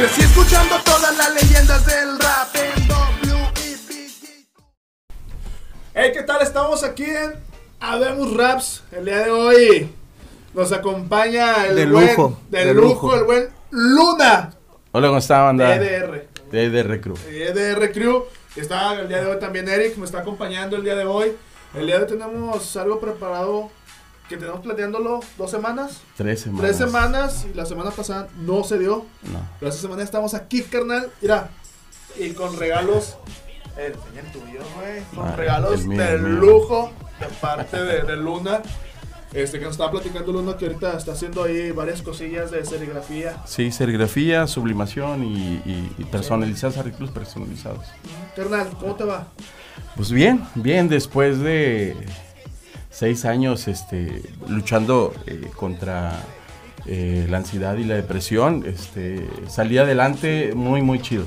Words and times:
Crecí 0.00 0.22
escuchando 0.22 0.76
todas 0.82 1.14
las 1.14 1.34
leyendas 1.34 1.84
del 1.84 2.18
rap 2.18 2.56
en. 2.56 2.88
Hey, 5.92 6.10
¿qué 6.14 6.22
tal? 6.22 6.40
Estamos 6.40 6.82
aquí 6.82 7.04
en 7.04 7.34
Habemos 7.80 8.34
Raps. 8.34 8.82
El 8.92 9.04
día 9.04 9.18
de 9.18 9.30
hoy 9.30 9.90
nos 10.54 10.72
acompaña 10.72 11.66
el 11.66 11.76
De 11.76 11.84
buen, 11.84 12.16
de, 12.48 12.64
de 12.64 12.72
lujo, 12.72 13.08
lujo. 13.08 13.14
el 13.14 13.24
buen 13.24 13.48
Luna 13.70 14.54
Hola, 14.92 15.08
¿cómo 15.08 15.18
está, 15.18 15.40
banda? 15.42 15.78
de 15.78 15.96
EDR. 15.96 16.28
De 16.50 16.64
EDR 16.64 17.00
Crew. 17.02 17.16
EDR 17.28 17.92
Crew. 17.92 18.24
Está 18.56 18.98
el 18.98 19.06
día 19.06 19.20
de 19.20 19.26
hoy 19.26 19.38
también 19.38 19.68
Eric, 19.68 19.98
me 19.98 20.06
está 20.06 20.20
acompañando 20.20 20.76
el 20.76 20.82
día 20.82 20.96
de 20.96 21.04
hoy. 21.04 21.36
El 21.74 21.84
día 21.84 21.98
de 21.98 22.04
hoy 22.04 22.08
tenemos 22.08 22.74
algo 22.78 23.00
preparado 23.00 23.70
que 24.30 24.36
tenemos 24.36 24.60
planeándolo 24.60 25.20
dos 25.36 25.50
semanas. 25.50 26.00
Tres 26.16 26.40
semanas. 26.40 26.62
Tres 26.64 26.76
semanas 26.78 27.46
y 27.52 27.54
la 27.54 27.66
semana 27.66 27.90
pasada 27.90 28.28
no 28.38 28.62
se 28.64 28.78
dio. 28.78 29.04
No. 29.24 29.40
Pero 29.58 29.70
esta 29.70 29.82
semana 29.82 30.02
estamos 30.04 30.32
aquí, 30.34 30.62
carnal. 30.62 31.10
Mira, 31.20 31.50
y 32.18 32.30
con 32.30 32.56
regalos. 32.56 33.16
El, 33.76 33.92
el 33.92 34.32
tuyo, 34.32 34.60
güey. 34.76 35.02
Con 35.14 35.26
Ah, 35.28 35.36
regalos 35.36 35.84
mío, 35.84 36.00
de 36.00 36.18
lujo 36.18 36.92
de 37.18 37.26
parte 37.40 37.76
de, 37.82 38.02
de 38.02 38.16
Luna. 38.16 38.62
Este 39.32 39.58
que 39.58 39.64
nos 39.64 39.72
estaba 39.74 39.90
platicando 39.92 40.32
Luna 40.32 40.56
que 40.56 40.66
ahorita 40.66 40.96
está 40.96 41.12
haciendo 41.12 41.42
ahí 41.44 41.70
varias 41.72 42.02
cosillas 42.02 42.50
de 42.50 42.64
serigrafía. 42.64 43.36
Sí, 43.46 43.70
serigrafía, 43.72 44.46
sublimación 44.46 45.22
y, 45.24 45.34
y, 45.64 45.94
y 45.98 46.04
personalizados, 46.04 46.78
artículos 46.78 47.10
personalizados. 47.10 47.84
Carnal, 48.36 48.68
¿cómo 48.80 48.94
te 48.96 49.04
va? 49.04 49.28
Pues 49.96 50.10
bien, 50.12 50.44
bien, 50.56 50.88
después 50.88 51.38
de 51.40 51.96
seis 53.00 53.24
años 53.24 53.66
este, 53.66 54.22
luchando 54.46 55.14
eh, 55.26 55.46
contra 55.56 56.22
eh, 56.84 57.26
la 57.30 57.38
ansiedad 57.38 57.74
y 57.78 57.84
la 57.84 57.94
depresión, 57.94 58.62
este, 58.66 59.26
salí 59.48 59.78
adelante 59.78 60.52
muy, 60.54 60.82
muy 60.82 61.00
chido. 61.00 61.24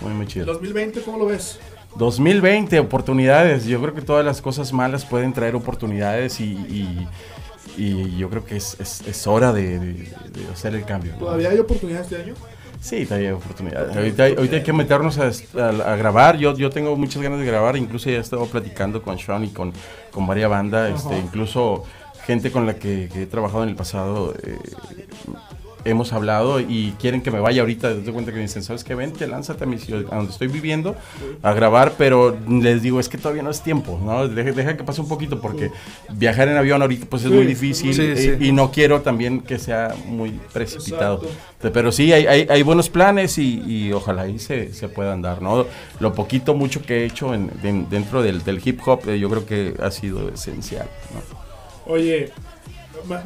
Muy, 0.00 0.12
muy 0.14 0.26
chido. 0.26 0.46
2020, 0.46 1.02
¿cómo 1.02 1.18
lo 1.18 1.26
ves? 1.26 1.58
2020, 1.96 2.80
oportunidades. 2.80 3.66
Yo 3.66 3.78
creo 3.82 3.94
que 3.94 4.00
todas 4.00 4.24
las 4.24 4.40
cosas 4.40 4.72
malas 4.72 5.04
pueden 5.04 5.34
traer 5.34 5.54
oportunidades 5.54 6.40
y, 6.40 6.44
y- 6.54 7.08
y 7.76 8.16
yo 8.16 8.30
creo 8.30 8.44
que 8.46 8.56
es, 8.56 8.78
es- 8.80 9.02
es 9.06 9.26
hora 9.26 9.52
de, 9.52 9.78
de- 9.78 9.92
de 10.32 10.48
hacer 10.50 10.74
el 10.74 10.84
cambio. 10.86 11.12
¿no? 11.12 11.18
¿Todavía 11.26 11.50
hay 11.50 11.58
oportunidades 11.58 12.10
este 12.10 12.22
año? 12.22 12.34
Sí, 12.82 13.06
hay 13.10 13.28
oportunidades. 13.28 13.96
Ahorita, 13.96 14.24
hay- 14.24 14.34
ahorita 14.34 14.56
hay 14.56 14.62
que 14.64 14.72
meternos 14.72 15.16
a, 15.18 15.30
a- 15.60 15.92
a 15.92 15.96
grabar. 15.96 16.36
Yo, 16.36 16.56
yo 16.56 16.68
tengo 16.68 16.96
muchas 16.96 17.22
ganas 17.22 17.38
de 17.38 17.46
grabar. 17.46 17.76
Incluso 17.76 18.10
ya 18.10 18.16
he 18.16 18.20
estado 18.20 18.44
platicando 18.46 19.00
con 19.02 19.18
Sean 19.18 19.44
y 19.44 19.50
con, 19.50 19.72
con 20.10 20.26
varias 20.26 20.50
bandas. 20.50 20.92
Este, 20.96 21.16
incluso 21.18 21.84
gente 22.26 22.50
con 22.50 22.66
la 22.66 22.74
que, 22.74 23.08
que 23.12 23.22
he 23.22 23.26
trabajado 23.26 23.62
en 23.62 23.68
el 23.68 23.76
pasado. 23.76 24.34
eh, 24.42 24.58
hemos 25.84 26.12
hablado 26.12 26.60
y 26.60 26.94
quieren 27.00 27.22
que 27.22 27.30
me 27.30 27.40
vaya 27.40 27.62
ahorita. 27.62 27.94
Te 28.02 28.12
cuenta 28.12 28.30
que 28.30 28.36
me 28.36 28.42
dicen, 28.42 28.62
¿sabes 28.62 28.84
qué? 28.84 28.94
Vente, 28.94 29.26
lánzate 29.26 29.64
a, 29.64 29.66
mi 29.66 29.78
ciudad, 29.78 30.04
a 30.12 30.16
donde 30.16 30.32
estoy 30.32 30.48
viviendo 30.48 30.96
a 31.42 31.52
grabar. 31.52 31.94
Pero 31.98 32.36
les 32.48 32.82
digo, 32.82 33.00
es 33.00 33.08
que 33.08 33.18
todavía 33.18 33.42
no 33.42 33.50
es 33.50 33.62
tiempo. 33.62 34.00
¿no? 34.02 34.28
Deja, 34.28 34.52
deja 34.52 34.76
que 34.76 34.84
pase 34.84 35.00
un 35.00 35.08
poquito 35.08 35.40
porque 35.40 35.70
viajar 36.12 36.48
en 36.48 36.56
avión 36.56 36.82
ahorita 36.82 37.06
pues 37.06 37.22
es 37.24 37.28
Sí, 37.30 37.34
muy 37.34 37.46
difícil. 37.46 37.94
sí, 37.94 38.16
sí. 38.16 38.32
Y 38.40 38.52
no 38.52 38.70
quiero 38.70 39.00
también 39.02 39.40
que 39.40 39.58
sea 39.58 39.94
muy 40.06 40.38
precipitado. 40.52 41.16
Exacto. 41.22 41.72
Pero 41.72 41.92
sí, 41.92 42.12
hay, 42.12 42.26
hay, 42.26 42.46
hay 42.50 42.62
buenos 42.62 42.88
planes 42.90 43.38
y, 43.38 43.62
y 43.66 43.92
ojalá 43.92 44.22
ahí 44.22 44.38
se, 44.38 44.72
se 44.74 44.88
puedan 44.88 45.22
dar, 45.22 45.40
¿no? 45.42 45.64
Lo 46.00 46.12
poquito, 46.12 46.54
mucho 46.54 46.82
que 46.82 47.02
he 47.02 47.04
hecho 47.06 47.34
en, 47.34 47.50
en- 47.62 47.88
dentro 47.88 48.20
del, 48.22 48.42
del 48.42 48.60
hip 48.64 48.80
hop, 48.84 49.08
eh, 49.08 49.18
yo 49.18 49.30
creo 49.30 49.46
que 49.46 49.74
ha 49.80 49.90
sido 49.92 50.28
esencial, 50.28 50.88
¿no? 51.14 51.92
Oye, 51.92 52.30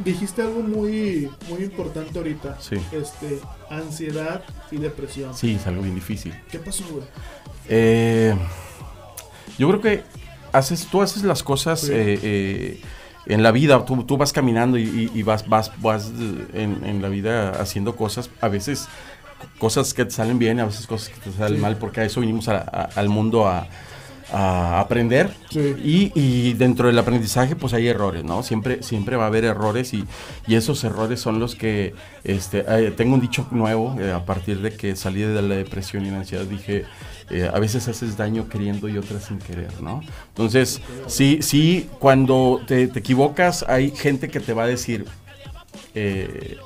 dijiste 0.04 0.42
algo 0.42 0.60
muy, 0.60 1.30
muy 1.48 1.62
importante 1.64 2.18
ahorita. 2.18 2.58
Sí. 2.60 2.76
Este, 2.92 3.40
ansiedad 3.70 4.42
y 4.70 4.76
depresión. 4.78 5.34
Sí, 5.34 5.54
es 5.54 5.66
algo 5.66 5.82
bien 5.82 5.94
difícil. 5.94 6.34
¿Qué 6.50 6.58
pasó, 6.58 6.84
güey? 6.90 7.04
Eh, 7.68 8.34
yo 9.58 9.68
creo 9.68 9.80
que 9.80 10.02
haces, 10.52 10.86
tú 10.86 11.02
haces 11.02 11.22
las 11.24 11.42
cosas 11.42 11.80
Sí. 11.80 11.92
eh, 11.92 12.20
eh, 12.22 12.80
en 13.26 13.42
la 13.42 13.50
vida, 13.50 13.84
tú, 13.84 14.04
tú 14.04 14.16
vas 14.16 14.32
caminando 14.32 14.78
y, 14.78 15.22
vas, 15.24 15.48
vas, 15.48 15.72
vas 15.82 16.12
en, 16.54 16.80
en 16.84 17.02
la 17.02 17.08
vida 17.08 17.50
haciendo 17.60 17.96
cosas, 17.96 18.30
a 18.40 18.48
veces 18.48 18.86
cosas 19.58 19.92
que 19.94 20.04
te 20.04 20.12
salen 20.12 20.38
bien, 20.38 20.60
a 20.60 20.64
veces 20.66 20.86
cosas 20.86 21.08
que 21.08 21.20
te 21.30 21.36
salen 21.36 21.56
Sí. 21.56 21.62
mal, 21.62 21.76
porque 21.76 22.02
a 22.02 22.04
eso 22.04 22.20
vinimos 22.20 22.46
a- 22.48 22.58
a- 22.58 22.88
al 22.94 23.08
mundo 23.08 23.48
a, 23.48 23.66
a 24.32 24.80
aprender. 24.80 25.30
Sí. 25.50 25.74
Y, 25.84 26.12
y 26.14 26.52
dentro 26.54 26.88
del 26.88 26.98
aprendizaje, 26.98 27.56
pues 27.56 27.72
hay 27.74 27.88
errores, 27.88 28.24
¿no? 28.24 28.42
Siempre, 28.42 28.82
siempre 28.82 29.16
va 29.16 29.24
a 29.24 29.26
haber 29.28 29.44
errores 29.44 29.94
y, 29.94 30.04
y 30.46 30.54
esos 30.56 30.82
errores 30.84 31.20
son 31.20 31.38
los 31.38 31.54
que, 31.54 31.94
este, 32.24 32.64
eh, 32.68 32.90
tengo 32.90 33.14
un 33.14 33.20
dicho 33.20 33.46
nuevo, 33.50 33.96
eh, 34.00 34.12
a 34.12 34.24
partir 34.24 34.60
de 34.60 34.72
que 34.72 34.96
salí 34.96 35.22
de 35.22 35.42
la 35.42 35.54
depresión 35.54 36.04
y 36.04 36.10
la 36.10 36.18
ansiedad, 36.18 36.44
dije, 36.44 36.84
eh, 37.30 37.50
a 37.52 37.58
veces 37.58 37.86
haces 37.88 38.16
daño 38.16 38.48
queriendo 38.48 38.88
y 38.88 38.98
otras 38.98 39.24
sin 39.24 39.38
querer, 39.38 39.80
¿no? 39.80 40.00
Entonces, 40.28 40.80
sí, 41.06 41.38
sí, 41.42 41.88
cuando 41.98 42.60
te, 42.66 42.88
te 42.88 42.98
equivocas, 42.98 43.64
hay 43.68 43.90
gente 43.90 44.28
que 44.28 44.40
te 44.40 44.52
va 44.52 44.64
a 44.64 44.66
decir, 44.68 45.06
eh, 45.94 46.56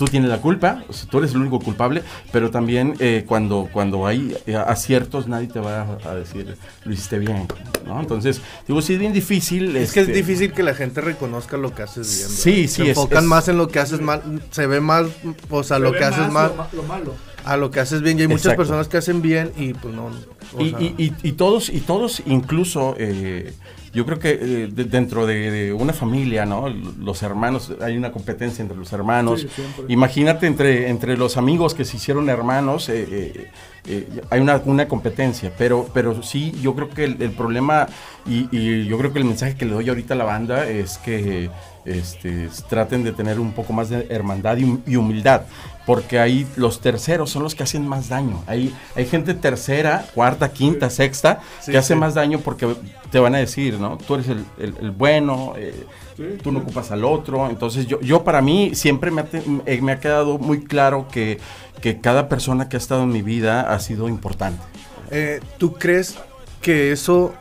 tú 0.00 0.06
tienes 0.06 0.30
la 0.30 0.38
culpa, 0.38 0.82
o 0.88 0.94
sea, 0.94 1.08
tú 1.10 1.18
eres 1.18 1.32
el 1.32 1.42
único 1.42 1.60
culpable, 1.60 2.02
pero 2.32 2.50
también 2.50 2.94
eh, 3.00 3.24
cuando, 3.28 3.68
cuando 3.70 4.06
hay 4.06 4.34
eh, 4.46 4.56
aciertos 4.56 5.28
nadie 5.28 5.46
te 5.48 5.60
va 5.60 5.82
a, 6.02 6.08
a 6.10 6.14
decir, 6.14 6.56
lo 6.86 6.92
hiciste 6.94 7.18
bien, 7.18 7.46
¿no? 7.86 8.00
Entonces, 8.00 8.40
digo, 8.66 8.80
sí 8.80 8.94
es 8.94 8.98
bien 8.98 9.12
difícil. 9.12 9.76
Es 9.76 9.92
que 9.92 10.00
es 10.00 10.08
este, 10.08 10.18
difícil 10.18 10.52
que 10.54 10.62
la 10.62 10.72
gente 10.74 11.02
reconozca 11.02 11.58
lo 11.58 11.74
que 11.74 11.82
haces 11.82 12.08
bien. 12.08 12.28
¿verdad? 12.30 12.42
Sí, 12.42 12.66
sí, 12.66 12.68
Se 12.68 12.82
es- 12.84 12.88
enfocan 12.88 13.24
es- 13.24 13.28
más 13.28 13.48
en 13.48 13.58
lo 13.58 13.68
que 13.68 13.78
haces 13.78 14.00
mal. 14.00 14.22
Se 14.50 14.66
ve 14.66 14.80
más, 14.80 15.06
o 15.50 15.62
sea, 15.62 15.76
Se 15.76 15.82
lo 15.82 15.92
que 15.92 16.02
haces 16.02 16.30
más 16.32 16.32
mal 16.32 16.48
Lo, 16.50 16.56
ma- 16.56 16.68
lo 16.72 16.82
malo. 16.84 17.14
a 17.44 17.56
lo 17.58 17.70
que 17.70 17.80
haces 17.80 18.00
bien. 18.00 18.18
Y 18.18 18.22
hay 18.22 18.28
muchas 18.28 18.46
Exacto. 18.46 18.62
personas 18.62 18.88
que 18.88 18.96
hacen 18.96 19.20
bien 19.20 19.52
y 19.58 19.74
pues 19.74 19.94
no. 19.94 20.10
Y, 20.58 20.64
y- 20.82 20.94
y- 20.96 21.14
y 21.28 21.32
todos, 21.32 21.68
y 21.68 21.80
todos 21.80 22.22
incluso, 22.24 22.94
eh, 22.98 23.52
yo 23.92 24.06
creo 24.06 24.18
que 24.18 24.30
eh, 24.30 24.68
de- 24.70 24.84
dentro 24.84 25.26
de, 25.26 25.50
de 25.50 25.72
una 25.72 25.92
familia, 25.92 26.46
¿no? 26.46 26.68
Los 26.68 27.22
hermanos, 27.22 27.72
hay 27.80 27.96
una 27.96 28.12
competencia 28.12 28.62
entre 28.62 28.76
los 28.76 28.92
hermanos. 28.92 29.40
Sí. 29.42 29.62
Imagínate 29.88 30.46
entre, 30.46 30.88
entre 30.88 31.16
los 31.16 31.36
amigos 31.36 31.74
que 31.74 31.84
se 31.84 31.96
hicieron 31.96 32.28
hermanos, 32.28 32.88
eh, 32.88 33.48
eh, 33.86 34.20
hay 34.30 34.40
una, 34.40 34.60
una 34.64 34.86
competencia, 34.86 35.52
pero, 35.58 35.88
pero 35.92 36.22
sí, 36.22 36.52
yo 36.62 36.74
creo 36.74 36.90
que 36.90 37.04
el, 37.04 37.20
el 37.20 37.30
problema 37.32 37.88
y, 38.26 38.48
y 38.56 38.84
yo 38.86 38.98
creo 38.98 39.12
que 39.12 39.18
el 39.18 39.24
mensaje 39.24 39.56
que 39.56 39.64
le 39.64 39.72
doy 39.72 39.88
ahorita 39.88 40.14
a 40.14 40.16
la 40.16 40.24
banda 40.24 40.68
es 40.68 40.98
que 40.98 41.50
este, 41.84 42.48
traten 42.68 43.02
de 43.04 43.12
tener 43.12 43.40
un 43.40 43.52
poco 43.52 43.72
más 43.72 43.88
de 43.88 44.06
hermandad 44.10 44.58
y 44.86 44.96
humildad, 44.96 45.42
porque 45.90 46.20
ahí 46.20 46.46
los 46.54 46.78
terceros 46.80 47.30
son 47.30 47.42
los 47.42 47.56
que 47.56 47.64
hacen 47.64 47.84
más 47.84 48.08
daño. 48.08 48.44
Hay, 48.46 48.72
hay 48.94 49.06
gente 49.06 49.34
tercera, 49.34 50.06
cuarta, 50.14 50.52
quinta, 50.52 50.88
sexta, 50.88 51.40
Sí, 51.60 51.72
que 51.72 51.78
hace 51.78 51.94
sí. 51.94 51.98
más 51.98 52.14
daño 52.14 52.38
porque 52.38 52.76
te 53.10 53.18
van 53.18 53.34
a 53.34 53.38
decir, 53.38 53.74
¿no? 53.80 53.98
Tú 53.98 54.14
eres 54.14 54.28
el, 54.28 54.44
el- 54.60 54.76
el 54.80 54.90
bueno, 54.92 55.54
eh, 55.56 55.74
Sí, 56.16 56.22
tú 56.44 56.52
no 56.52 56.60
ocupas 56.60 56.92
al 56.92 57.04
otro. 57.04 57.50
Entonces 57.50 57.88
yo, 57.88 58.00
yo 58.02 58.22
para 58.22 58.40
mí 58.40 58.70
siempre 58.76 59.10
me 59.10 59.22
ha, 59.22 59.24
te- 59.24 59.42
eh, 59.66 59.80
me 59.82 59.90
ha 59.90 59.98
quedado 59.98 60.38
muy 60.38 60.62
claro 60.62 61.08
que, 61.10 61.40
que 61.80 62.00
cada 62.00 62.28
persona 62.28 62.68
que 62.68 62.76
ha 62.76 62.78
estado 62.78 63.02
en 63.02 63.08
mi 63.10 63.22
vida 63.22 63.62
ha 63.74 63.80
sido 63.80 64.08
importante. 64.08 64.62
eh, 65.10 65.40
¿Tú 65.58 65.72
crees 65.72 66.18
que 66.62 66.92
eso 66.92 67.34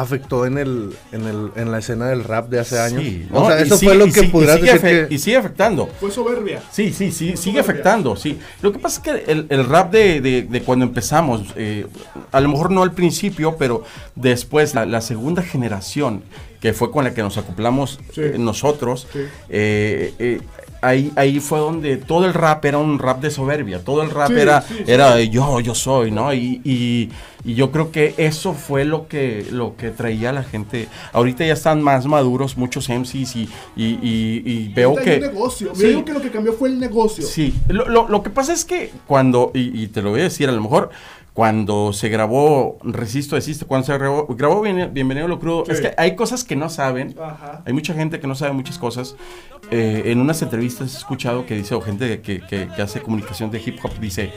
afectó 0.00 0.46
en 0.46 0.58
el, 0.58 0.94
en 1.12 1.24
el 1.26 1.50
en 1.56 1.70
la 1.72 1.78
escena 1.78 2.06
del 2.08 2.24
rap 2.24 2.48
de 2.48 2.60
hace 2.60 2.78
años? 2.78 3.02
Sí, 3.02 3.26
O 3.32 3.40
¿no? 3.40 3.46
sea, 3.48 3.58
Y 3.60 3.62
eso 3.64 3.76
sigue- 3.76 3.88
fue 3.94 3.98
lo 4.06 4.12
que 4.12 4.20
y 4.20 4.28
pudieras 4.28 4.60
decir 4.60 4.80
afe- 4.80 5.08
que... 5.08 5.14
Y 5.14 5.18
sigue 5.18 5.36
afectando. 5.36 5.88
Fue 6.00 6.10
soberbia. 6.10 6.62
Sí, 6.70 6.92
sí, 6.92 7.10
sí, 7.10 7.28
sigue 7.28 7.36
soberbia. 7.36 7.60
afectando, 7.62 8.16
sí. 8.16 8.38
Lo 8.62 8.72
que 8.72 8.78
pasa 8.78 9.00
es 9.00 9.04
que 9.24 9.30
el, 9.32 9.46
el 9.48 9.64
rap 9.66 9.92
de, 9.92 10.20
de- 10.20 10.42
de 10.42 10.62
cuando 10.62 10.84
empezamos, 10.84 11.42
eh, 11.56 11.86
a 12.32 12.40
lo 12.40 12.48
mejor 12.48 12.70
no 12.70 12.82
al 12.82 12.92
principio, 12.92 13.56
pero 13.58 13.82
después, 14.14 14.74
la, 14.74 14.86
la 14.86 15.00
segunda 15.00 15.42
generación, 15.42 16.22
que 16.60 16.72
fue 16.72 16.90
con 16.90 17.04
la 17.04 17.14
que 17.14 17.22
nos 17.22 17.38
acoplamos 17.38 18.00
Sí. 18.12 18.20
eh, 18.22 18.34
nosotros, 18.38 19.06
Sí. 19.12 19.20
eh, 19.48 20.12
eh, 20.18 20.40
ahí, 20.80 21.12
ahí 21.16 21.40
fue 21.40 21.58
donde 21.58 21.96
todo 21.96 22.24
el 22.26 22.34
rap 22.34 22.64
era 22.64 22.78
un 22.78 22.98
rap 22.98 23.20
de 23.20 23.30
soberbia, 23.30 23.80
todo 23.84 24.02
el 24.02 24.10
rap 24.10 24.28
Sí, 24.28 24.34
era, 24.38 24.60
sí, 24.62 24.74
sí. 24.78 24.84
era 24.86 25.20
yo, 25.22 25.60
yo 25.60 25.74
soy, 25.74 26.10
¿no? 26.10 26.32
Y, 26.32 26.60
y- 26.64 27.08
y 27.44 27.54
yo 27.54 27.70
creo 27.70 27.92
que 27.92 28.14
eso 28.18 28.52
fue 28.52 28.84
lo 28.84 29.06
que, 29.06 29.46
lo 29.52 29.76
que 29.76 29.90
traía 29.90 30.30
a 30.30 30.32
la 30.32 30.42
gente. 30.42 30.88
Ahorita 31.12 31.46
ya 31.46 31.52
están 31.52 31.80
más 31.82 32.04
maduros 32.04 32.56
muchos 32.56 32.88
MCs 32.88 33.36
y, 33.36 33.48
y, 33.76 33.98
y- 34.44 34.72
veo 34.74 34.96
que... 34.96 35.14
un 35.14 35.20
negocio. 35.20 35.70
Sí. 35.74 35.82
Yo 35.82 35.88
digo 35.88 36.04
que 36.04 36.12
lo 36.14 36.20
que 36.20 36.30
cambió 36.30 36.52
fue 36.54 36.68
el 36.68 36.80
negocio. 36.80 37.24
Sí, 37.24 37.54
lo, 37.68 37.88
lo- 37.88 38.08
lo 38.08 38.22
que 38.24 38.30
pasa 38.30 38.52
es 38.52 38.64
que 38.64 38.90
cuando, 39.06 39.52
y 39.54 39.86
te 39.86 40.02
lo 40.02 40.10
voy 40.10 40.20
a 40.20 40.24
decir, 40.24 40.48
a 40.48 40.52
lo 40.52 40.60
mejor 40.60 40.90
cuando 41.38 41.92
se 41.92 42.08
grabó 42.08 42.78
Resisto, 42.82 43.36
Desiste, 43.36 43.64
cuando 43.64 43.86
se 43.86 43.96
grabó, 43.96 44.26
grabó 44.26 44.60
Bien- 44.60 44.90
Bienvenido 44.92 45.26
a 45.26 45.28
lo 45.28 45.38
Crudo, 45.38 45.64
Sí. 45.66 45.70
es 45.70 45.80
que 45.80 45.94
hay 45.96 46.16
cosas 46.16 46.42
que 46.42 46.56
no 46.56 46.68
saben, 46.68 47.14
Ajá. 47.16 47.62
hay 47.64 47.72
mucha 47.72 47.94
gente 47.94 48.18
que 48.18 48.26
no 48.26 48.34
sabe 48.34 48.50
muchas 48.54 48.76
cosas. 48.76 49.14
Eh, 49.70 50.02
en 50.06 50.20
unas 50.20 50.42
entrevistas 50.42 50.92
he 50.92 50.98
escuchado 50.98 51.46
que 51.46 51.54
dice, 51.54 51.76
o 51.76 51.80
gente 51.80 52.20
que, 52.22 52.40
que- 52.40 52.66
que 52.74 52.82
hace 52.82 53.00
comunicación 53.02 53.52
de 53.52 53.62
hip 53.64 53.78
hop, 53.84 53.92
dice, 54.00 54.32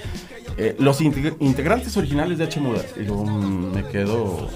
eh, 0.57 0.75
los 0.77 1.01
integ- 1.01 1.37
integrantes 1.39 1.97
originales 1.97 2.37
de 2.37 2.43
H 2.43 2.59
Muda. 2.59 2.83
Y 2.95 3.05
yo 3.05 3.15
mm, 3.15 3.73
me 3.73 3.83
quedo, 3.87 4.47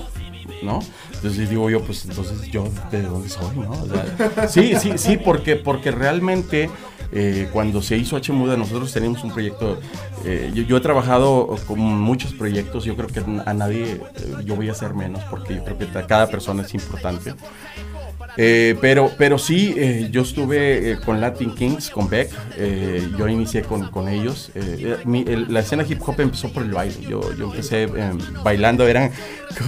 ¿no? 0.61 0.81
Entonces 1.15 1.49
digo 1.49 1.67
yo, 1.71 1.81
pues 1.81 2.05
entonces 2.05 2.43
yo 2.51 2.65
de 2.91 3.01
dónde 3.01 3.27
soy, 3.27 3.57
¿no? 3.57 3.71
O 3.71 3.87
sea, 3.87 4.47
sí, 4.47 4.73
sí, 4.79 4.91
sí, 4.97 5.17
porque, 5.17 5.55
porque 5.55 5.89
realmente 5.89 6.69
eh, 7.11 7.49
cuando 7.51 7.81
se 7.81 7.97
hizo 7.97 8.15
H 8.15 8.31
Muda, 8.33 8.57
nosotros 8.57 8.91
teníamos 8.91 9.23
un 9.23 9.31
proyecto. 9.31 9.79
eh, 10.25 10.51
yo, 10.53 10.63
yo 10.63 10.77
he 10.77 10.81
trabajado 10.81 11.55
con 11.67 11.79
muchos 11.79 12.33
proyectos. 12.33 12.85
Yo 12.85 12.95
creo 12.95 13.07
que 13.07 13.19
a 13.19 13.53
nadie 13.53 13.93
eh, 13.93 14.01
yo 14.43 14.55
voy 14.55 14.69
a 14.69 14.71
hacer 14.71 14.93
menos 14.93 15.23
porque 15.29 15.55
yo 15.55 15.63
creo 15.63 15.77
que 15.77 15.87
cada 16.07 16.27
persona 16.27 16.63
es 16.63 16.73
importante. 16.73 17.33
Eh, 18.37 18.75
pero, 18.81 19.11
pero 19.17 19.37
sí, 19.37 19.73
eh, 19.77 20.09
yo 20.11 20.21
estuve 20.23 20.91
eh, 20.91 20.97
con 21.03 21.21
Latin 21.21 21.55
Kings, 21.55 21.89
con 21.89 22.09
Beck, 22.09 22.29
yo 23.17 23.27
inicié 23.29 23.61
con, 23.61 23.89
con 23.89 24.09
ellos. 24.09 24.51
mi- 25.05 25.23
el- 25.27 25.53
la 25.53 25.61
escena 25.61 25.85
hip 25.87 26.01
hop 26.05 26.19
empezó 26.19 26.51
por 26.51 26.63
el 26.63 26.71
baile. 26.71 26.95
Yo, 27.09 27.33
yo 27.35 27.45
empecé 27.45 27.87
bailando, 28.43 28.87
eran 28.87 29.09
co- 29.09 29.15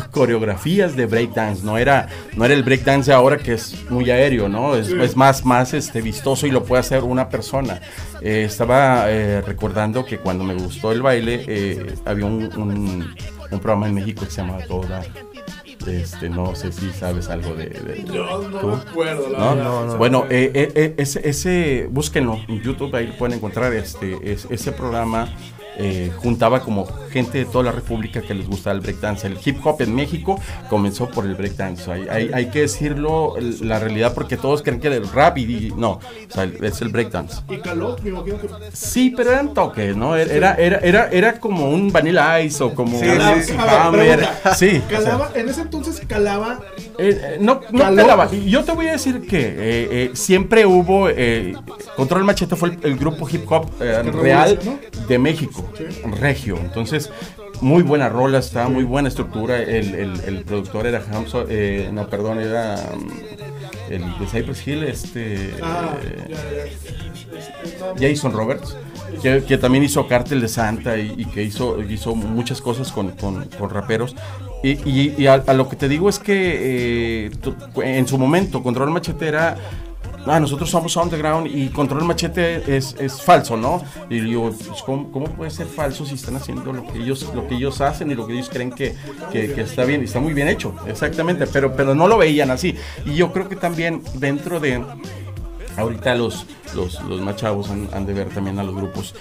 coreografías 0.12 0.96
de 0.96 1.06
breakdance, 1.06 1.64
no 1.64 1.78
era, 1.78 2.08
no 2.36 2.44
era 2.46 2.54
el 2.54 2.64
breakdance 2.64 3.12
ahora 3.14 3.38
que 3.38 3.54
es 3.54 3.90
muy 3.90 4.10
aéreo, 4.12 4.50
¿no? 4.50 4.75
Es, 4.75 4.90
es 4.90 5.16
más, 5.16 5.46
más 5.46 5.74
este, 5.74 6.02
vistoso 6.02 6.46
y 6.48 6.52
lo 6.52 6.64
puede 6.64 6.81
hacer 6.81 7.04
una 7.04 7.30
persona. 7.30 7.80
Estaba 8.22 9.06
recordando 9.46 10.04
que 10.06 10.18
cuando 10.18 10.44
me 10.44 10.54
gustó 10.56 10.92
el 10.92 11.02
baile, 11.02 11.96
había 12.06 12.25
un, 12.25 12.44
un- 12.58 13.16
un 13.50 13.60
programa 13.60 13.88
en 13.88 13.94
México 13.94 14.25
que 14.25 14.31
se 14.31 14.42
llamaba 14.42 14.64
Toda. 14.66 15.02
Este, 15.85 16.29
no 16.29 16.56
sé 16.56 16.71
si 16.71 16.91
sabes 16.91 17.29
algo 17.29 17.53
de... 17.56 17.68
de- 17.69 18.03
Yo 18.12 18.47
no 18.50 18.59
¿Tú? 18.59 18.68
me 18.68 18.74
acuerdo, 18.75 19.29
la 19.29 19.38
¿no? 19.56 19.56
verdad. 19.56 19.97
Bueno, 19.97 20.25
eh, 20.29 20.51
eh, 20.53 20.71
eh, 20.75 20.94
ese, 20.97 21.27
ese, 21.29 21.88
búsquenlo 21.89 22.39
en 22.47 22.62
YouTube, 22.62 22.94
ahí 22.95 23.13
pueden 23.18 23.38
encontrar 23.38 23.74
este, 23.74 24.31
es- 24.33 24.47
ese 24.50 24.71
programa. 24.71 25.29
Eh, 25.79 26.12
juntaba 26.18 26.62
como 26.62 26.85
gente 27.12 27.38
de 27.38 27.45
toda 27.45 27.65
la 27.65 27.71
República 27.71 28.21
que 28.21 28.33
les 28.33 28.47
gusta 28.47 28.71
el 28.71 28.79
breakdance. 28.81 29.27
El 29.27 29.38
hip 29.44 29.65
hop 29.65 29.81
en 29.81 29.94
México 29.95 30.39
comenzó 30.69 31.09
por 31.09 31.25
el 31.25 31.35
breakdance. 31.35 31.91
Hay, 31.91 32.07
hay, 32.09 32.31
hay 32.33 32.45
que 32.50 32.62
decirlo, 32.62 33.35
la 33.62 33.79
realidad, 33.79 34.13
porque 34.13 34.38
todos 34.38 34.62
creen 34.63 34.79
que 34.79 34.88
el 34.88 35.07
rap 35.07 35.38
y, 35.38 35.71
no, 35.75 35.91
o 35.91 36.01
sea, 36.29 36.45
es 36.62 36.81
el 36.81 36.89
breakdance. 36.89 37.41
Y 37.50 37.57
caló, 37.57 37.95
me 38.03 38.09
imagino 38.09 38.39
que. 38.41 38.47
Sí, 38.74 39.13
pero 39.15 39.31
eran 39.31 39.53
toques, 39.53 39.95
¿no? 39.95 40.15
Era, 40.15 40.56
era, 40.56 40.79
era, 40.81 41.09
era 41.12 41.39
como 41.39 41.69
un 41.69 41.91
Vanilla 41.91 42.41
Ice 42.41 42.63
o 42.63 42.73
como 42.73 43.00
Sí, 43.00 43.06
un 43.06 43.18
ver, 43.18 43.59
Hammer. 43.69 44.27
Sí, 44.56 44.81
o 44.85 44.89
sea, 44.89 45.00
Calaba, 45.00 45.31
en 45.35 45.50
ese 45.50 45.62
entonces 45.62 46.01
calaba. 46.07 46.59
eh, 46.97 47.19
eh, 47.21 47.38
no, 47.39 47.62
no 47.71 47.80
Caló. 47.80 47.95
calaba. 47.97 48.31
Yo 48.31 48.63
te 48.63 48.71
voy 48.71 48.88
a 48.88 48.94
decir 48.94 49.27
que 49.27 49.39
eh, 49.39 49.56
eh, 49.91 50.12
siempre 50.13 50.65
hubo. 50.65 51.09
eh, 51.09 51.56
Control 51.95 52.23
Machete 52.23 52.56
fue 52.56 52.69
el, 52.69 52.77
el 52.83 52.97
grupo 52.97 53.27
hip 53.30 53.51
hop 53.51 53.69
real 53.80 54.59
de 55.07 55.18
México, 55.19 55.65
regio. 56.19 56.58
Entonces, 56.58 57.10
muy 57.62 57.84
buena 57.84 58.10
rola, 58.10 58.40
estaba 58.40 58.69
muy 58.69 58.84
buena 58.84 59.08
estructura. 59.10 59.60
El, 59.62 59.96
el- 59.96 60.22
el 60.25 60.44
productor 60.44 60.86
era 60.88 61.04
Hamso, 61.12 61.46
eh, 61.50 61.90
no, 61.92 62.08
perdón, 62.10 62.40
era 62.40 62.75
mm, 62.96 63.92
el 63.94 64.02
de 64.19 64.25
Cypress 64.28 64.68
Hill, 64.68 64.84
este. 64.84 65.54
Ah, 65.62 65.96
eh, 66.04 66.72
Jason 68.00 68.31
Roberts, 68.31 68.75
que, 69.22 69.44
que 69.44 69.58
también 69.58 69.84
hizo 69.84 70.08
Cártel 70.08 70.42
de 70.42 70.48
Santa 70.48 70.98
y, 70.98 71.14
y 71.18 71.25
que 71.25 71.44
hizo, 71.44 71.81
hizo 71.84 72.16
muchas 72.16 72.62
cosas 72.62 72.92
con, 72.92 73.12
con- 73.12 73.46
con 73.46 73.69
raperos. 73.69 74.16
Y, 74.64 74.72
y- 74.90 75.16
y 75.18 75.28
a, 75.28 75.36
a 75.36 75.54
lo 75.54 75.69
que 75.69 75.75
te 75.75 75.88
digo 75.88 76.10
es 76.10 76.19
que 76.19 77.25
eh, 77.28 77.31
en 77.84 78.08
su 78.08 78.18
momento 78.18 78.64
Control 78.64 78.92
Machete 78.92 79.28
era... 79.28 79.58
Ah, 80.29 80.39
nosotros 80.39 80.69
somos 80.69 80.95
underground 80.95 81.47
y 81.47 81.69
Control 81.69 82.03
Machete 82.03 82.75
es, 82.75 82.95
es 83.00 83.21
falso, 83.21 83.56
¿no? 83.57 83.81
Y 84.09 84.19
digo, 84.19 84.51
pues, 84.51 84.81
¿cómo, 84.83 85.12
cómo 85.12 85.25
puede 85.27 85.51
ser 85.51 85.68
falso 85.68 86.06
si 86.06 86.15
están 86.15 86.35
haciendo 86.35 86.74
lo 86.74 86.85
que 86.88 87.00
ellos, 87.00 87.27
lo 87.33 87.47
que 87.47 87.56
ellos 87.56 87.79
hacen 87.81 88.12
y 88.12 88.15
lo 88.15 88.27
que 88.27 88.33
ellos 88.33 88.50
creen 88.50 88.71
que, 88.71 88.95
que- 89.31 89.51
que 89.53 89.62
está 89.62 89.85
bien? 89.85 90.01
Y 90.01 90.06
está 90.06 90.19
muy 90.19 90.33
bien 90.33 90.47
hecho, 90.47 90.74
exactamente, 90.88 91.47
pero, 91.47 91.75
pero 91.75 91.95
no 91.95 92.07
lo 92.07 92.18
veían 92.18 92.51
así. 92.51 92.75
Y 93.06 93.15
yo 93.15 93.31
creo 93.31 93.47
que 93.47 93.56
también 93.56 94.01
dentro 94.15 94.59
de, 94.59 94.83
Ahorita 95.77 96.15
los, 96.15 96.47
los, 96.73 97.00
los 97.03 97.21
más 97.21 97.41
han, 97.44 97.88
han 97.94 98.06
de 98.07 98.13
ver 98.13 98.30
también 98.30 98.57
a 98.57 98.63
los 98.63 98.75
grupos 98.75 99.13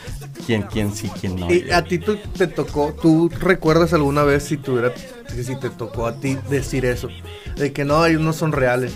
quién, 0.46 0.62
quién 0.62 0.94
sí, 0.94 1.10
quién 1.20 1.36
no. 1.38 1.52
Y 1.52 1.70
a 1.70 1.84
ti 1.84 1.98
te 1.98 2.46
tocó, 2.46 2.94
¿tú 3.00 3.28
recuerdas 3.28 3.92
alguna 3.92 4.22
vez 4.22 4.44
si 4.44 4.56
tuviera, 4.56 4.90
si 5.28 5.54
te 5.56 5.68
tocó 5.68 6.06
a 6.06 6.18
ti 6.18 6.38
decir 6.48 6.86
eso? 6.86 7.08
De 7.56 7.74
que 7.74 7.84
no, 7.84 8.04
ellos 8.06 8.22
no 8.22 8.32
son 8.32 8.52
reales. 8.52 8.92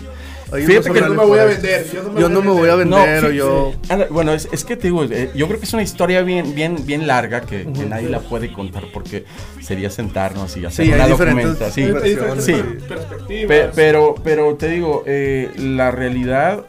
Ellos 0.53 0.65
Fíjate 0.67 0.87
son 0.87 0.93
que 0.95 1.01
no 1.01 1.09
me 1.09 1.25
voy 1.25 1.39
a 1.39 1.45
vender, 1.45 1.85
yo 1.91 2.03
no 2.03 2.09
me 2.11 2.19
Yo 2.21 2.27
voy 2.27 2.33
no 2.33 2.39
a 2.39 2.43
me 2.43 2.51
voy 2.51 2.69
a 2.69 2.75
vender. 2.75 2.99
vender, 2.99 3.25
o 3.25 3.29
sí, 3.29 3.35
yo... 3.35 3.71
sí. 3.83 3.93
Anda, 3.93 4.07
Bueno, 4.09 4.33
es, 4.33 4.49
es 4.51 4.65
que 4.65 4.75
te 4.75 4.83
digo, 4.87 5.03
eh, 5.05 5.31
yo 5.33 5.47
creo 5.47 5.59
que 5.59 5.65
es 5.65 5.73
una 5.73 5.83
historia 5.83 6.21
bien, 6.23 6.53
bien, 6.55 6.85
bien 6.85 7.07
larga 7.07 7.41
que, 7.41 7.63
que 7.71 7.85
nadie 7.85 8.09
la 8.09 8.19
puede 8.19 8.51
contar 8.51 8.83
porque 8.93 9.25
sería 9.61 9.89
sentarnos 9.89 10.57
y 10.57 10.65
hacer 10.65 10.85
Sí, 10.85 10.91
una 10.91 11.07
documenta. 11.07 11.71
Sí, 11.71 11.83
Hay 11.83 12.09
diferentes 12.09 12.45
sí. 12.45 12.61
perspectivas. 12.87 13.47
Pe- 13.47 13.69
pero, 13.75 14.15
pero 14.23 14.55
te 14.55 14.67
digo, 14.69 15.03
eh, 15.05 15.49
la 15.57 15.91
realidad 15.91 16.65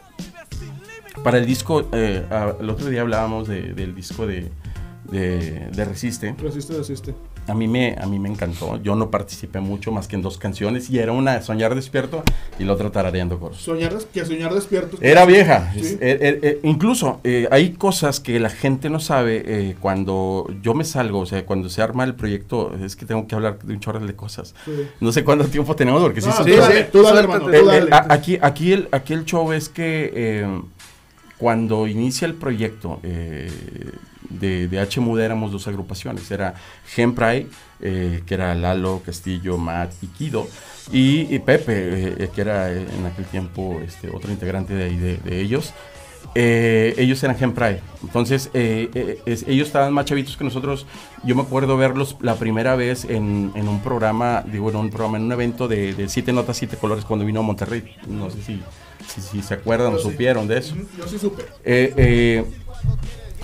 para 1.25 1.39
el 1.39 1.47
disco, 1.47 1.89
eh, 1.93 2.25
ah, 2.31 2.55
el 2.61 2.69
otro 2.71 2.87
día 2.89 3.01
hablábamos 3.03 3.47
de- 3.49 3.73
del 3.75 3.95
disco 3.95 4.27
de, 4.27 4.51
de, 5.11 5.69
de 5.73 5.85
Resiste. 5.85 6.35
Resiste, 6.39 6.75
resiste. 6.77 7.15
A 7.49 7.55
mí, 7.55 7.67
me, 7.67 7.97
a 8.01 8.07
mí 8.07 8.19
me 8.19 8.29
encantó. 8.29 8.81
Yo 8.83 8.95
no 8.95 9.11
participé 9.11 9.61
mucho 9.61 9.91
más 9.91 10.07
que 10.07 10.17
en 10.17 10.23
dos 10.23 10.39
canciones 10.39 10.89
y 10.91 10.99
era 10.99 11.13
una 11.13 11.43
Soñar 11.43 11.75
Despierto 11.75 12.23
y 12.59 12.65
la 12.65 12.75
otra 12.75 12.91
Tarareando 12.91 13.39
Coros. 13.41 13.59
Soñar, 13.59 13.97
que 14.13 14.25
soñar 14.25 14.55
despiertos. 14.55 15.01
Era 15.03 15.25
vieja. 15.25 15.73
Sí. 15.75 15.99
Eh, 16.01 16.19
eh, 16.21 16.39
eh, 16.43 16.61
incluso 16.63 17.21
hay 17.51 17.73
cosas 17.73 18.21
que 18.21 18.39
la 18.39 18.51
gente 18.51 18.91
no 18.91 19.01
sabe 19.01 19.77
cuando 19.81 20.47
yo 20.63 20.75
me 20.75 20.85
salgo, 20.85 21.21
o 21.21 21.27
sea, 21.27 21.45
cuando 21.45 21.69
se 21.69 21.83
arma 21.83 22.05
el 22.05 22.15
proyecto, 22.15 22.75
es 22.83 22.97
que 22.97 23.07
tengo 23.07 23.27
que 23.27 23.35
hablar 23.35 23.59
de 23.59 23.75
un 23.75 23.81
chorro 23.81 24.01
de 24.01 24.15
cosas. 24.15 24.55
Sí. 24.65 24.73
No 25.01 25.11
sé 25.13 25.25
cuánto 25.25 25.47
tiempo 25.47 25.75
tenemos 25.75 26.01
porque 26.01 26.21
No, 26.21 26.33
sí, 26.45 26.53
tú 26.93 27.03
dale, 27.03 27.21
hermano, 27.21 27.47
aquí, 28.09 28.39
aquí, 28.41 28.73
el, 28.73 28.89
aquí 28.93 29.13
el 29.15 29.25
show 29.25 29.53
es 29.53 29.69
que 29.69 30.47
cuando 31.43 31.89
inicia 31.89 32.27
el 32.27 32.35
proyecto 32.35 33.01
eh, 33.03 33.51
de, 34.39 34.69
de 34.69 34.79
H 34.81 35.01
Muda 35.01 35.25
éramos 35.25 35.53
dos 35.53 35.67
agrupaciones. 35.69 36.31
Era 36.31 36.55
Gempray, 36.95 37.49
eh, 37.81 38.23
que 38.27 38.35
era 38.35 38.55
Lalo, 38.55 39.03
Castillo, 39.05 39.59
Matt 39.59 39.93
y 40.03 40.07
Kido. 40.09 40.47
Y, 40.93 41.33
y 41.35 41.39
Pepe, 41.39 42.25
eh, 42.25 42.31
que 42.35 42.41
era 42.41 42.73
eh, 42.73 42.87
en 42.99 43.07
aquel 43.07 43.25
tiempo 43.27 43.81
este, 43.85 44.11
otro 44.11 44.33
integrante 44.33 44.75
de 44.75 44.85
ahí 44.85 44.97
de, 44.97 45.17
de 45.19 45.41
ellos. 45.41 45.73
Eh, 46.35 46.95
ellos 46.99 47.23
eran 47.25 47.37
Gempray. 47.37 47.81
Entonces, 48.03 48.49
eh, 48.55 48.89
eh, 48.95 49.21
es- 49.27 49.43
ellos 49.47 49.67
estaban 49.67 49.93
más 49.93 50.07
chavitos 50.07 50.37
que 50.37 50.45
nosotros. 50.45 50.87
Yo 51.25 51.35
me 51.35 51.43
acuerdo 51.43 51.77
verlos 51.77 52.17
la 52.21 52.37
primera 52.37 52.75
vez 52.75 53.05
en, 53.05 53.53
en 53.55 53.69
un 53.69 53.83
programa, 53.83 54.43
digo, 54.51 54.71
en 54.71 54.77
un 54.77 54.89
programa, 54.91 55.19
en 55.19 55.25
un 55.25 55.33
evento 55.33 55.69
de, 55.69 55.93
de 55.95 56.09
Siete 56.09 56.33
Notas, 56.33 56.57
Siete 56.57 56.77
Colores 56.77 57.05
cuando 57.05 57.27
vino 57.27 57.41
a 57.41 57.43
Monterrey. 57.43 57.97
No 58.09 58.31
sé 58.31 58.43
si, 58.43 58.63
si, 59.07 59.21
si 59.21 59.43
se 59.43 59.55
acuerdan 59.55 59.93
o 59.95 59.99
sí. 59.99 60.05
supieron 60.05 60.49
de 60.49 60.59
eso. 60.59 60.75
Yo 60.97 61.07
sí 61.07 61.19
supe. 61.19 61.43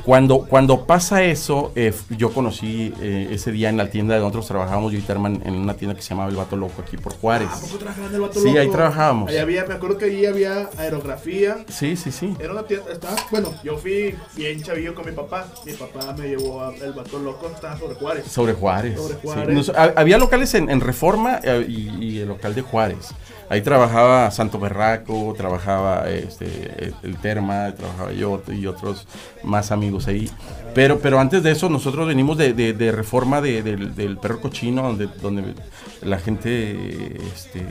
Cuando, 0.09 0.39
cuando 0.39 0.87
pasa 0.87 1.23
eso, 1.23 1.71
eh, 1.77 1.93
yo 2.17 2.33
conocí 2.33 2.95
eh, 3.03 3.29
ese 3.31 3.53
día 3.53 3.69
en 3.69 3.77
la 3.77 3.91
tienda 3.91 4.15
de 4.15 4.21
nosotros 4.21 4.47
trabajábamos, 4.47 4.91
yo 4.91 4.99
y 4.99 5.03
Terman, 5.03 5.43
en 5.45 5.55
una 5.55 5.75
tienda 5.75 5.95
que 5.95 6.01
se 6.01 6.09
llamaba 6.09 6.31
El 6.31 6.37
Vato 6.37 6.57
Loco 6.57 6.81
aquí 6.81 6.97
por 6.97 7.13
Juárez. 7.19 7.49
Ah, 7.53 7.57
¿a 7.59 7.61
poco 7.61 7.77
trabajaban 7.77 8.15
el 8.15 8.21
Vato 8.23 8.41
Sí, 8.41 8.49
ahí 8.57 8.65
Loco? 8.65 8.77
trabajábamos. 8.79 9.29
Ahí 9.31 9.37
había, 9.37 9.67
me 9.67 9.75
acuerdo 9.75 9.99
que 9.99 10.07
ahí 10.07 10.25
había 10.25 10.71
aerografía. 10.79 11.59
Sí, 11.69 11.95
sí, 11.95 12.11
sí. 12.11 12.35
Era 12.41 12.53
una 12.53 12.63
tienda, 12.63 12.91
estaba, 12.91 13.17
bueno, 13.31 13.53
yo 13.63 13.77
fui 13.77 14.15
bien 14.35 14.63
chavillo 14.63 14.95
con 14.95 15.05
mi 15.05 15.13
papá. 15.13 15.47
Mi 15.67 15.75
papá 15.75 16.15
me 16.19 16.27
llevó 16.29 16.63
a 16.63 16.75
El 16.75 16.95
Vato 16.95 17.19
Loco, 17.19 17.47
estaba 17.55 17.79
sobre 17.79 17.95
Juárez. 17.97 18.25
Sobre 18.29 18.55
Juárez. 18.55 18.99
Sobre 18.99 19.13
sí. 19.15 19.21
Juárez. 19.25 19.55
Nos- 19.55 19.73
había 19.95 20.17
locales 20.17 20.55
en, 20.55 20.71
en 20.71 20.81
Reforma 20.81 21.39
eh, 21.43 21.67
y, 21.69 21.91
y 22.03 22.19
el 22.21 22.29
local 22.29 22.55
de 22.55 22.63
Juárez. 22.63 23.11
Ahí 23.51 23.63
trabajaba 23.63 24.31
Santo 24.31 24.59
Berraco, 24.59 25.35
trabajaba 25.37 26.09
este, 26.11 26.93
el, 27.03 27.17
Terma, 27.17 27.73
trabajaba 27.75 28.13
yo 28.13 28.43
y 28.49 28.67
otros 28.67 29.07
más 29.43 29.71
amigos 29.73 30.07
ahí. 30.07 30.31
Pero, 30.75 30.99
pero 31.01 31.19
antes 31.19 31.43
de 31.43 31.53
eso, 31.53 31.69
nosotros 31.71 32.07
venimos 32.07 32.37
de, 32.37 32.53
Reforma 32.93 33.41
de- 33.41 33.63
del, 33.63 33.95
del 33.95 34.19
Perro 34.19 34.41
Cochino, 34.41 34.83
donde, 34.83 35.07
donde 35.23 35.55
la 36.03 36.19
gente 36.19 37.17
este, 37.35 37.65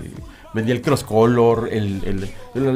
vendía 0.58 0.74
el 0.76 0.82
cross 0.82 1.04
color, 1.06 1.70
el, 1.72 2.02
el- 2.06 2.30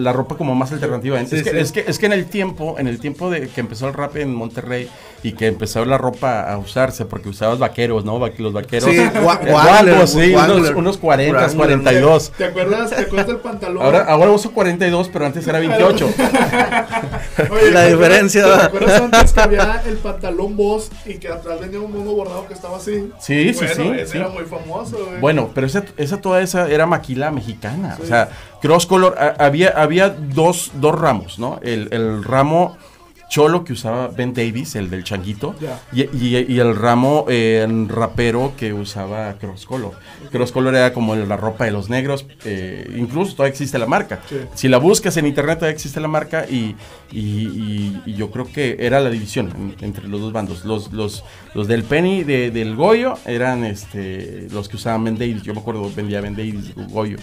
la 0.04 0.14
ropa 0.14 0.38
como 0.38 0.54
más 0.54 0.72
alternativa. 0.72 1.18
Sí, 1.26 1.38
es, 1.38 1.44
que, 1.44 1.50
sí. 1.52 1.58
es, 1.58 1.72
que, 1.72 1.84
es 1.88 1.98
que 2.00 2.06
en 2.06 2.14
el 2.14 2.26
tiempo, 2.28 2.76
en 2.78 2.88
el 2.88 3.00
tiempo 3.00 3.32
de 3.32 3.48
que 3.50 3.62
empezó 3.62 3.88
el 3.88 3.96
rap 3.96 4.16
en 4.18 4.32
Monterrey 4.34 4.88
y 5.24 5.32
que 5.32 5.48
empezó 5.48 5.84
la 5.86 5.98
ropa 5.98 6.42
a 6.42 6.58
usarse, 6.60 7.06
porque 7.06 7.30
usabas 7.30 7.58
vaqueros, 7.58 8.06
¿no? 8.06 8.20
Los 8.38 8.54
vaqueros. 8.54 8.90
Sí, 8.92 8.96
eh, 8.98 9.12
guapos, 9.20 10.12
sí, 10.12 10.36
unos, 10.36 10.70
unos 10.76 10.98
40, 11.00 11.34
Wrangler. 11.36 11.58
42. 11.58 12.32
¿Te 12.38 12.46
acuerdas, 12.46 12.90
¿Te 12.92 12.96
acuerdas 13.02 13.28
del 13.28 13.38
pantalón? 13.38 13.84
Ahora, 13.84 14.04
ahora 14.04 14.30
uso 14.32 14.52
42, 14.52 15.10
pero 15.12 15.26
antes 15.26 15.48
era 15.48 15.58
28. 15.60 16.06
Oye, 16.16 17.72
La 17.72 17.88
¿te 17.88 17.88
acuerdas- 17.88 17.92
diferencia, 17.92 18.44
¿Te 18.44 18.64
acuerdas 18.66 19.02
antes 19.02 19.34
que 19.34 19.40
había 19.42 19.82
el 19.88 19.96
pantalón 19.98 20.56
Boss 20.56 20.90
y 21.06 21.16
que 21.16 21.28
atrás 21.28 21.60
venía 21.60 21.80
un 21.80 21.92
mono 21.92 22.12
bordado 22.12 22.48
que 22.48 22.54
estaba 22.54 22.78
así? 22.78 23.10
Sí, 23.20 23.54
sí, 23.54 23.66
bueno, 23.66 23.74
sí, 23.96 24.00
Ese 24.02 24.12
sí. 24.12 24.18
era 24.20 24.30
muy 24.30 24.44
famoso, 24.44 24.98
güey. 25.08 25.20
Bueno, 25.20 25.50
pero 25.56 25.66
esa, 25.68 25.84
esa 25.98 26.22
toda 26.22 26.42
esa 26.42 26.70
era 26.70 26.86
maquila 26.86 27.32
mexicana. 27.32 27.71
Sí. 27.98 28.04
O 28.04 28.06
sea, 28.06 28.30
cross 28.62 28.86
color, 28.86 29.16
a- 29.18 29.44
había, 29.46 29.70
había 29.70 30.10
dos, 30.10 30.72
dos 30.76 31.00
ramos, 31.00 31.40
¿no? 31.40 31.60
El, 31.64 31.88
el 31.92 32.24
ramo 32.24 32.78
cholo 33.30 33.64
que 33.64 33.72
usaba 33.72 34.10
Ben 34.10 34.34
Davis, 34.34 34.76
el 34.76 34.90
del 34.90 35.06
changuito, 35.06 35.56
y, 35.94 36.02
y- 36.02 36.46
y 36.54 36.60
el 36.60 36.76
ramo 36.76 37.24
eh, 37.30 37.66
rapero 37.88 38.52
que 38.58 38.74
usaba 38.74 39.34
Cross 39.40 39.66
Color. 39.66 39.94
Cross 40.34 40.52
Color 40.52 40.76
era 40.76 40.92
como 40.94 41.16
la 41.16 41.38
ropa 41.38 41.64
de 41.64 41.72
los 41.72 41.90
negros, 41.90 42.26
eh, 42.44 42.94
incluso 42.98 43.32
todavía 43.32 43.52
existe 43.52 43.80
la 43.80 43.86
marca. 43.86 44.20
Sí. 44.28 44.36
Si 44.54 44.68
la 44.68 44.80
buscas 44.80 45.16
en 45.16 45.28
internet 45.28 45.60
todavía 45.60 45.74
existe 45.74 46.02
la 46.02 46.10
marca 46.10 46.46
y, 46.46 46.76
y- 47.10 47.20
y- 47.48 48.02
y 48.06 48.14
yo 48.16 48.32
creo 48.32 48.52
que 48.52 48.76
era 48.82 49.00
la 49.00 49.10
división 49.10 49.50
en- 49.80 49.86
entre 49.86 50.10
los 50.10 50.20
dos 50.20 50.34
bandos. 50.34 50.66
Los, 50.66 50.92
los, 50.92 51.24
los 51.54 51.70
del 51.70 51.84
Penny 51.86 52.26
de- 52.26 52.52
del 52.52 52.76
Goyo 52.76 53.14
eran 53.26 53.64
este, 53.64 54.50
los 54.52 54.68
que 54.68 54.76
usaban 54.76 55.06
Ben 55.06 55.18
Davis, 55.18 55.42
yo 55.44 55.54
me 55.54 55.62
acuerdo 55.62 55.90
vendía 55.96 56.20
Ben 56.20 56.36
Davis, 56.36 56.76
Goyo. 56.90 57.16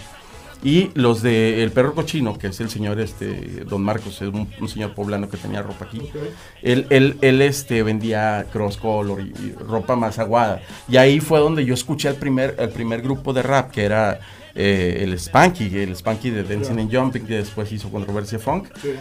Y 0.63 0.91
los 0.95 1.23
de 1.23 1.63
El 1.63 1.71
Perro 1.71 1.95
Cochino, 1.95 2.37
que 2.37 2.49
es 2.49 2.61
el 2.61 2.69
señor 2.69 2.99
este, 3.01 3.65
Don 3.65 3.81
Marcos, 3.81 4.21
es 4.21 4.29
un, 4.29 4.49
un 4.61 4.69
señor 4.69 4.93
poblano 4.95 5.29
que 5.29 5.37
tenía 5.37 5.63
ropa 5.63 5.85
aquí. 5.85 6.01
Ok. 6.01 6.17
Él, 6.63 6.87
él, 6.91 7.17
él, 7.21 7.43
este, 7.43 7.83
vendía 7.85 8.47
cross 8.53 8.77
color 8.77 9.21
y, 9.21 9.33
y 9.41 9.53
ropa 9.53 9.95
más 9.95 10.19
aguada. 10.19 10.61
Y 10.89 10.97
ahí 10.97 11.21
fue 11.21 11.39
donde 11.39 11.65
yo 11.65 11.75
escuché 11.75 12.09
el 12.09 12.17
primer, 12.17 12.57
el 12.59 12.71
primer 12.71 13.03
grupo 13.03 13.33
de 13.33 13.43
rap, 13.43 13.71
que 13.71 13.85
era 13.85 14.19
eh, 14.57 14.99
el 15.03 15.17
Spanky, 15.17 15.79
el 15.79 15.95
Spanky 15.95 16.31
de 16.31 16.43
Dancing 16.43 16.81
and 16.81 16.93
Jumping, 16.93 17.25
que 17.25 17.37
después 17.37 17.71
hizo 17.71 17.89
Controversia 17.91 18.41
Funk. 18.41 18.69
Sí. 18.83 18.95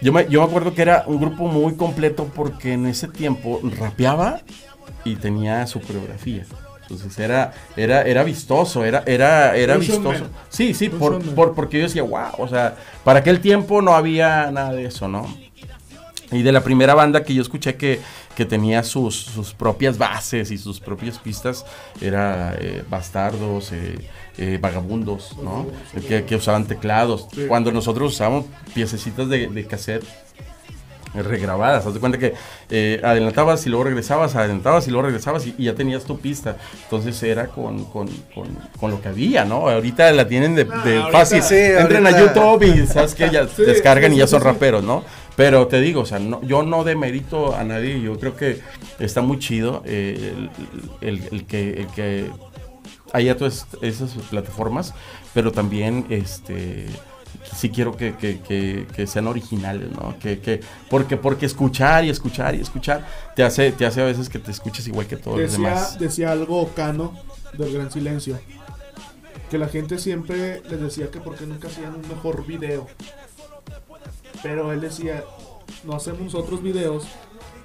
Yo 0.00 0.12
me, 0.12 0.28
yo 0.28 0.42
me 0.42 0.46
acuerdo 0.46 0.74
que 0.74 0.82
era 0.82 1.04
un 1.06 1.18
grupo 1.18 1.48
muy 1.48 1.74
completo 1.74 2.30
porque 2.34 2.74
en 2.74 2.86
ese 2.86 3.08
tiempo 3.08 3.60
rapeaba 3.78 4.42
y 5.04 5.16
tenía 5.16 5.66
su 5.66 5.80
coreografía. 5.80 6.44
Entonces 6.96 7.18
era, 7.24 7.52
era, 7.76 8.02
era 8.02 8.22
vistoso, 8.24 8.84
era, 8.84 9.02
era, 9.06 9.56
era 9.56 9.74
vistoso. 9.76 10.24
Sí, 10.48 10.74
sí, 10.74 10.88
por, 10.88 11.22
por- 11.34 11.54
porque 11.54 11.78
yo 11.78 11.84
decía, 11.84 12.02
wow, 12.02 12.32
o 12.38 12.48
sea, 12.48 12.76
para 13.04 13.20
aquel 13.20 13.40
tiempo 13.40 13.82
no 13.82 13.94
había 13.94 14.50
nada 14.50 14.72
de 14.72 14.86
eso, 14.86 15.08
¿no? 15.08 15.26
Y 16.32 16.42
de 16.42 16.52
la 16.52 16.62
primera 16.64 16.94
banda 16.94 17.22
que 17.22 17.34
yo 17.34 17.42
escuché 17.42 17.76
que, 17.76 18.00
que 18.34 18.44
tenía 18.44 18.82
sus, 18.82 19.14
sus 19.14 19.54
propias 19.54 19.98
bases 19.98 20.50
y 20.50 20.58
sus 20.58 20.80
propias 20.80 21.18
pistas, 21.18 21.64
era 22.00 22.56
eh, 22.58 22.82
Bastardos, 22.90 23.70
eh, 23.72 23.98
eh, 24.38 24.58
Vagabundos, 24.60 25.36
¿no? 25.42 25.66
Que, 26.08 26.24
que 26.24 26.34
usaban 26.34 26.64
teclados. 26.66 27.28
Cuando 27.46 27.70
nosotros 27.70 28.14
usábamos 28.14 28.46
piececitas 28.74 29.28
de, 29.28 29.46
de 29.48 29.66
cassette 29.66 30.04
regrabadas, 31.22 31.86
haz 31.86 31.94
de 31.94 32.00
cuenta 32.00 32.18
que 32.18 32.34
eh, 32.70 33.00
adelantabas 33.04 33.64
y 33.66 33.70
luego 33.70 33.84
regresabas, 33.84 34.34
adelantabas 34.34 34.86
y 34.88 34.90
luego 34.90 35.06
regresabas 35.06 35.46
y, 35.46 35.54
y 35.58 35.64
ya 35.64 35.74
tenías 35.74 36.04
tu 36.04 36.18
pista. 36.18 36.56
Entonces 36.84 37.22
era 37.22 37.46
con, 37.46 37.84
con, 37.84 38.08
con, 38.34 38.46
con 38.80 38.90
lo 38.90 39.00
que 39.00 39.08
había, 39.08 39.44
¿no? 39.44 39.68
Ahorita 39.68 40.10
la 40.12 40.26
tienen 40.28 40.54
de, 40.54 40.64
de 40.64 40.70
ahorita- 40.98 41.10
fácil. 41.12 41.42
sí, 41.42 41.54
Entran 41.56 42.06
a 42.06 42.10
ahorita- 42.10 42.34
YouTube 42.34 42.62
y 42.82 42.86
sabes 42.92 43.14
que 43.14 43.30
ya 43.30 43.46
Sí, 43.48 43.62
descargan 43.62 44.10
sí, 44.10 44.16
y 44.16 44.18
ya 44.20 44.26
son 44.26 44.42
raperos, 44.42 44.82
¿no? 44.84 45.04
Pero 45.36 45.66
te 45.66 45.80
digo, 45.80 46.02
o 46.02 46.06
sea, 46.06 46.18
no, 46.20 46.40
yo 46.42 46.62
no 46.62 46.84
demerito 46.84 47.56
a 47.56 47.64
nadie, 47.64 48.00
yo 48.00 48.18
creo 48.20 48.36
que 48.36 48.60
está 49.00 49.20
muy 49.20 49.38
chido 49.40 49.82
eh, 49.84 50.32
el, 51.00 51.08
el- 51.18 51.28
el 51.32 51.44
que, 51.46 51.70
el 51.80 51.86
que 51.88 52.30
haya 53.12 53.36
todas 53.36 53.66
esas 53.82 54.10
plataformas, 54.30 54.94
pero 55.34 55.50
también 55.52 56.06
este 56.10 56.86
sí 57.56 57.70
quiero 57.70 57.96
que, 57.96 58.14
que- 58.16 58.40
que- 58.40 58.86
que 58.94 59.06
sean 59.06 59.26
originales, 59.26 59.90
¿no? 59.92 60.16
Que, 60.18 60.40
que, 60.40 60.60
porque, 60.90 61.16
porque 61.16 61.46
escuchar 61.46 62.04
y 62.04 62.10
escuchar 62.10 62.54
y 62.54 62.60
escuchar 62.60 63.06
te 63.36 63.42
hace, 63.42 63.72
te 63.72 63.84
hace 63.86 64.00
a 64.00 64.04
veces 64.04 64.28
que 64.28 64.38
te 64.38 64.50
escuches 64.50 64.86
igual 64.86 65.06
que 65.06 65.16
todos 65.16 65.38
los 65.40 65.50
Decía, 65.52 65.68
demás. 65.68 65.98
decía 65.98 66.32
algo 66.32 66.68
Cano 66.74 67.12
del 67.52 67.72
Gran 67.72 67.90
Silencio. 67.90 68.38
Que 69.50 69.58
la 69.58 69.68
gente 69.68 69.98
siempre 69.98 70.62
les 70.68 70.80
decía 70.80 71.10
que 71.10 71.20
porque 71.20 71.46
nunca 71.46 71.68
hacían 71.68 71.94
un 71.94 72.08
mejor 72.08 72.44
video. 72.46 72.86
Pero 74.42 74.72
él 74.72 74.80
decía, 74.80 75.22
no 75.84 75.94
hacemos 75.96 76.34
otros 76.34 76.62
videos 76.62 77.04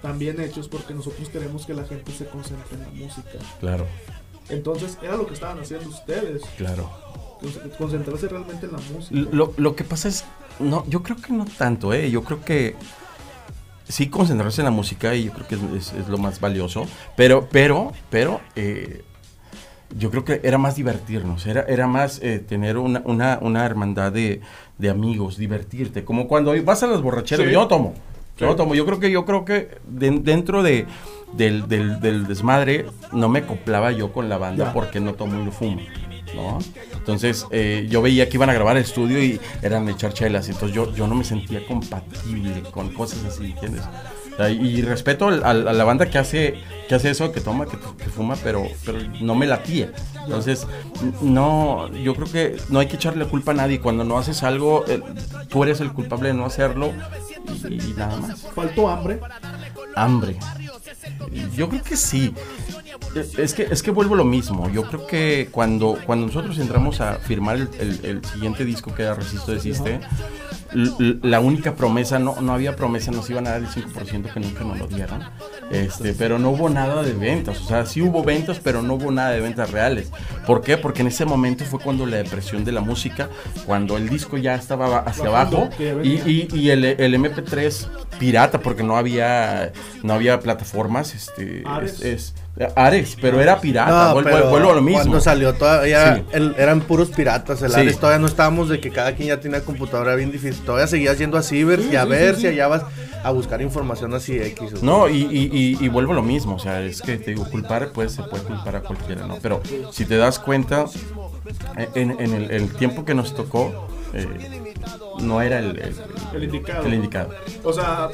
tan 0.02 0.18
bien 0.20 0.40
hechos 0.40 0.68
porque 0.70 0.94
nosotros 0.94 1.30
queremos 1.30 1.66
que 1.66 1.74
la 1.74 1.84
gente 1.86 2.12
se 2.12 2.26
concentre 2.28 2.76
en 2.78 2.82
la 2.82 2.90
música. 3.06 3.32
Claro, 3.60 3.86
Entonces 4.50 4.98
era 5.02 5.18
lo 5.18 5.26
que 5.28 5.34
estaban 5.34 5.60
haciendo 5.60 5.90
ustedes. 5.90 6.42
claro. 6.58 6.90
Conce- 7.42 7.70
Concentrarse 7.78 8.28
realmente 8.28 8.66
en 8.66 8.72
la 8.74 8.80
música. 8.94 9.30
Lo, 9.32 9.54
lo 9.58 9.76
que 9.76 9.84
pasa 9.84 10.08
es, 10.08 10.26
no, 10.60 10.86
yo 10.88 11.04
creo 11.04 11.18
que 11.18 11.34
no 11.34 11.46
tanto, 11.46 11.94
¿eh? 11.94 12.10
Yo 12.12 12.24
creo 12.24 12.42
que 12.44 12.76
sí 13.88 14.08
concentrarse 14.10 14.62
en 14.62 14.66
la 14.66 14.72
música 14.72 15.16
y 15.16 15.26
yo 15.26 15.32
creo 15.34 15.48
que 15.48 15.56
es, 15.78 15.92
es- 15.92 15.94
es 16.02 16.08
lo 16.10 16.18
más 16.18 16.40
valioso, 16.40 16.86
pero, 17.16 17.48
pero, 17.52 17.92
pero, 18.10 18.40
eh, 18.56 19.04
yo 19.98 20.12
creo 20.12 20.24
que 20.24 20.40
era 20.44 20.60
más 20.60 20.76
divertirnos, 20.76 21.48
era, 21.48 21.62
era 21.64 21.88
más 21.88 22.20
eh, 22.22 22.38
tener 22.38 22.78
una, 22.78 23.02
una, 23.06 23.40
una 23.42 23.66
hermandad 23.66 24.12
de, 24.12 24.42
de 24.78 24.90
amigos, 24.92 25.38
divertirte, 25.38 26.06
como 26.06 26.28
cuando 26.28 26.54
vas 26.64 26.84
a 26.84 26.88
las 26.88 27.02
borracheras, 27.02 27.48
Sí. 27.48 27.52
yo 27.54 27.68
tomo, 27.68 27.96
yo 28.38 28.56
tomo, 28.56 28.76
yo 28.76 28.86
creo 28.86 29.00
que, 29.00 29.10
yo 29.10 29.26
creo 29.26 29.44
que 29.46 29.80
de- 29.88 30.12
dentro 30.22 30.62
de, 30.62 30.86
del, 31.34 31.68
del- 31.68 32.00
del 32.00 32.28
desmadre 32.28 32.86
no 33.12 33.28
me 33.30 33.40
acoplaba 33.40 33.92
yo 33.92 34.14
con 34.14 34.30
la 34.30 34.38
banda 34.38 34.66
Ya. 34.66 34.74
porque 34.74 35.00
no 35.00 35.16
tomo 35.16 35.40
y 35.42 35.44
no 35.46 35.52
fumo. 35.52 35.82
¿no? 36.36 36.60
Entonces 37.10 37.48
eh, 37.50 37.88
yo 37.90 38.04
veía 38.04 38.30
que 38.30 38.38
iban 38.38 38.52
a 38.52 38.54
grabar 38.54 38.78
el 38.78 38.84
estudio 38.84 39.22
y 39.22 39.40
eran 39.64 39.88
de 39.88 39.94
echar 39.94 40.14
chelas, 40.14 40.48
entonces 40.48 40.76
yo, 40.76 40.94
yo 40.94 41.08
no 41.08 41.16
me 41.16 41.24
sentía 41.24 41.66
compatible 41.66 42.62
con 42.72 42.94
cosas 42.94 43.26
así, 43.26 43.46
¿entiendes? 43.52 43.82
Y 44.48 44.84
respeto 44.84 45.28
a 45.28 45.54
la 45.54 45.84
banda 45.84 46.10
que 46.10 46.18
hace, 46.18 46.62
que 46.88 46.96
hace 46.96 47.10
eso, 47.10 47.32
que 47.34 47.42
toma, 47.42 47.66
que, 47.66 47.78
que 47.78 48.06
fuma, 48.06 48.38
pero, 48.42 48.66
pero 48.86 49.00
no 49.20 49.36
me 49.36 49.46
latía. 49.46 49.92
Entonces, 50.24 50.66
no, 51.22 51.92
yo 51.92 52.16
creo 52.16 52.32
que 52.32 52.58
no 52.70 52.80
hay 52.80 52.88
que 52.88 52.96
echarle 52.96 53.26
culpa 53.26 53.52
a 53.52 53.56
nadie. 53.56 53.82
Cuando 53.82 54.06
no 54.06 54.18
haces 54.18 54.44
algo, 54.44 54.86
eh, 54.88 55.02
tú 55.50 55.64
eres 55.64 55.82
el 55.82 55.92
culpable 55.92 56.30
de 56.30 56.36
no 56.36 56.46
hacerlo 56.46 56.94
y, 57.68 57.74
y 57.74 57.94
nada 57.98 58.16
más. 58.16 58.40
Faltó 58.56 58.88
hambre. 58.88 59.20
Hambre. 59.96 60.38
Yo 61.56 61.70
creo 61.70 61.84
que 61.84 61.96
sí. 61.98 62.34
Eh, 63.16 63.28
Es 63.38 63.54
que, 63.54 63.64
es 63.64 63.82
que 63.82 63.92
vuelvo 63.92 64.16
lo 64.16 64.24
mismo. 64.26 64.70
Yo 64.70 64.84
creo 64.84 65.08
que 65.08 65.48
cuando, 65.52 65.98
cuando 66.06 66.28
nosotros 66.28 66.58
entramos 66.60 67.02
a 67.02 67.16
firmar 67.16 67.58
el, 67.58 67.70
el- 68.04 68.26
siguiente 68.26 68.66
disco 68.66 68.94
que 68.94 69.04
era 69.04 69.14
Resisto 69.16 69.52
Desiste, 69.52 69.96
l- 69.96 70.02
la 70.74 71.40
única 71.40 71.76
promesa, 71.76 72.20
no, 72.20 72.40
no 72.42 72.54
había 72.54 72.76
promesa, 72.76 73.12
nos 73.12 73.30
iban 73.30 73.48
a 73.48 73.52
dar 73.52 73.62
el 73.62 73.68
5% 73.68 74.34
que 74.34 74.40
nunca 74.40 74.64
nos 74.64 74.78
lo 74.80 74.88
dieron. 74.88 75.24
Este, 75.72 76.14
pero 76.14 76.40
no 76.40 76.50
hubo 76.52 76.70
nada 76.70 77.02
de 77.04 77.14
ventas. 77.14 77.60
O 77.62 77.66
sea, 77.66 77.86
sí 77.86 78.02
hubo 78.02 78.24
ventas, 78.24 78.60
pero 78.64 78.82
no 78.82 78.96
hubo 78.96 79.12
nada 79.12 79.32
de 79.32 79.40
ventas 79.42 79.72
reales. 79.72 80.12
¿Por 80.46 80.62
qué? 80.62 80.78
Porque 80.78 81.02
en 81.02 81.08
ese 81.08 81.26
momento 81.26 81.66
fue 81.66 81.80
cuando 81.80 82.06
la 82.06 82.18
depresión 82.18 82.64
de 82.66 82.72
la 82.72 82.82
música, 82.82 83.30
cuando 83.66 83.98
el 83.98 84.10
disco 84.10 84.38
ya 84.38 84.56
estaba 84.56 85.00
hacia 85.00 85.26
abajo 85.28 85.70
y, 86.04 86.10
y- 86.30 86.48
y 86.54 86.70
el, 86.70 86.84
el 86.86 87.16
MP3 87.16 87.88
pirata, 88.20 88.60
porque 88.60 88.84
no 88.84 88.98
había 88.98 89.72
no 90.04 90.14
había 90.14 90.40
plataformas, 90.40 91.14
este 91.16 91.64
Ares. 91.66 91.94
es, 92.02 92.04
es- 92.04 92.34
Ares, 92.76 93.16
pero 93.22 93.40
era 93.40 93.62
pirata, 93.62 94.08
No, 94.10 94.14
vuelvo, 94.16 94.30
pero 94.32 94.50
vuelvo 94.50 94.72
a 94.72 94.76
lo 94.76 94.82
mismo. 94.82 95.00
Cuando 95.02 95.22
salió 95.22 95.54
todavía 95.54 96.16
Sí. 96.18 96.24
el- 96.34 96.56
eran 96.58 96.82
puros 96.82 97.10
piratas, 97.10 97.62
el 97.62 97.72
Sí. 97.72 97.80
Ares 97.80 97.98
todavía 98.00 98.20
no 98.20 98.28
estábamos 98.28 98.68
de 98.68 98.82
que 98.82 98.90
cada 98.92 99.16
quien 99.16 99.30
ya 99.30 99.40
tenía 99.40 99.62
computadora 99.64 100.16
bien 100.16 100.32
difícil. 100.32 100.62
Todavía 100.66 100.88
seguías 100.88 101.18
yendo 101.18 101.38
a 101.38 101.42
Ciber 101.44 101.80
Sí, 101.82 101.90
y 101.94 101.96
a 101.96 102.04
sí, 102.04 102.10
ver 102.10 102.36
sí, 102.36 102.42
si 102.42 102.48
sí. 102.48 102.54
allá 102.54 102.68
vas 102.68 102.84
a 103.24 103.32
buscar 103.32 103.62
información 103.62 104.14
así 104.14 104.38
X. 104.38 104.74
o- 104.82 104.86
No, 104.86 105.08
y, 105.08 105.22
y, 105.32 105.50
y- 105.54 105.78
y 105.80 105.88
vuelvo 105.90 106.12
a 106.12 106.16
lo 106.16 106.22
mismo, 106.22 106.56
o 106.56 106.60
sea, 106.60 106.82
es 106.82 107.02
que 107.02 107.18
te 107.18 107.32
digo, 107.32 107.46
culpar, 107.50 107.92
pues 107.94 108.12
se 108.14 108.24
puede 108.24 108.44
culpar 108.44 108.76
a 108.76 108.82
cualquiera, 108.82 109.26
¿no? 109.26 109.38
Pero 109.42 109.62
si 109.92 110.04
te 110.06 110.18
das 110.18 110.38
cuenta, 110.40 110.86
en, 111.96 112.12
en 112.20 112.34
el, 112.34 112.52
el 112.52 112.74
tiempo 112.74 113.06
que 113.06 113.14
nos 113.14 113.34
tocó, 113.36 113.88
eh, 114.14 114.28
no 115.22 115.42
era 115.42 115.60
el, 115.60 115.78
el- 115.80 115.96
El 116.34 116.44
indicado. 116.44 116.86
el 116.86 116.94
indicado. 116.94 117.30
O 117.64 117.74
sea, 117.74 118.10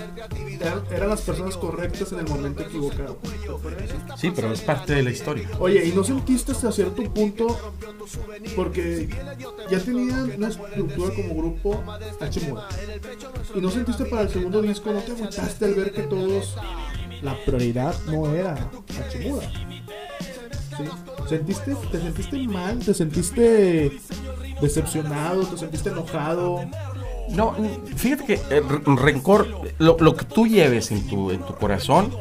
eran, 0.60 0.84
eran 0.92 1.10
las 1.10 1.22
personas 1.22 1.58
correctas 1.58 2.12
en 2.14 2.20
el 2.20 2.28
momento 2.28 2.64
equivocado. 2.64 3.18
Sí, 4.18 4.32
pero 4.36 4.52
es 4.52 4.62
parte 4.62 4.94
de 4.96 5.04
la 5.04 5.12
historia. 5.12 5.50
Oye, 5.60 5.86
¿y 5.86 5.92
no 5.92 6.04
sentiste 6.04 6.52
hasta 6.54 6.72
cierto 6.72 7.04
punto? 7.14 7.74
Porque 8.56 9.10
ya 9.70 9.80
tenían 9.80 10.32
una 10.38 10.48
estructura 10.50 11.14
como 11.16 11.36
grupo 11.36 11.84
Hachimura. 12.22 12.68
¿Y 13.54 13.62
no 13.62 13.70
sentiste 13.72 14.06
para 14.06 14.24
el 14.24 14.30
segundo 14.30 14.62
disco? 14.62 14.92
¿No 14.92 15.00
te 15.02 15.12
agüitaste 15.12 15.66
al 15.66 15.74
ver 15.76 15.92
que 15.92 16.04
todos. 16.04 16.56
La 17.22 17.36
prioridad 17.46 17.96
no 18.08 18.34
era 18.34 18.56
Hachimura? 19.00 19.50
¿Sí? 20.78 20.84
¿Sentiste, 21.30 21.76
¿Te 21.92 22.02
sentiste 22.02 22.38
mal? 22.48 22.80
¿Te 22.80 22.94
sentiste 22.94 23.98
decepcionado? 24.62 25.44
¿Te 25.46 25.58
sentiste 25.58 25.90
enojado? 25.90 26.66
No, 27.30 27.56
fíjate 27.96 28.26
que 28.26 28.36
re- 28.38 28.96
rencor, 28.96 29.48
lo, 29.80 29.98
lo 30.00 30.16
que 30.16 30.26
tú 30.26 30.48
lleves 30.48 30.92
en 30.92 31.08
tu, 31.08 31.32
en 31.32 31.40
tu 31.40 31.56
corazón, 31.56 32.12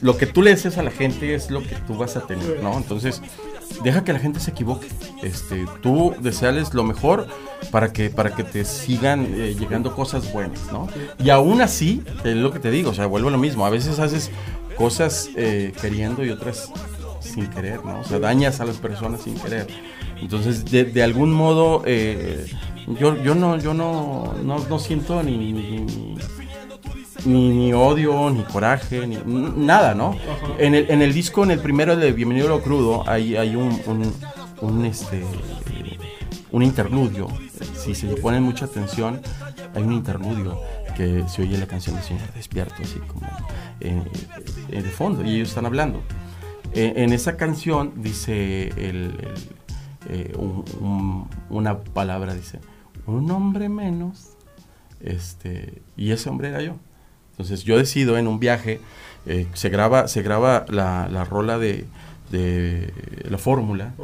lo 0.00 0.16
que 0.16 0.26
tú 0.26 0.42
le 0.42 0.50
deseas 0.50 0.78
a 0.78 0.82
la 0.82 0.90
gente 0.90 1.34
es 1.34 1.50
lo 1.50 1.60
que 1.62 1.74
tú 1.86 1.94
vas 1.96 2.16
a 2.16 2.26
tener, 2.26 2.62
¿no? 2.62 2.76
Entonces, 2.76 3.22
deja 3.82 4.04
que 4.04 4.12
la 4.12 4.18
gente 4.18 4.40
se 4.40 4.50
equivoque. 4.50 4.86
Este, 5.22 5.66
tú 5.82 6.14
deseales 6.20 6.72
lo 6.74 6.84
mejor 6.84 7.26
para 7.70 7.92
que, 7.92 8.10
para 8.10 8.34
que 8.34 8.44
te 8.44 8.64
sigan 8.64 9.26
eh, 9.34 9.54
llegando 9.58 9.94
cosas 9.94 10.32
buenas, 10.32 10.60
¿no? 10.72 10.88
Y 11.22 11.30
aún 11.30 11.60
así, 11.60 12.02
es 12.24 12.36
lo 12.36 12.52
que 12.52 12.58
te 12.60 12.70
digo, 12.70 12.90
o 12.90 12.94
sea, 12.94 13.06
vuelvo 13.06 13.28
a 13.28 13.32
lo 13.32 13.38
mismo. 13.38 13.66
A 13.66 13.70
veces 13.70 13.98
haces 13.98 14.30
cosas 14.76 15.28
eh, 15.36 15.72
queriendo 15.80 16.24
y 16.24 16.30
otras 16.30 16.70
sin 17.20 17.46
querer, 17.48 17.84
¿no? 17.84 18.00
O 18.00 18.04
sea, 18.04 18.18
dañas 18.18 18.60
a 18.60 18.64
las 18.64 18.76
personas 18.78 19.22
sin 19.22 19.34
querer. 19.38 19.66
Entonces, 20.20 20.64
de, 20.70 20.84
de 20.84 21.02
algún 21.02 21.32
modo, 21.32 21.82
eh, 21.86 22.46
yo, 22.98 23.22
yo 23.22 23.34
no, 23.34 23.58
yo 23.58 23.74
no, 23.74 24.34
no, 24.42 24.58
no 24.58 24.78
siento 24.78 25.22
ni, 25.22 25.36
ni- 25.36 25.52
ni- 25.52 26.16
ni, 27.26 27.50
ni 27.50 27.72
odio, 27.72 28.30
ni 28.30 28.42
coraje, 28.44 29.06
ni 29.06 29.16
nada, 29.26 29.94
¿no? 29.94 30.16
En 30.58 30.74
el, 30.74 30.90
en 30.90 31.02
el 31.02 31.12
disco, 31.12 31.44
en 31.44 31.50
el 31.50 31.58
primero 31.60 31.94
de 31.96 32.12
Bienvenido 32.12 32.46
a 32.46 32.50
lo 32.50 32.62
Crudo, 32.62 33.08
hay, 33.08 33.36
hay 33.36 33.56
un, 33.56 33.78
un, 33.86 34.12
un, 34.62 34.84
este, 34.86 35.22
un 36.50 36.62
interludio. 36.62 37.28
Si 37.76 37.94
se 37.94 38.06
le 38.06 38.16
pone 38.16 38.40
mucha 38.40 38.64
atención, 38.64 39.20
hay 39.74 39.82
un 39.82 39.92
interludio 39.92 40.58
que 40.96 41.24
se 41.28 41.42
oye 41.42 41.58
la 41.58 41.66
canción 41.66 41.96
del 41.96 42.04
Señor 42.04 42.32
Despierto, 42.34 42.74
así 42.82 42.98
como 43.00 43.26
eh, 43.80 44.02
eh, 44.70 44.82
de 44.82 44.90
fondo, 44.90 45.22
y 45.24 45.36
ellos 45.36 45.48
están 45.50 45.66
hablando. 45.66 46.02
Eh, 46.72 46.94
en 46.96 47.12
esa 47.12 47.36
canción 47.36 47.92
dice 47.96 48.68
el, 48.68 48.76
el, 48.78 49.14
eh, 50.08 50.32
un- 50.38 50.64
un- 50.80 51.28
una 51.50 51.78
palabra, 51.80 52.32
dice, 52.34 52.60
un 53.06 53.30
hombre 53.30 53.68
menos, 53.68 54.30
este, 55.00 55.80
y 55.96 56.10
ese 56.12 56.28
hombre 56.28 56.48
era 56.48 56.62
yo. 56.62 56.76
Entonces 57.32 57.64
yo 57.64 57.78
decido 57.78 58.18
en 58.18 58.26
un 58.28 58.38
viaje, 58.38 58.80
eh, 59.26 59.46
se 59.54 59.68
graba, 59.70 60.08
se 60.08 60.22
graba 60.22 60.66
la, 60.68 61.08
la 61.08 61.24
rola 61.24 61.58
de, 61.58 61.86
de 62.30 62.92
la 63.28 63.38
fórmula 63.38 63.94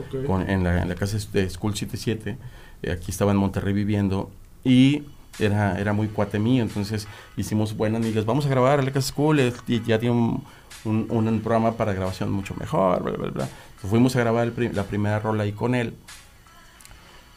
en, 0.48 0.64
la, 0.64 0.82
en 0.82 0.88
la 0.88 0.94
casa 0.94 1.18
de 1.32 1.48
School 1.50 1.74
77, 1.74 2.36
eh, 2.82 2.90
aquí 2.90 3.10
estaba 3.10 3.32
en 3.32 3.36
Monterrey 3.38 3.74
viviendo, 3.74 4.30
y 4.64 5.02
era, 5.38 5.78
era 5.78 5.92
muy 5.92 6.08
cuate 6.08 6.38
mío, 6.38 6.62
entonces 6.62 7.06
hicimos 7.36 7.76
buenas 7.76 8.00
amigas, 8.02 8.24
vamos 8.24 8.46
a 8.46 8.48
grabar 8.48 8.80
a 8.80 8.82
la 8.82 8.90
casa 8.92 9.08
School, 9.08 9.38
eh, 9.40 9.52
y 9.68 9.82
ya 9.82 9.98
tiene 9.98 10.14
un, 10.14 10.44
un- 10.84 11.06
un 11.10 11.40
programa 11.40 11.72
para 11.72 11.92
grabación 11.92 12.30
mucho 12.32 12.54
mejor, 12.54 13.02
bla, 13.02 13.12
bla, 13.16 13.30
bla. 13.30 13.48
Fuimos 13.76 14.16
a 14.16 14.20
grabar 14.20 14.46
el 14.48 14.74
la 14.74 14.84
primera 14.84 15.18
rola 15.20 15.42
ahí 15.44 15.52
con 15.52 15.74
él, 15.74 15.94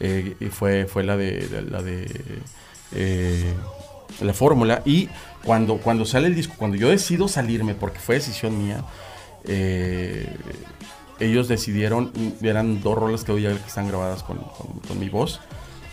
eh, 0.00 0.34
y 0.40 0.46
fue, 0.46 0.86
fue 0.86 1.04
la 1.04 1.16
de, 1.16 1.32
de- 1.48 1.62
la 1.62 1.82
de 1.82 2.06
eh, 2.94 3.52
la 4.20 4.32
fórmula 4.34 4.82
y 4.84 5.08
cuando, 5.44 5.76
cuando 5.78 6.04
sale 6.04 6.26
el 6.26 6.34
disco, 6.34 6.54
cuando 6.58 6.76
yo 6.76 6.88
decido 6.88 7.28
salirme, 7.28 7.74
porque 7.74 7.98
fue 8.00 8.16
decisión 8.16 8.58
mía, 8.62 8.84
eh, 9.44 10.26
ellos 11.18 11.48
decidieron, 11.48 12.12
eran 12.42 12.80
dos 12.82 12.96
rolas 12.96 13.24
que 13.24 13.32
hoy 13.32 13.42
ya 13.42 13.50
que 13.50 13.66
están 13.66 13.88
grabadas 13.88 14.22
con, 14.22 14.38
con- 14.38 14.80
con 14.86 14.98
mi 14.98 15.08
voz, 15.08 15.40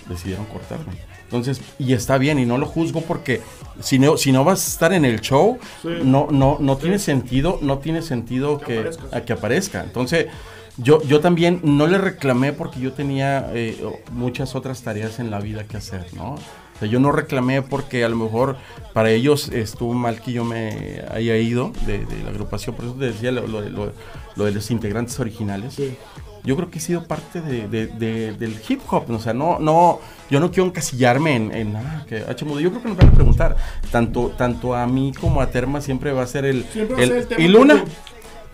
decidieron 0.10 0.46
cortarme. 0.46 0.94
Entonces, 1.26 1.60
y 1.78 1.92
está 1.92 2.18
bien, 2.18 2.40
y 2.40 2.46
no 2.46 2.58
lo 2.58 2.66
juzgo 2.66 3.02
porque 3.02 3.42
si 3.82 4.00
no, 4.00 4.16
si 4.16 4.32
no 4.32 4.46
vas 4.46 4.66
a 4.66 4.70
estar 4.72 4.94
en 4.94 5.04
el 5.04 5.20
show, 5.20 5.60
Sí. 5.82 5.90
no, 6.04 6.28
no, 6.32 6.58
no 6.62 6.78
tiene 6.78 6.98
sentido, 7.00 7.60
no 7.62 7.80
tiene 7.80 8.02
sentido 8.02 8.58
Que 8.60 8.66
que, 8.66 8.80
aparezcas. 8.80 9.14
a 9.14 9.22
que 9.26 9.34
aparezca. 9.34 9.84
Entonces, 9.84 10.28
yo, 10.78 11.02
yo 11.04 11.20
también 11.20 11.60
no 11.64 11.88
le 11.88 11.98
reclamé 11.98 12.54
porque 12.54 12.80
yo 12.80 12.94
tenía 12.94 13.50
eh, 13.54 13.78
muchas 14.12 14.56
otras 14.56 14.82
tareas 14.84 15.20
en 15.20 15.32
la 15.32 15.40
vida 15.40 15.64
que 15.66 15.78
hacer, 15.78 16.06
¿no? 16.14 16.34
O 16.34 16.80
sea, 16.80 16.88
yo 16.88 17.00
no 17.00 17.12
reclamé 17.12 17.64
porque 17.64 18.04
a 18.04 18.10
lo 18.10 18.16
mejor 18.16 18.56
para 18.94 19.10
ellos 19.10 19.50
estuvo 19.50 19.94
mal 19.96 20.22
que 20.22 20.32
yo 20.34 20.44
me 20.44 21.02
haya 21.12 21.36
ido 21.38 21.72
de, 21.88 22.06
de 22.06 22.24
la 22.24 22.30
agrupación, 22.30 22.76
por 22.76 22.86
eso 22.86 22.94
te 22.94 23.06
decía 23.06 23.32
lo, 23.32 23.48
lo 23.48 23.62
de- 23.62 23.72
lo- 23.72 23.92
lo 24.36 24.46
de 24.46 24.52
los 24.52 24.70
integrantes 24.70 25.20
originales. 25.20 25.74
Sí. 25.74 25.96
Yo 26.44 26.56
creo 26.56 26.70
que 26.70 26.78
he 26.78 26.82
sido 26.82 27.04
parte 27.08 27.42
de, 27.42 27.68
de- 27.68 27.88
de- 27.88 28.32
del 28.34 28.56
hip 28.70 28.80
hop, 28.92 29.10
o 29.10 29.20
sea, 29.20 29.34
no, 29.34 29.58
no, 29.60 30.00
yo 30.30 30.40
no 30.40 30.52
quiero 30.52 30.66
encasillarme 30.70 31.36
en, 31.36 31.52
en 31.56 31.76
ah, 31.76 32.06
que 32.08 32.18
H 32.18 32.46
mudo. 32.46 32.60
Yo 32.60 32.70
creo 32.70 32.84
que 32.84 32.90
nos 32.90 32.98
van 32.98 33.08
a 33.08 33.12
preguntar, 33.12 33.58
tanto, 33.92 34.32
tanto 34.38 34.76
a 34.76 34.86
mí 34.86 35.12
como 35.20 35.42
a 35.42 35.50
Terma 35.50 35.82
siempre 35.82 36.12
va 36.12 36.22
a 36.22 36.28
ser 36.28 36.46
el, 36.46 36.64
Siempre 36.66 36.96
va 36.96 37.02
a 37.02 37.04
el- 37.04 37.10
ser 37.10 37.18
el 37.18 37.28
tema 37.28 37.42
y 37.42 37.48
Luna 37.48 37.84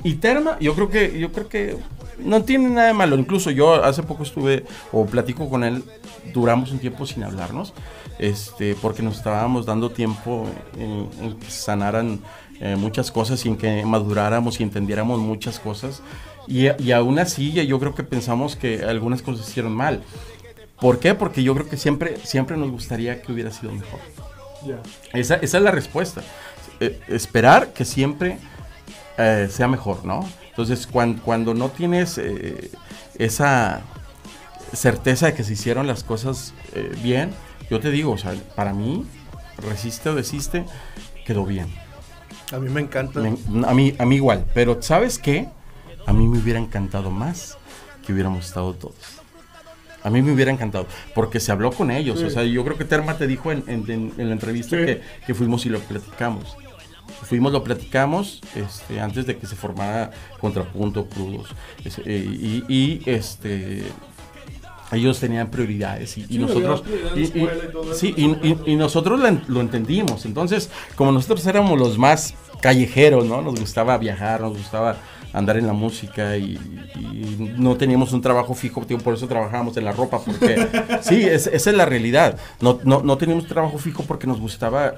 y 0.03 0.13
Terma, 0.15 0.57
yo 0.61 0.73
creo 0.75 0.89
que, 0.89 1.19
yo 1.19 1.31
creo 1.33 1.49
que 1.49 1.75
no 2.19 2.43
tiene 2.43 2.69
nada 2.69 2.87
de 2.87 2.93
malo. 2.93 3.17
Incluso 3.17 3.51
yo 3.51 3.83
hace 3.83 4.03
poco 4.03 4.23
estuve 4.23 4.65
o 4.91 5.05
platico 5.05 5.49
con 5.49 5.63
él, 5.63 5.83
duramos 6.33 6.71
un 6.71 6.79
tiempo 6.79 7.05
sin 7.05 7.23
hablarnos, 7.23 7.73
este, 8.19 8.75
porque 8.75 9.01
nos 9.01 9.17
estábamos 9.17 9.65
dando 9.65 9.89
tiempo 9.89 10.45
en, 10.77 11.09
en 11.21 11.39
que 11.39 11.49
sanaran 11.49 12.19
eh, 12.59 12.75
muchas 12.75 13.11
cosas 13.11 13.45
y 13.45 13.49
en 13.49 13.57
que 13.57 13.83
maduráramos 13.85 14.59
y 14.59 14.63
entendiéramos 14.63 15.19
muchas 15.19 15.59
cosas. 15.59 16.01
Y, 16.47 16.67
y 16.81 16.91
aún 16.91 17.19
así, 17.19 17.51
yo 17.51 17.79
creo 17.79 17.95
que 17.95 18.03
pensamos 18.03 18.55
que 18.55 18.83
algunas 18.83 19.21
cosas 19.21 19.47
hicieron 19.49 19.73
mal. 19.73 20.01
¿Por 20.79 20.99
qué? 20.99 21.13
Porque 21.13 21.43
yo 21.43 21.53
creo 21.55 21.69
que 21.69 21.77
siempre, 21.77 22.17
siempre 22.23 22.57
nos 22.57 22.69
gustaría 22.71 23.21
que 23.21 23.31
hubiera 23.31 23.51
sido 23.51 23.71
mejor. 23.71 23.99
Esa, 25.13 25.35
esa 25.35 25.57
es 25.57 25.63
la 25.63 25.71
respuesta. 25.71 26.21
Eh, 26.79 26.99
esperar 27.07 27.73
que 27.73 27.85
siempre 27.85 28.37
eh, 29.17 29.47
sea 29.49 29.67
mejor, 29.67 30.05
¿no? 30.05 30.27
Entonces, 30.53 30.85
cuan- 30.87 31.15
cuando 31.15 31.53
no 31.53 31.69
tienes 31.69 32.17
eh, 32.19 32.69
esa 33.17 33.81
certeza 34.73 35.27
de 35.27 35.33
que 35.33 35.43
se 35.43 35.53
hicieron 35.53 35.87
las 35.87 36.03
cosas 36.03 36.53
eh, 36.73 36.91
bien, 37.01 37.31
yo 37.69 37.79
te 37.79 37.91
digo, 37.91 38.11
o 38.11 38.17
sea, 38.17 38.33
para 38.55 38.73
mí, 38.73 39.05
resiste 39.57 40.09
o 40.09 40.15
desiste, 40.15 40.65
quedó 41.25 41.45
bien. 41.45 41.67
A 42.51 42.59
mí 42.59 42.69
me 42.69 42.81
encanta. 42.81 43.19
Me- 43.19 43.67
a, 43.67 43.73
mí, 43.73 43.95
a 43.97 44.05
mí 44.05 44.15
igual, 44.15 44.45
pero 44.53 44.81
¿sabes 44.81 45.17
qué? 45.17 45.47
A 46.05 46.13
mí 46.13 46.27
me 46.27 46.37
hubiera 46.37 46.59
encantado 46.59 47.09
más 47.11 47.57
que 48.05 48.13
hubiéramos 48.13 48.45
estado 48.45 48.73
todos. 48.73 48.95
A 50.03 50.09
mí 50.09 50.21
me 50.21 50.33
hubiera 50.33 50.51
encantado, 50.51 50.85
porque 51.15 51.39
se 51.39 51.51
habló 51.51 51.71
con 51.71 51.89
ellos. 51.89 52.19
Sí. 52.19 52.25
O 52.25 52.29
sea, 52.29 52.43
yo 52.43 52.63
creo 52.65 52.77
que 52.77 52.83
Terma 52.83 53.17
te 53.17 53.25
dijo 53.25 53.51
en, 53.51 53.63
en- 53.67 53.89
en- 53.89 54.13
en 54.17 54.27
la 54.27 54.33
entrevista 54.33 54.77
Sí. 54.77 54.85
que, 54.85 55.01
que 55.25 55.33
fuimos 55.33 55.65
y 55.65 55.69
lo 55.69 55.79
platicamos. 55.79 56.57
Fuimos, 57.23 57.51
lo 57.51 57.63
platicamos 57.63 58.41
este, 58.55 58.99
antes 58.99 59.25
de 59.25 59.37
que 59.37 59.47
se 59.47 59.55
formara 59.55 60.11
Contrapunto 60.39 61.05
Crudos. 61.07 61.49
Es- 61.83 61.99
eh, 62.05 62.25
y, 62.29 62.63
y, 62.67 63.01
este 63.05 63.83
ellos 64.91 65.19
tenían 65.19 65.49
prioridades 65.49 66.17
y, 66.19 66.37
nosotros 66.37 66.83
sí, 67.95 68.13
y- 68.67 68.75
nosotros 68.75 69.19
lo, 69.19 69.27
en- 69.27 69.41
lo 69.47 69.59
entendimos. 69.61 70.25
Entonces, 70.25 70.69
como 70.95 71.11
nosotros 71.11 71.45
éramos 71.47 71.79
los 71.79 71.97
más 71.97 72.35
callejeros, 72.61 73.25
¿no? 73.25 73.41
Nos 73.41 73.59
gustaba 73.59 73.97
viajar, 73.97 74.41
nos 74.41 74.55
gustaba 74.55 74.97
andar 75.33 75.57
en 75.57 75.65
la 75.65 75.73
música 75.73 76.37
y, 76.37 76.59
y 76.95 77.55
no 77.57 77.75
teníamos 77.75 78.13
un 78.13 78.21
trabajo 78.21 78.53
fijo, 78.53 78.81
tío, 78.85 78.99
por 78.99 79.15
eso 79.15 79.27
trabajábamos 79.27 79.75
en 79.77 79.85
la 79.85 79.93
ropa, 79.93 80.19
porque 80.23 80.67
sí, 81.01 81.23
es- 81.23 81.47
esa 81.47 81.71
es 81.71 81.75
la 81.75 81.85
realidad. 81.85 82.37
No, 82.61 82.79
no, 82.83 83.01
no 83.01 83.17
teníamos 83.17 83.47
trabajo 83.47 83.79
fijo 83.79 84.03
porque 84.03 84.27
nos 84.27 84.39
gustaba, 84.39 84.93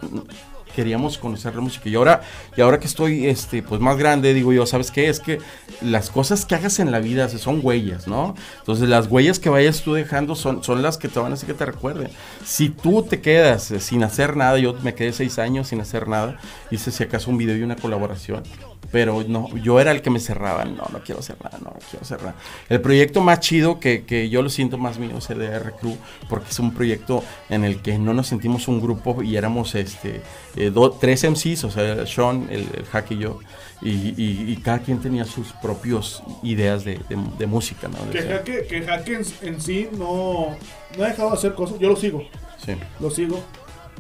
queríamos 0.76 1.18
conocer 1.18 1.56
la 1.56 1.62
música. 1.62 1.90
Y 1.90 1.96
ahora, 1.96 2.22
y 2.56 2.62
ahora 2.62 2.80
que 2.80 2.88
estoy 2.88 3.28
este, 3.28 3.64
pues 3.64 3.80
más 3.82 3.98
grande, 3.98 4.34
digo 4.34 4.52
yo, 4.52 4.66
¿sabes 4.66 4.92
qué? 4.92 5.10
Es 5.10 5.20
que 5.20 5.40
las 5.82 6.10
cosas 6.10 6.46
que 6.46 6.56
hagas 6.56 6.80
en 6.80 6.92
la 6.92 7.00
vida 7.00 7.30
son 7.30 7.62
huellas, 7.64 8.08
¿no? 8.08 8.36
Entonces 8.60 8.90
las 8.90 9.08
huellas 9.08 9.40
que 9.40 9.50
vayas 9.50 9.82
tú 9.82 9.94
dejando 9.94 10.36
son, 10.36 10.64
son 10.64 10.82
las 10.82 10.98
que 10.98 11.08
te 11.08 11.20
van 11.20 11.32
a 11.32 11.36
hacer 11.36 11.48
que 11.48 11.54
te 11.54 11.66
recuerden. 11.66 12.10
Si 12.44 12.70
tú 12.70 13.04
te 13.04 13.22
quedas 13.22 13.72
eh, 13.72 13.80
sin 13.80 14.04
hacer 14.04 14.36
nada, 14.36 14.58
yo 14.60 14.74
me 14.84 14.94
quedé 14.94 15.14
seis 15.14 15.40
años 15.40 15.70
sin 15.70 15.82
hacer 15.82 16.08
nada, 16.08 16.38
hice 16.72 16.92
si 16.92 17.04
acaso 17.04 17.32
un 17.32 17.38
video 17.38 17.56
y 17.56 17.64
una 17.64 17.76
colaboración, 17.76 18.44
pero 18.92 19.24
no, 19.28 19.48
yo 19.58 19.80
era 19.80 19.92
el 19.92 20.02
que 20.02 20.10
me 20.10 20.20
cerraba, 20.20 20.66
no, 20.66 20.84
no 20.92 21.00
quiero 21.04 21.22
nada, 21.44 21.58
no, 21.60 21.72
no 21.72 21.78
quiero 21.90 22.06
nada. 22.24 22.36
El 22.70 22.82
proyecto 22.82 23.22
más 23.22 23.40
chido 23.40 23.80
que, 23.80 24.06
que 24.06 24.30
yo 24.30 24.42
lo 24.42 24.50
siento 24.50 24.78
más 24.78 24.98
mío 25.00 25.18
es 25.18 25.30
el 25.30 25.40
de 25.40 25.48
R 25.48 25.72
Crew, 25.80 25.98
porque 26.30 26.50
es 26.50 26.60
un 26.60 26.74
proyecto 26.74 27.24
en 27.50 27.64
el 27.64 27.82
que 27.82 27.98
no 27.98 28.14
nos 28.14 28.28
sentimos 28.28 28.68
un 28.68 28.82
grupo 28.82 29.22
y 29.24 29.36
éramos 29.38 29.76
este 29.76 30.22
eh, 30.56 30.70
do- 30.70 30.92
tres 30.92 31.24
MCs, 31.24 31.64
o 31.66 31.72
sea, 31.72 32.06
Sean, 32.06 32.48
el, 32.50 32.62
el 32.76 32.86
Hack 32.92 33.12
y 33.12 33.18
yo, 33.18 33.40
y, 33.82 33.90
y- 33.90 34.46
y 34.52 34.58
cada 34.58 34.80
quien 34.80 35.00
tenía 35.00 35.26
sus 35.26 35.48
propios 35.62 36.24
ideas 36.44 36.84
de, 36.86 36.96
de- 37.10 37.18
de 37.38 37.48
música, 37.48 37.88
¿no? 37.88 38.10
Que 38.12 38.22
Jaque, 38.22 38.66
que 38.68 38.78
en, 38.78 39.26
en 39.42 39.62
sí 39.62 39.90
no, 39.98 40.56
no 40.98 41.04
ha 41.04 41.08
dejado 41.08 41.30
de 41.32 41.36
hacer 41.38 41.54
cosas. 41.56 41.78
Yo 41.80 41.90
lo 41.90 41.96
sigo, 41.96 42.22
sí. 42.66 42.74
lo 43.00 43.10
sigo. 43.12 43.44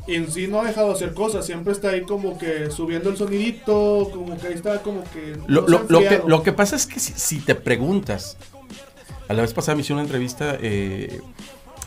Y 0.08 0.16
en 0.16 0.32
sí 0.32 0.48
no 0.48 0.62
ha 0.62 0.66
dejado 0.68 0.90
de 0.90 0.94
hacer 0.94 1.14
cosas. 1.14 1.46
Siempre 1.46 1.74
está 1.74 1.90
ahí 1.90 2.02
como 2.04 2.38
que 2.38 2.70
subiendo 2.70 3.10
el 3.10 3.18
sonidito. 3.18 4.10
Como 4.14 4.38
que 4.38 4.48
ahí 4.48 4.54
está 4.54 4.82
como 4.84 5.04
que. 5.06 5.36
Lo, 5.48 5.62
no 5.62 5.68
se 5.68 5.76
ha 5.76 5.80
lo- 5.80 5.86
lo 5.90 6.00
que, 6.00 6.06
enfriado. 6.06 6.30
lo 6.30 6.44
que 6.44 6.54
pasa 6.54 6.76
es 6.76 6.86
que 6.86 7.00
si, 7.00 7.14
si 7.14 7.40
te 7.40 7.56
preguntas, 7.56 8.38
a 9.28 9.34
la 9.34 9.42
vez 9.42 9.54
pasada 9.54 9.76
me 9.76 9.82
hicieron 9.82 10.00
una 10.02 10.06
entrevista, 10.08 10.58
eh, 10.62 11.22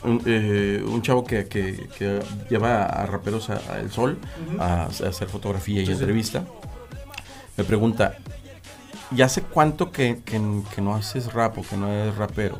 un, 0.03 0.21
eh, 0.25 0.83
un 0.85 1.01
chavo 1.01 1.23
que, 1.23 1.47
que- 1.47 1.87
que 1.97 2.19
lleva 2.49 2.83
a 2.85 3.05
raperos 3.05 3.49
a, 3.49 3.61
a 3.71 3.79
El 3.79 3.89
Sol 3.91 4.17
a, 4.59 4.83
a 4.83 4.85
hacer 4.87 5.27
fotografía 5.29 5.81
y 5.81 5.85
Sí, 5.85 5.93
sí. 5.93 5.99
entrevista, 5.99 6.43
me 7.57 7.63
pregunta, 7.63 8.17
¿y 9.15 9.21
hace 9.21 9.41
cuánto 9.41 9.91
que, 9.91 10.19
que- 10.25 10.61
que 10.75 10.81
no 10.81 10.95
haces 10.95 11.31
rap 11.33 11.57
o 11.57 11.61
que 11.63 11.77
no 11.77 11.89
eres 11.91 12.15
rapero? 12.15 12.59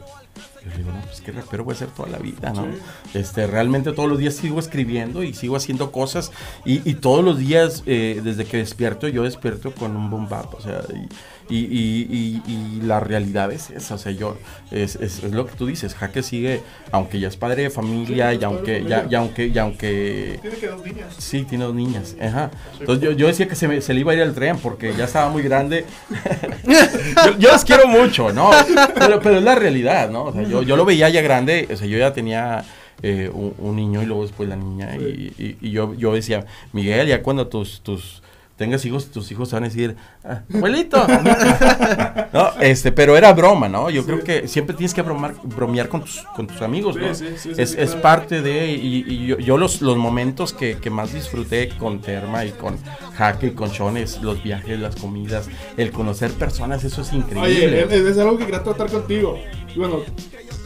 Yo 0.66 0.78
digo, 0.78 0.92
no, 0.92 1.02
pues 1.02 1.22
que 1.22 1.32
rapero 1.32 1.64
voy 1.64 1.74
a 1.74 1.78
ser 1.78 1.90
toda 1.90 2.10
la 2.10 2.18
vida, 2.18 2.52
¿no? 2.52 2.68
Este, 3.14 3.48
realmente 3.48 3.92
todos 3.94 4.10
los 4.10 4.20
días 4.20 4.34
sigo 4.36 4.60
escribiendo 4.60 5.24
y 5.24 5.34
sigo 5.34 5.56
haciendo 5.56 5.92
cosas 5.92 6.32
y, 6.66 6.88
y 6.90 6.96
todos 6.96 7.24
los 7.24 7.38
días, 7.38 7.84
eh, 7.86 8.22
desde 8.24 8.46
que 8.46 8.58
despierto, 8.58 9.08
yo 9.08 9.24
despierto 9.24 9.74
con 9.74 9.96
un 9.96 10.10
boom 10.10 10.28
bap, 10.28 10.54
o 10.54 10.62
sea, 10.62 10.82
y, 10.94 11.08
y, 11.50 11.58
y- 11.58 12.42
y- 12.48 12.52
y 12.52 12.82
la 12.86 13.00
realidad 13.00 13.52
es 13.52 13.70
esa, 13.72 13.96
o 13.96 13.98
sea, 13.98 14.12
yo, 14.12 14.38
es, 14.72 14.96
es- 14.98 15.24
es 15.24 15.32
lo 15.32 15.46
que 15.48 15.56
tú 15.56 15.66
dices, 15.66 15.96
Jaque 15.96 16.22
sigue, 16.24 16.62
aunque 16.92 17.20
ya 17.20 17.28
es 17.28 17.38
padre 17.38 17.64
de 17.64 17.70
familia 17.70 18.06
Sí, 18.08 18.14
y 18.14 18.16
es 18.16 18.20
padre 18.22 18.38
de 18.40 18.46
aunque, 18.46 18.84
ya, 18.88 19.08
y 19.10 19.16
aunque, 19.16 19.48
y 19.48 19.58
aunque 19.58 20.40
Tiene 20.42 20.58
que 20.58 20.68
dos 20.68 20.86
niñas. 20.86 21.16
Sí, 21.18 21.44
tiene 21.44 21.64
dos 21.66 21.76
niñas. 21.76 22.16
Ajá. 22.22 22.52
Entonces 22.80 23.04
yo, 23.04 23.12
yo 23.14 23.28
decía 23.28 23.48
que 23.48 23.56
se, 23.56 23.68
me- 23.68 23.82
se 23.82 23.94
le 23.94 24.02
iba 24.02 24.12
a 24.12 24.16
ir 24.16 24.22
el 24.22 24.34
tren 24.34 24.58
porque 24.60 24.94
ya 24.96 25.06
estaba 25.06 25.30
muy 25.30 25.42
grande. 25.42 25.86
yo, 27.26 27.38
yo 27.40 27.50
las 27.52 27.66
quiero 27.66 27.88
mucho, 27.88 28.32
¿no? 28.32 28.52
Pero, 28.96 29.20
pero 29.20 29.38
es 29.38 29.44
la 29.44 29.56
realidad, 29.56 30.10
¿no? 30.10 30.26
O 30.26 30.34
sea, 30.34 30.44
yo, 30.44 30.62
yo 30.64 30.76
lo 30.76 30.86
veía 30.86 31.10
ya 31.10 31.22
grande, 31.22 31.68
o 31.72 31.76
sea, 31.76 31.88
yo 31.88 31.98
ya 31.98 32.14
tenía 32.14 32.64
eh, 33.02 33.30
un, 33.34 33.54
un 33.58 33.76
niño 33.76 34.02
y 34.02 34.06
luego 34.06 34.24
después 34.24 34.48
la 34.50 34.56
niña. 34.56 34.96
Y, 34.98 35.34
y- 35.38 35.58
y 35.62 35.72
yo, 35.72 35.94
yo 35.96 36.14
decía, 36.14 36.46
Miguel, 36.74 37.08
ya 37.08 37.22
cuando 37.24 37.48
tus, 37.48 37.82
tus 37.82 38.22
tengas 38.60 38.84
hijos, 38.86 39.10
tus 39.10 39.32
hijos 39.32 39.52
van 39.54 39.64
a 39.64 39.68
decir, 39.70 39.96
"Ah, 40.24 40.42
abuelito. 40.54 41.08
no, 42.34 42.52
este, 42.60 42.92
pero 42.92 43.16
era 43.18 43.34
broma, 43.34 43.70
¿no? 43.70 43.90
Yo 43.90 44.06
creo 44.06 44.22
que 44.22 44.48
siempre 44.50 44.76
tienes 44.76 44.94
que 44.94 45.02
bromar, 45.02 45.34
bromear 45.44 45.88
con 45.88 46.02
tus, 46.02 46.22
con 46.36 46.46
tus 46.46 46.62
amigos, 46.62 46.98
¿no? 46.98 47.16
Sí, 47.16 47.26
sí, 47.38 47.52
es, 47.58 47.72
sí, 47.72 47.76
es 47.80 47.90
claro. 47.92 48.02
parte 48.02 48.42
de, 48.42 48.72
y, 48.72 49.06
y 49.08 49.26
yo, 49.28 49.40
yo 49.40 49.58
los, 49.58 49.82
los 49.82 49.98
momentos 49.98 50.52
que, 50.54 50.78
que 50.78 50.90
más 50.90 51.14
disfruté 51.14 51.70
con 51.70 52.02
Terma 52.02 52.44
y 52.46 52.52
con 52.52 52.78
Jaque 53.16 53.48
y 53.48 53.52
con 53.52 53.72
Chones, 53.72 54.22
los 54.22 54.44
viajes, 54.44 54.78
las 54.78 54.98
comidas, 54.98 55.48
el 55.78 55.92
conocer 55.92 56.32
personas, 56.34 56.84
eso 56.84 57.02
es 57.02 57.14
increíble. 57.14 57.86
Oye, 57.86 57.96
es, 57.98 58.06
es 58.06 58.18
algo 58.18 58.38
que 58.38 58.46
quería 58.46 58.62
tratar 58.62 58.92
contigo. 58.92 59.40
Y 59.74 59.80
bueno, 59.80 60.02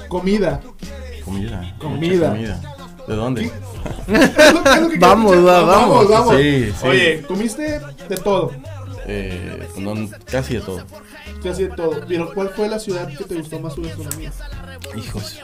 comida. 0.08 0.62
comida, 1.24 1.58
mucha 1.72 1.80
Comida. 1.80 2.73
¿De 3.08 3.16
dónde? 3.16 3.52
¿Qué 4.06 4.14
es 4.16 4.54
lo- 4.54 4.64
qué 4.64 4.72
es 4.74 4.82
lo 4.82 4.90
que 4.90 4.98
Vamos, 5.00 5.44
vamos. 5.44 6.10
vamos. 6.10 6.36
Sí, 6.38 6.72
sí. 6.80 6.88
Oye, 6.88 7.22
comiste 7.24 7.80
de 8.10 8.18
todo. 8.18 8.52
Eh, 9.06 9.68
no, 9.78 9.94
casi 10.32 10.54
de 10.56 10.62
todo. 10.62 10.84
Casi 11.44 11.64
de 11.64 11.70
todo. 11.76 12.00
Pero 12.08 12.34
¿cuál 12.34 12.50
fue 12.50 12.70
la 12.70 12.80
ciudad 12.80 13.08
que 13.18 13.24
te 13.26 13.36
gustó 13.36 13.60
más 13.60 13.74
su 13.74 13.82
gastronomía? 13.82 14.32
Hijos. 14.96 15.40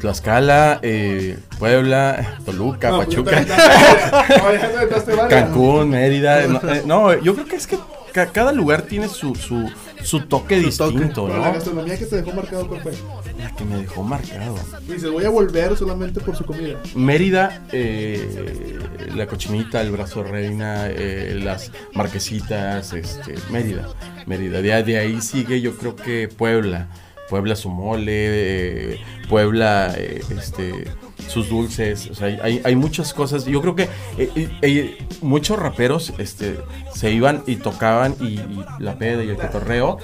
Tlaxcala, 0.00 0.80
eh, 0.82 1.38
Puebla, 1.58 2.38
Toluca, 2.44 2.90
No, 2.90 2.96
pues, 2.96 3.08
Pachuca. 3.08 3.44
Cancún, 5.28 5.88
Mérida. 5.90 6.46
No, 6.46 6.60
eh, 6.70 6.82
no, 6.84 7.14
yo 7.20 7.34
creo 7.34 7.46
que 7.46 7.56
es 7.56 7.66
que 7.66 7.78
ca- 8.14 8.28
cada 8.32 8.52
lugar 8.52 8.82
tiene 8.82 9.08
su, 9.08 9.34
su, 9.34 9.68
su 10.02 10.20
toque 10.20 10.62
Su 10.62 10.76
toque. 10.78 10.92
distinto, 10.92 11.26
Pero 11.26 11.38
la 11.40 11.48
¿no? 11.48 11.52
gastronomía 11.54 11.98
que 11.98 12.06
te 12.06 12.16
dejó 12.16 12.32
marcado, 12.32 12.66
¿cuál 12.68 12.80
fue? 12.82 12.92
La 13.38 13.54
que 13.54 13.64
me 13.64 13.76
dejó 13.76 14.02
marcado. 14.02 14.54
Dices, 14.88 15.10
voy 15.10 15.24
a 15.24 15.28
volver 15.30 15.76
solamente 15.76 16.20
por 16.20 16.34
su 16.36 16.44
comida. 16.46 16.80
Mérida, 16.94 17.66
eh, 17.72 18.78
la 19.14 19.26
cochinita, 19.26 19.80
el 19.82 19.90
brazo 19.90 20.22
de 20.22 20.30
reina, 20.30 20.86
eh, 20.88 21.38
las 21.42 21.70
marquesitas, 21.92 22.92
este, 22.92 23.34
Mérida, 23.50 23.88
Mérida. 24.26 24.62
De, 24.62 24.82
de 24.82 24.98
ahí 24.98 25.20
sigue 25.20 25.60
yo 25.60 25.76
creo 25.76 25.96
que 25.96 26.28
Puebla, 26.28 26.88
Puebla 27.28 27.56
su 27.56 27.68
mole, 27.70 28.92
eh, 28.94 29.00
Puebla, 29.28 29.92
eh, 29.96 30.22
este, 30.38 30.84
sus 31.28 31.48
dulces, 31.48 32.10
hay- 32.20 32.60
hay, 32.64 32.76
muchas 32.76 33.12
cosas. 33.12 33.44
Yo 33.44 33.60
creo 33.60 33.74
que 33.74 33.88
eh, 34.18 34.48
eh, 34.62 34.98
muchos 35.22 35.58
raperos 35.58 36.12
este, 36.18 36.58
se 36.94 37.10
iban 37.10 37.42
y 37.46 37.56
tocaban 37.56 38.14
y, 38.20 38.40
la 38.78 38.96
peda 38.96 39.22
y 39.24 39.30
el 39.30 39.36
cotorreo. 39.36 39.98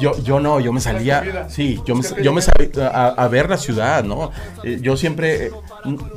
Yo, 0.00 0.20
yo 0.22 0.40
no, 0.40 0.60
yo 0.60 0.72
me 0.72 0.80
salía, 0.80 1.48
sí, 1.48 1.80
yo 1.86 1.94
me, 1.94 2.02
yo 2.22 2.32
me 2.32 2.42
salía 2.42 2.88
a, 2.88 3.28
ver 3.28 3.48
la 3.48 3.56
ciudad, 3.56 4.04
¿no? 4.04 4.30
Eh, 4.64 4.78
yo 4.80 4.96
siempre 4.96 5.50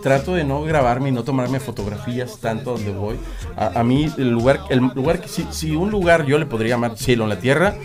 trato 0.03 0.35
de 0.35 0.43
no 0.43 0.63
grabarme 0.63 1.09
y 1.09 1.11
no 1.11 1.23
tomarme 1.23 1.59
fotografías 1.59 2.39
tanto 2.39 2.73
donde 2.73 2.91
voy. 2.91 3.15
A, 3.55 3.83
mí 3.83 4.11
el 4.17 4.31
lugar, 4.31 4.61
el 4.69 4.79
lugar 4.79 5.21
que 5.21 5.27
si, 5.27 5.45
si 5.51 5.75
un 5.75 5.91
lugar 5.91 6.25
yo 6.25 6.37
le 6.37 6.45
podría 6.45 6.75
llamar 6.75 6.97
cielo 6.97 7.23
en 7.23 7.29
la 7.29 7.39
tierra, 7.39 7.75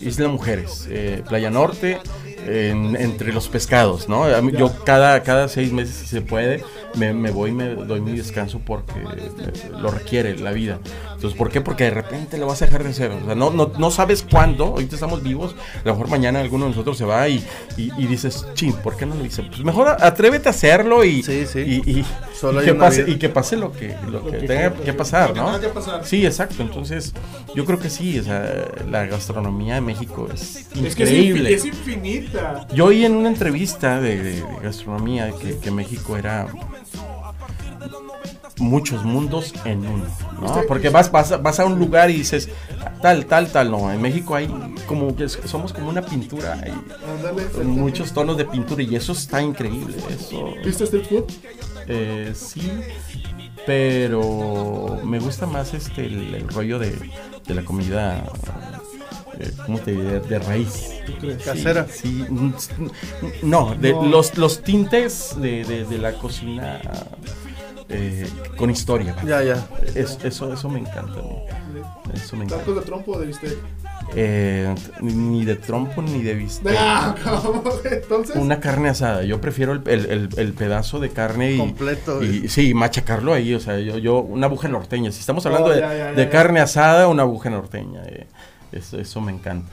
Isla 0.00 0.28
Mujeres, 0.28 0.88
Playa 1.28 1.50
Norte, 1.50 1.98
en- 2.48 2.96
entre 2.96 3.32
los 3.32 3.48
pescados, 3.48 4.08
¿no? 4.08 4.26
Yo 4.50 4.72
cada, 4.84 5.22
cada 5.22 5.48
seis 5.48 5.72
meses, 5.72 5.94
si 5.96 6.06
se 6.06 6.20
puede, 6.22 6.62
me, 6.98 7.12
me 7.14 7.30
voy 7.30 7.50
y 7.50 7.54
me 7.54 7.74
doy 7.74 8.00
mi 8.00 8.16
descanso 8.16 8.60
porque 8.64 8.92
eh, 9.00 9.70
lo 9.80 9.90
requiere 9.90 10.36
la 10.38 10.52
vida. 10.52 10.78
Entonces, 11.14 11.36
¿por 11.36 11.50
qué? 11.50 11.60
Porque 11.60 11.84
de 11.84 11.90
repente 11.90 12.38
lo 12.38 12.46
vas 12.46 12.62
a 12.62 12.66
dejar 12.66 12.84
de 12.84 12.90
hacer. 12.90 13.10
O 13.10 13.24
sea, 13.24 13.34
no, 13.34 13.50
no, 13.50 13.72
no 13.78 13.90
sabes 13.90 14.24
cuándo, 14.28 14.66
ahorita 14.66 14.94
estamos 14.94 15.22
vivos, 15.22 15.54
a 15.82 15.86
lo 15.88 15.92
mejor 15.94 16.08
mañana 16.08 16.40
alguno 16.40 16.64
de 16.66 16.70
nosotros 16.70 16.96
se 16.98 17.04
va 17.04 17.28
y, 17.28 17.44
y, 17.76 17.90
y 17.98 18.06
dices, 18.06 18.46
ching, 18.54 18.72
¿por 18.74 18.96
qué 18.96 19.06
no 19.06 19.14
lo 19.14 19.24
hice? 19.24 19.42
Pues 19.42 19.64
mejor 19.64 19.88
atrévete 19.88 20.48
a 20.48 20.50
hacerlo 20.50 21.04
y, 21.04 21.22
Sí, 21.22 21.44
sí. 21.46 21.82
y, 21.86 21.98
y- 22.00 22.04
Solo 22.38 22.60
que 22.62 22.72
pase, 22.74 23.02
vida. 23.02 23.16
y 23.16 23.18
que 23.18 23.28
pase 23.28 23.56
lo 23.56 23.72
que, 23.72 23.96
lo 24.08 24.24
que 24.26 24.38
que- 24.38 24.46
tenga 24.46 24.72
que 24.74 24.82
que- 24.84 24.92
pasar, 24.92 25.30
lo 25.30 25.34
que 25.34 25.40
¿no? 25.40 25.46
tenga 25.46 25.60
que 25.60 25.68
pasar. 25.68 26.04
Sí, 26.06 26.24
exacto. 26.24 26.62
Entonces, 26.62 27.12
yo 27.54 27.64
creo 27.64 27.80
que 27.80 27.90
sí, 27.90 28.16
o 28.20 28.22
sea, 28.22 28.68
la 28.88 29.06
gastronomía 29.06 29.74
de 29.74 29.80
México 29.80 30.28
es 30.32 30.56
Es 30.56 30.68
que 30.94 31.02
es, 31.02 31.10
increíble. 31.10 31.50
infin- 31.50 31.54
es 31.56 31.64
infinita. 31.64 32.66
Yo 32.72 32.86
oí 32.86 33.04
en 33.04 33.14
una 33.16 33.28
entrevista 33.28 34.00
de, 34.00 34.22
de- 34.22 34.32
de 34.42 34.44
gastronomía 34.62 35.32
que, 35.32 35.58
que 35.58 35.70
México 35.72 36.16
era 36.16 36.46
muchos 38.60 39.04
mundos 39.04 39.54
en 39.64 39.86
uno, 39.86 40.04
¿no? 40.40 40.62
Porque 40.66 40.88
vas, 40.88 41.10
vas, 41.12 41.32
a- 41.32 41.36
vas 41.38 41.60
a 41.60 41.64
un 41.64 41.78
lugar 41.78 42.10
y 42.10 42.14
dices 42.14 42.48
tal, 43.02 43.26
tal, 43.26 43.48
tal, 43.52 43.70
no. 43.70 43.90
En 43.92 44.00
México 44.02 44.34
hay 44.34 44.48
como 44.86 45.14
que 45.14 45.28
somos 45.28 45.72
como 45.72 45.88
una 45.88 46.02
pintura, 46.02 46.58
hay 46.62 46.72
muchos 47.64 48.12
tonos 48.12 48.36
de 48.36 48.44
pintura 48.44 48.82
y 48.82 48.94
eso 48.96 49.12
está 49.12 49.40
increíble. 49.42 49.96
Eso, 50.10 50.52
¿Viste 50.64 50.84
street 50.84 51.04
food? 51.08 51.24
eh, 51.86 52.32
sí, 52.34 52.70
pero 53.66 55.00
me 55.04 55.18
gusta 55.20 55.46
más 55.46 55.74
este 55.74 56.06
el, 56.06 56.34
el 56.34 56.48
rollo 56.48 56.78
de, 56.78 56.96
de 57.46 57.54
la 57.54 57.62
comida, 57.64 58.24
eh, 59.38 59.50
¿cómo 59.66 59.78
te 59.78 59.92
diré? 59.92 60.20
De 60.20 60.38
raíz. 60.38 60.90
¿Tú 61.06 61.12
crees? 61.20 61.42
Casera. 61.42 61.86
Sí, 61.90 62.24
no, 63.42 63.74
de 63.74 63.92
No. 63.92 64.02
Los, 64.06 64.36
los 64.38 64.62
tintes 64.62 65.34
de, 65.40 65.64
de- 65.64 65.84
de 65.84 65.98
la 65.98 66.12
cocina 66.14 66.80
eh, 67.88 68.26
con 68.56 68.70
historia. 68.70 69.14
Ya, 69.26 69.42
ya. 69.42 69.66
Es- 69.94 70.18
eso, 70.24 70.52
eso 70.52 70.68
me 70.68 70.80
encanta. 70.80 71.20
Eso 72.14 72.36
me 72.36 72.44
encanta. 72.44 72.64
¿Tacos 72.64 72.76
de 72.76 72.82
trompo 72.82 73.12
o 73.12 73.18
de 73.20 73.26
bistec? 73.26 73.56
Eh, 74.14 74.74
ni 75.00 75.44
de 75.44 75.56
trompo 75.56 76.00
ni 76.00 76.22
de 76.22 76.34
bistec. 76.34 76.74
Ah. 76.78 77.14
Entonces, 77.90 78.36
Una 78.36 78.58
carne 78.60 78.88
asada. 78.88 79.22
Yo 79.24 79.40
prefiero 79.40 79.72
el, 79.72 79.82
el- 79.86 80.06
el- 80.06 80.28
el 80.38 80.52
pedazo 80.54 80.98
de 81.00 81.10
carne 81.10 81.52
y, 81.52 81.58
Completo. 81.58 82.22
y 82.22 82.48
sí, 82.48 82.72
machacarlo 82.74 83.34
ahí. 83.34 83.54
O 83.54 83.60
sea, 83.60 83.78
yo, 83.78 83.98
yo 83.98 84.20
una 84.20 84.46
aguja 84.46 84.68
norteña. 84.68 85.12
Si 85.12 85.20
estamos 85.20 85.44
hablando 85.46 85.68
Oh, 85.68 85.72
de, 85.74 85.80
ya, 85.80 85.92
ya, 85.92 85.98
ya, 85.98 86.12
de 86.12 86.24
ya. 86.24 86.30
carne 86.30 86.60
asada, 86.60 87.08
una 87.08 87.22
aguja 87.24 87.50
norteña. 87.50 88.02
eh, 88.06 88.26
eso, 88.72 88.98
eso 88.98 89.20
me 89.20 89.32
encanta. 89.32 89.70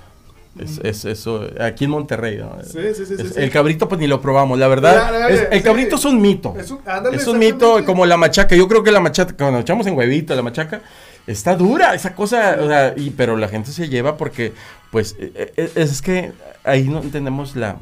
Es, 0.59 0.79
es- 0.83 1.05
eso, 1.05 1.47
aquí 1.59 1.83
en 1.85 1.91
Monterrey. 1.91 2.37
¿no? 2.37 2.57
Sí, 2.63 2.79
sí, 2.95 3.05
sí, 3.05 3.15
Es-. 3.19 3.35
El 3.37 3.49
cabrito, 3.51 3.89
pues 3.89 3.99
ni 3.99 4.07
lo 4.07 4.21
probamos, 4.21 4.57
la 4.57 4.67
verdad. 4.67 5.29
Es- 5.29 5.47
el 5.51 5.61
cabrito 5.63 5.95
es 5.97 6.05
un 6.05 6.21
mito. 6.21 6.55
Es 6.57 6.71
un- 6.71 6.79
ándale, 6.85 7.17
es 7.17 7.27
un 7.27 7.37
mito 7.39 7.83
como 7.85 8.05
la 8.05 8.15
machaca. 8.17 8.55
Yo 8.55 8.67
creo 8.67 8.81
que 8.83 8.91
la 8.91 8.99
machaca, 9.01 9.35
cuando 9.35 9.59
echamos 9.59 9.85
en 9.87 9.97
huevito, 9.97 10.33
la 10.35 10.41
machaca, 10.41 10.81
está 11.27 11.55
dura 11.55 11.93
esa 11.93 12.15
cosa. 12.15 12.57
o 12.61 12.67
sea, 12.67 12.93
y, 12.95 13.09
pero 13.09 13.35
la 13.35 13.47
gente 13.49 13.71
se 13.71 13.89
lleva 13.89 14.15
porque, 14.15 14.53
pues, 14.91 15.15
eh, 15.19 15.53
eh, 15.57 15.71
es 15.75 16.01
que 16.01 16.31
ahí 16.63 16.83
no 16.83 17.01
entendemos 17.01 17.55
la. 17.55 17.77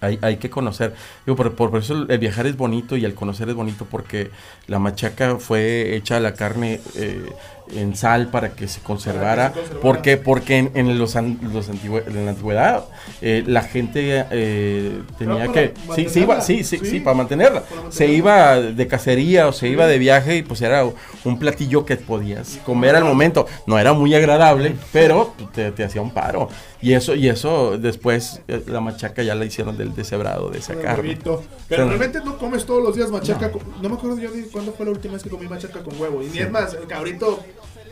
Hay, 0.00 0.18
hay 0.20 0.36
que 0.36 0.50
conocer. 0.50 0.92
Digo, 1.24 1.34
por, 1.36 1.54
por 1.54 1.78
eso 1.78 2.04
el 2.08 2.18
viajar 2.18 2.46
es 2.46 2.56
bonito 2.58 2.94
y 2.96 3.06
el 3.06 3.14
conocer 3.14 3.48
es 3.48 3.54
bonito 3.54 3.86
porque 3.90 4.30
la 4.66 4.78
machaca 4.78 5.36
fue 5.38 5.96
hecha 5.96 6.20
la 6.20 6.34
carne 6.34 6.80
eh, 6.96 7.24
en 7.72 7.96
sal 7.96 8.28
para 8.28 8.50
que 8.50 8.68
se 8.68 8.80
conservara. 8.80 9.48
Que 9.48 9.54
se 9.54 9.60
conservara. 9.60 9.80
Porque, 9.82 10.16
porque 10.16 10.58
en, 10.58 10.70
en 10.74 10.98
los, 10.98 11.16
an- 11.16 11.38
los 11.52 11.70
antigüe- 11.70 12.06
en 12.06 12.24
la 12.24 12.30
antigüedad 12.32 12.84
eh, 13.22 13.42
la 13.46 13.62
gente 13.62 14.24
eh, 14.30 15.00
tenía 15.18 15.48
que... 15.48 15.72
Sí, 15.94 16.08
se 16.08 16.20
iba, 16.20 16.40
sí, 16.40 16.62
sí. 16.64 16.78
sí, 16.82 17.00
para 17.00 17.16
mantenerla. 17.16 17.60
Para 17.62 17.82
mantenerla. 17.82 17.92
Se 17.96 18.06
iba 18.08 18.60
de 18.60 18.86
cacería 18.86 19.48
o 19.48 19.52
se 19.52 19.68
iba 19.68 19.86
de 19.86 19.98
viaje 19.98 20.36
y 20.36 20.42
pues 20.42 20.60
era 20.62 20.84
un 21.24 21.38
platillo 21.38 21.84
que 21.86 21.96
podías 21.96 22.58
comer 22.66 22.96
al 22.96 23.04
momento. 23.04 23.46
No 23.66 23.78
era 23.78 23.92
muy 23.92 24.14
agradable, 24.14 24.74
pero 24.92 25.34
te, 25.54 25.70
te 25.72 25.84
hacía 25.84 26.02
un 26.02 26.10
paro. 26.10 26.48
Y 26.84 26.92
eso, 26.92 27.14
y 27.14 27.28
eso 27.28 27.78
después 27.78 28.42
eh, 28.46 28.62
la 28.66 28.80
machaca 28.80 29.22
ya 29.22 29.34
la 29.34 29.46
hicieron 29.46 29.78
del 29.78 29.94
deshebrado 29.94 30.50
de 30.50 30.58
esa 30.58 30.74
carne. 30.74 31.18
Pero 31.66 31.86
realmente 31.88 32.20
no 32.22 32.36
comes 32.36 32.66
todos 32.66 32.82
los 32.82 32.94
días 32.94 33.10
machaca. 33.10 33.50
con- 33.50 33.62
No, 33.80 33.88
me 33.88 33.94
acuerdo 33.94 34.18
yo 34.18 34.30
ni 34.30 34.42
cuándo 34.42 34.72
fue 34.72 34.84
la 34.84 34.92
última 34.92 35.14
vez 35.14 35.22
que 35.22 35.30
comí 35.30 35.48
machaca 35.48 35.82
con 35.82 35.98
huevo. 35.98 36.22
Y 36.22 36.26
ni 36.26 36.40
es 36.40 36.50
más, 36.50 36.74
el 36.74 36.86
cabrito. 36.86 37.40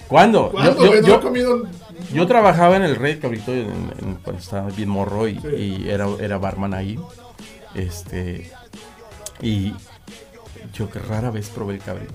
¿Cuándo? 0.08 0.50
¿Cuándo? 0.50 0.72
Yo- 0.74 0.82
yo- 0.84 0.88
güey? 0.90 1.00
no 1.00 1.06
yo- 1.08 1.16
he 1.16 1.20
comido. 1.22 1.62
Yo 2.12 2.26
trabajaba 2.26 2.76
en 2.76 2.82
el 2.82 2.96
Rey 2.96 3.16
Cabrito 3.18 3.50
en- 3.50 3.94
en- 3.98 4.14
cuando 4.22 4.42
estaba 4.42 4.68
bien 4.68 4.90
morro 4.90 5.26
y, 5.26 5.40
Sí. 5.40 5.48
y 5.84 5.88
era, 5.88 6.06
era 6.20 6.36
barman 6.36 6.74
ahí. 6.74 6.98
Este. 7.74 8.50
Y 9.40 9.72
yo 10.74 10.90
que 10.90 10.98
rara 10.98 11.30
vez 11.30 11.48
probé 11.48 11.74
el 11.76 11.80
cabrito. 11.80 12.12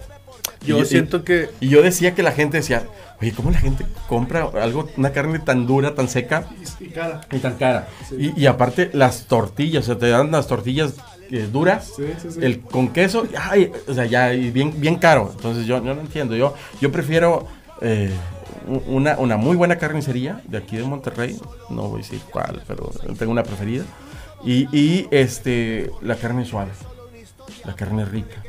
Yo 0.65 0.79
Y 0.79 0.85
siento 0.85 1.23
que 1.23 1.49
Y 1.59 1.69
yo 1.69 1.81
decía 1.81 2.15
que 2.15 2.23
la 2.23 2.31
gente 2.31 2.57
decía, 2.57 2.83
oye, 3.21 3.31
¿cómo 3.33 3.51
la 3.51 3.59
gente 3.59 3.85
compra 4.07 4.49
algo, 4.61 4.89
una 4.97 5.11
carne 5.11 5.39
tan 5.39 5.67
dura, 5.67 5.95
tan 5.95 6.07
seca 6.09 6.47
Y, 6.79 6.87
cara. 6.87 7.21
y 7.31 7.37
tan 7.39 7.55
cara? 7.55 7.87
Y, 8.17 8.39
y 8.39 8.45
aparte 8.47 8.89
las 8.93 9.25
tortillas, 9.25 9.83
o 9.83 9.85
sea, 9.87 9.97
te 9.97 10.09
dan 10.09 10.31
las 10.31 10.47
tortillas 10.47 10.95
eh, 11.29 11.47
duras, 11.51 11.91
Sí, 11.95 12.03
sí, 12.21 12.31
sí. 12.31 12.39
el 12.41 12.61
con 12.61 12.87
queso, 12.89 13.27
ay, 13.37 13.71
o 13.87 13.93
sea, 13.93 14.05
ya 14.05 14.33
y 14.33 14.49
bien, 14.51 14.73
bien 14.79 14.95
caro. 14.95 15.29
Entonces 15.35 15.65
yo, 15.65 15.83
yo 15.83 15.93
no 15.93 16.01
entiendo. 16.01 16.35
Yo, 16.35 16.53
yo 16.79 16.91
prefiero 16.91 17.45
eh, 17.81 18.11
una, 18.87 19.17
una 19.17 19.35
muy 19.37 19.55
buena 19.57 19.77
carnicería 19.77 20.41
de 20.47 20.57
aquí 20.57 20.77
de 20.77 20.83
Monterrey. 20.83 21.37
No 21.69 21.89
voy 21.89 21.99
a 21.99 22.03
decir 22.03 22.21
cuál, 22.31 22.63
pero 22.67 22.91
tengo 23.17 23.31
una 23.31 23.43
preferida. 23.43 23.83
Y, 24.43 24.67
y, 24.77 25.07
este 25.11 25.89
la 26.01 26.15
carne 26.15 26.45
suave, 26.45 26.71
la 27.65 27.73
carne 27.75 28.05
rica. 28.05 28.41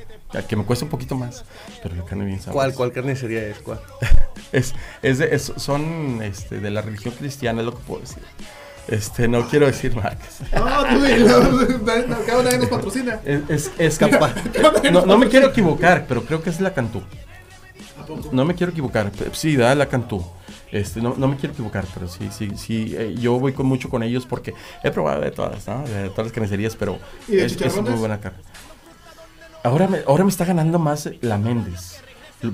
Que 0.49 0.57
me 0.57 0.65
cuesta 0.65 0.85
un 0.85 0.91
poquito 0.91 1.15
más, 1.17 1.45
pero 1.83 1.95
la 1.97 2.05
carne 2.05 2.25
bien 2.27 2.39
sabrosa. 2.39 2.53
¿cuál, 2.55 2.75
cuál 2.75 2.93
carnicería 2.93 3.47
es? 3.47 3.59
¿Cuál? 3.61 3.81
Es, 4.53 4.75
es 5.03 5.19
de- 5.19 5.35
es- 5.35 5.53
son 5.57 6.23
este, 6.23 6.59
de 6.61 6.71
la 6.71 6.81
religión 6.81 7.13
cristiana, 7.15 7.61
es 7.61 7.67
lo 7.67 7.73
que 7.77 7.83
puedo 7.87 8.01
decir. 8.01 8.23
Este, 8.89 9.29
no 9.29 9.47
quiero 9.47 9.67
decir 9.67 9.95
marcas. 9.95 10.39
No, 10.55 10.85
tú 10.87 11.03
dilo. 11.03 11.85
Cada 12.27 12.43
nadie 12.43 12.59
nos 12.59 12.69
patrocina. 12.69 13.21
Es, 13.27 13.41
es, 13.51 13.71
es 13.79 13.99
capaz. 13.99 14.35
No, 14.91 15.05
no 15.05 15.19
me 15.19 15.29
quiero 15.29 15.49
equivocar, 15.49 16.07
pero 16.09 16.25
creo 16.25 16.43
que 16.43 16.49
es 16.49 16.61
la 16.63 16.73
Cantú. 16.73 17.03
No 18.33 18.45
me 18.47 18.55
quiero 18.55 18.73
equivocar. 18.73 19.11
Sí, 19.33 19.57
da 19.57 19.75
la 19.75 19.87
Cantú. 19.87 20.25
Este, 20.73 21.01
no, 21.03 21.15
no 21.17 21.29
me 21.29 21.37
quiero 21.37 21.53
equivocar, 21.53 21.85
pero 21.93 22.09
sí, 22.09 22.29
sí, 22.31 22.51
sí. 22.57 22.95
eh, 22.97 23.15
yo 23.19 23.39
voy 23.39 23.53
con 23.53 23.67
mucho 23.67 23.89
con 23.91 24.03
ellos 24.03 24.25
porque 24.27 24.55
he 24.83 24.91
probado 24.91 25.21
de 25.23 25.31
todas, 25.31 25.67
¿no? 25.67 25.83
De 25.83 26.09
todas 26.11 26.27
las 26.27 26.33
carnicerías, 26.33 26.75
pero 26.77 26.99
¿Y 27.27 27.37
de 27.37 27.45
es, 27.47 27.61
es 27.61 27.77
muy 27.83 27.93
buena 27.93 28.19
carne. 28.21 28.39
Ahora 29.63 29.89
me, 29.89 29.99
ahora 30.07 30.25
me 30.25 30.31
está 30.31 30.45
ganando 30.45 30.79
más 30.79 31.11
la 31.21 31.39
Méndez. 31.39 32.03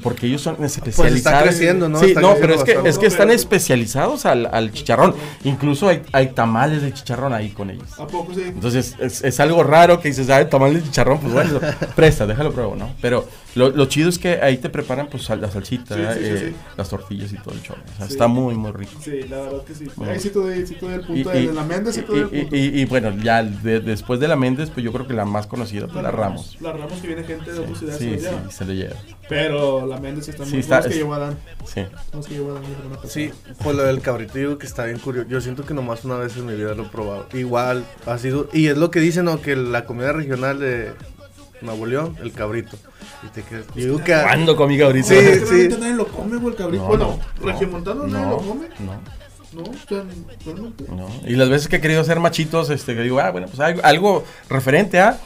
Porque 0.02 0.26
ellos 0.26 0.40
son 0.40 0.54
especializados. 0.64 0.96
Pues 0.96 1.14
está 1.16 1.42
creciendo, 1.42 1.88
¿no? 1.90 1.98
Sí, 2.00 2.06
Está 2.06 2.20
no, 2.22 2.34
pero 2.40 2.54
es 2.54 2.64
que, 2.64 2.78
es 2.86 2.96
que 2.98 3.06
están 3.06 3.30
especializados 3.30 4.24
al, 4.24 4.46
al 4.46 4.72
chicharrón. 4.72 5.14
Incluso 5.44 5.88
hay, 5.88 6.02
hay 6.12 6.28
tamales 6.28 6.80
de 6.82 6.92
chicharrón 6.94 7.34
ahí 7.34 7.50
con 7.50 7.68
ellos. 7.70 7.88
¿A 7.98 8.06
poco 8.06 8.32
sí? 8.34 8.42
Entonces 8.46 8.94
es, 8.98 9.22
es 9.22 9.40
algo 9.40 9.62
raro 9.62 10.00
que 10.00 10.08
dices, 10.08 10.30
ay, 10.30 10.46
tamal 10.48 10.72
de 10.74 10.82
chicharrón, 10.82 11.18
pues 11.20 11.32
bueno, 11.34 11.60
presta, 11.94 12.26
déjalo 12.26 12.52
pruebo, 12.52 12.76
¿no? 12.76 12.94
Pero 13.02 13.28
lo, 13.56 13.68
lo 13.70 13.84
chido 13.86 14.08
es 14.08 14.18
que 14.18 14.40
ahí 14.42 14.56
te 14.56 14.70
preparan 14.70 15.06
pues 15.08 15.24
sal- 15.24 15.40
la 15.42 15.50
salsita, 15.50 15.94
Sí, 15.94 16.00
sí, 16.00 16.24
sí, 16.24 16.30
Eh, 16.30 16.44
sí. 16.48 16.56
las 16.78 16.88
tortillas 16.88 17.32
y 17.32 17.36
todo 17.36 17.54
el 17.54 17.62
chorro. 17.62 17.82
O 17.94 17.96
sea, 17.98 18.06
Sí. 18.06 18.12
está 18.14 18.26
muy, 18.26 18.54
muy 18.54 18.72
rico. 18.72 18.92
Sí, 19.02 19.20
la 19.28 19.36
verdad 19.42 19.64
que 19.64 19.74
sí. 19.74 19.86
Bueno. 19.96 20.12
Ahí 20.14 20.18
sí 20.20 20.30
te 20.30 20.38
doy, 20.38 20.66
sí 20.66 20.74
te 20.76 20.86
doy 20.86 20.94
el 20.94 21.00
Y, 21.00 21.04
punto 21.04 21.28
de, 21.30 21.42
y- 21.42 21.46
de 21.48 21.52
la 21.52 21.62
Méndez, 21.62 21.94
sí 21.94 22.00
te 22.02 22.12
y- 22.12 22.20
doy 22.20 22.28
el 22.32 22.38
y- 22.38 22.40
punto. 22.42 22.56
y- 22.56 22.80
y, 22.80 22.84
bueno, 22.86 23.10
ya 23.22 23.42
de- 23.42 23.80
después 23.80 24.18
de 24.18 24.28
la 24.28 24.36
Méndez, 24.36 24.70
pues 24.70 24.82
yo 24.82 24.92
creo 24.92 25.06
que 25.06 25.12
la 25.12 25.26
más 25.26 25.46
conocida, 25.46 25.86
pues 25.88 26.02
la 26.02 26.10
Ramos. 26.10 26.56
La 26.62 26.72
Ramos 26.72 27.00
que 27.00 27.06
viene 27.06 27.22
gente 27.24 27.52
de 27.52 27.58
otras 27.60 27.78
ciudades 27.78 28.00
Sí, 28.00 28.10
sí, 28.16 28.20
lleva. 28.24 28.50
se 28.50 28.64
lo 28.64 28.72
lleva. 28.72 28.94
Pero 29.28 29.73
la 29.87 29.98
Méndez 29.98 30.24
sí 30.26 30.30
está 30.32 30.44
Sí, 30.44 30.50
muy 30.52 30.60
está- 30.60 30.76
los 30.76 30.87
que 30.87 30.92
es- 30.92 30.96
llevó 30.98 31.14
a 31.14 31.18
Dan. 31.18 31.38
Sí. 31.66 31.84
los 32.12 32.26
que 32.26 32.34
llevó 32.34 32.50
a 32.50 32.54
Dan. 32.54 32.62
Sí, 33.08 33.30
pues 33.62 33.76
lo 33.76 33.82
del 33.84 34.00
cabrito 34.00 34.38
digo 34.38 34.58
que 34.58 34.66
está 34.66 34.84
bien 34.84 34.98
curioso. 34.98 35.28
Yo 35.28 35.40
siento 35.40 35.64
que 35.64 35.74
nomás 35.74 36.04
una 36.04 36.16
vez 36.16 36.37
en 36.37 36.46
mi 36.46 36.54
vida 36.54 36.74
lo 36.74 36.84
he 36.84 36.88
probado. 36.88 37.26
Igual 37.32 37.84
ha 38.06 38.18
sido. 38.18 38.48
Y 38.52 38.68
es 38.68 38.76
lo 38.76 38.90
que 38.90 39.00
dicen, 39.00 39.24
¿no? 39.26 39.40
Que 39.40 39.56
la 39.56 39.84
comida 39.84 40.12
regional 40.12 40.58
de 40.60 40.92
Nuevo 41.62 41.87
León, 41.87 42.16
el 42.22 42.32
cabrito. 42.32 42.76
Y 43.22 43.28
te 43.28 43.42
quedas- 43.42 43.66
yo 43.74 43.82
digo 43.84 43.98
que. 43.98 44.12
¿Cuándo 44.12 44.56
comí 44.56 44.78
cabrito? 44.78 45.08
Sí, 45.08 45.14
que 45.14 45.34
sí. 45.38 45.44
realmente 45.44 45.78
nadie 45.78 45.94
lo 45.94 46.06
come, 46.08 46.37
güey, 46.37 46.52
el 46.52 46.56
cabrito. 46.58 46.82
No, 46.82 46.88
bueno, 46.88 47.18
no, 47.40 47.46
regiomontano 47.46 48.06
nadie 48.06 48.26
lo 48.30 48.37
come. 48.38 48.68
No. 48.80 49.00
No, 49.54 49.62
o 49.62 49.74
sea. 49.88 50.02
No. 50.94 51.08
Y 51.26 51.37
las 51.37 51.48
veces 51.48 51.68
que 51.68 51.76
he 51.76 51.80
querido 51.80 52.02
ser 52.04 52.18
machitos, 52.20 52.70
este, 52.70 52.94
que 52.96 53.02
digo, 53.02 53.20
ah, 53.20 53.30
bueno, 53.30 53.46
pues 53.46 53.60
algo, 53.60 53.80
algo 53.84 54.24
referente 54.48 54.98
a. 55.00 55.18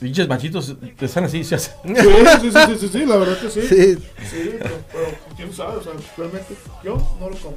Dichos 0.00 0.28
machitos 0.28 0.74
están 1.00 1.24
así, 1.24 1.44
se 1.44 1.56
hacen. 1.56 1.74
Sí, 1.84 1.94
sí, 2.40 2.50
sí, 2.50 2.50
sí, 2.66 2.76
sí, 2.80 2.88
sí, 2.92 3.06
la 3.06 3.16
verdad 3.16 3.38
que 3.38 3.50
sí. 3.50 3.60
Sí, 3.62 3.96
Sí, 4.30 4.50
pero, 4.58 4.74
pero 4.92 5.06
quién 5.36 5.52
sabe, 5.52 5.76
o 5.76 5.82
sea, 5.82 5.92
realmente 6.16 6.54
yo 6.82 6.96
no 7.20 7.28
lo 7.28 7.36
como. 7.36 7.56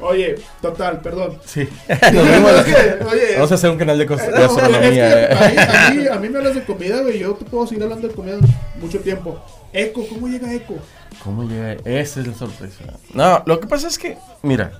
Oye, 0.00 0.36
total, 0.62 1.00
perdón. 1.02 1.38
Sí. 1.44 1.68
Nos 2.12 2.28
vemos. 2.28 2.50
Es 2.52 2.64
que, 2.64 3.04
oye, 3.04 3.34
Vamos 3.34 3.52
a 3.52 3.54
hacer 3.54 3.70
un 3.70 3.76
canal 3.78 3.98
de, 3.98 4.08
cos- 4.08 4.16
de 4.20 4.30
No, 4.30 4.36
es 4.36 4.40
gastronomía. 4.56 4.90
que 5.28 5.34
a, 5.34 5.48
mí, 5.48 5.54
eh. 5.56 5.60
a, 5.68 5.90
mí, 5.90 6.06
a 6.08 6.18
mí 6.18 6.28
me 6.30 6.38
hablas 6.38 6.54
de 6.54 6.64
comida, 6.64 7.02
güey. 7.02 7.18
Yo 7.18 7.34
te 7.34 7.44
puedo 7.44 7.66
seguir 7.66 7.82
hablando 7.84 8.08
de 8.08 8.14
comida 8.14 8.38
mucho 8.80 8.98
tiempo. 9.00 9.38
Eco, 9.72 10.04
¿cómo 10.08 10.26
llega 10.26 10.52
Eco? 10.52 10.76
¿Cómo 11.22 11.44
llega? 11.44 11.72
Esa 11.84 12.20
es 12.20 12.26
la 12.26 12.34
sorpresa. 12.34 12.84
No, 13.14 13.42
lo 13.46 13.60
que 13.60 13.66
pasa 13.68 13.88
es 13.88 13.98
que, 13.98 14.16
mira, 14.42 14.72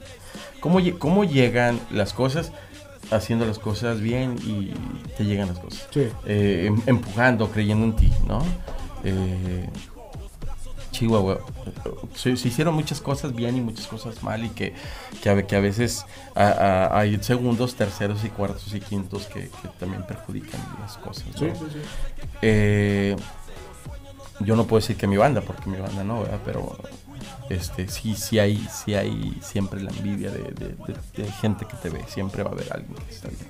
¿cómo, 0.58 0.80
cómo 0.98 1.22
llegan 1.24 1.78
las 1.90 2.12
cosas? 2.14 2.50
Haciendo 3.10 3.44
las 3.46 3.58
cosas 3.58 4.00
bien 4.00 4.36
y 4.46 4.72
te 5.16 5.24
llegan 5.24 5.48
las 5.48 5.58
cosas. 5.58 5.86
Sí. 5.92 6.08
Eh, 6.26 6.64
em- 6.68 6.82
empujando, 6.86 7.50
creyendo 7.50 7.84
en 7.86 7.96
ti, 7.96 8.12
¿no? 8.26 8.42
Eh, 9.04 9.68
Chihuahua. 10.92 11.40
Se, 12.14 12.36
se 12.36 12.48
hicieron 12.48 12.74
muchas 12.74 13.00
cosas 13.00 13.34
bien 13.34 13.56
y 13.56 13.60
muchas 13.60 13.86
cosas 13.86 14.22
mal 14.22 14.44
y 14.44 14.50
que, 14.50 14.74
que, 15.22 15.30
a, 15.30 15.46
que 15.46 15.56
a 15.56 15.60
veces 15.60 16.04
a- 16.34 16.48
a- 16.90 16.98
hay 17.00 17.20
segundos, 17.22 17.74
terceros 17.74 18.24
y 18.24 18.28
cuartos 18.28 18.72
y 18.74 18.80
quintos 18.80 19.26
que, 19.26 19.42
que 19.48 19.68
también 19.78 20.02
perjudican 20.06 20.60
las 20.80 20.96
cosas. 20.98 21.24
¿no? 21.32 21.38
Sí, 21.38 21.46
sí, 21.58 21.64
sí. 21.72 21.78
Eh, 22.42 23.16
yo 24.40 24.56
no 24.56 24.66
puedo 24.66 24.80
decir 24.80 24.96
que 24.96 25.06
mi 25.06 25.16
banda, 25.16 25.40
porque 25.42 25.68
mi 25.70 25.78
banda 25.78 26.02
no, 26.04 26.20
¿verdad? 26.22 26.40
Pero 26.44 26.76
este, 27.48 27.88
sí, 27.88 28.14
sí 28.16 28.38
hay, 28.38 28.66
sí 28.72 28.94
hay 28.94 29.38
siempre 29.42 29.80
la 29.82 29.90
envidia 29.90 30.30
de, 30.30 30.38
de- 30.42 30.74
de- 30.74 31.22
de 31.24 31.30
gente 31.32 31.64
que 31.66 31.76
te 31.76 31.90
ve, 31.90 32.04
siempre 32.08 32.42
va 32.42 32.50
a 32.50 32.52
haber 32.52 32.72
alguien 32.72 32.94
que 33.06 33.14
está 33.14 33.28
bien. 33.28 33.46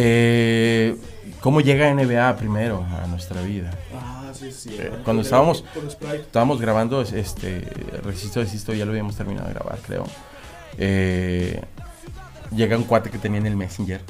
Eh, 0.00 0.96
¿Cómo 1.40 1.60
llega 1.60 1.92
NBA 1.92 2.36
primero 2.36 2.84
a 3.02 3.06
nuestra 3.08 3.40
vida? 3.42 3.70
Ah, 3.94 4.30
sí, 4.32 4.52
sí. 4.52 4.76
Eh, 4.78 4.92
cuando 5.04 5.22
estábamos-. 5.22 5.64
Estábamos 6.14 6.60
grabando 6.60 7.00
este 7.02 7.60
Resisto 8.04 8.40
Desisto, 8.40 8.72
ya 8.74 8.84
lo 8.84 8.92
habíamos 8.92 9.16
terminado 9.16 9.48
de 9.48 9.54
grabar, 9.54 9.78
creo. 9.84 10.04
Eh, 10.78 11.60
llega 12.54 12.76
un 12.76 12.84
cuate 12.84 13.10
que 13.10 13.18
tenía 13.18 13.38
en 13.38 13.46
el 13.46 13.56
Messenger. 13.56 14.00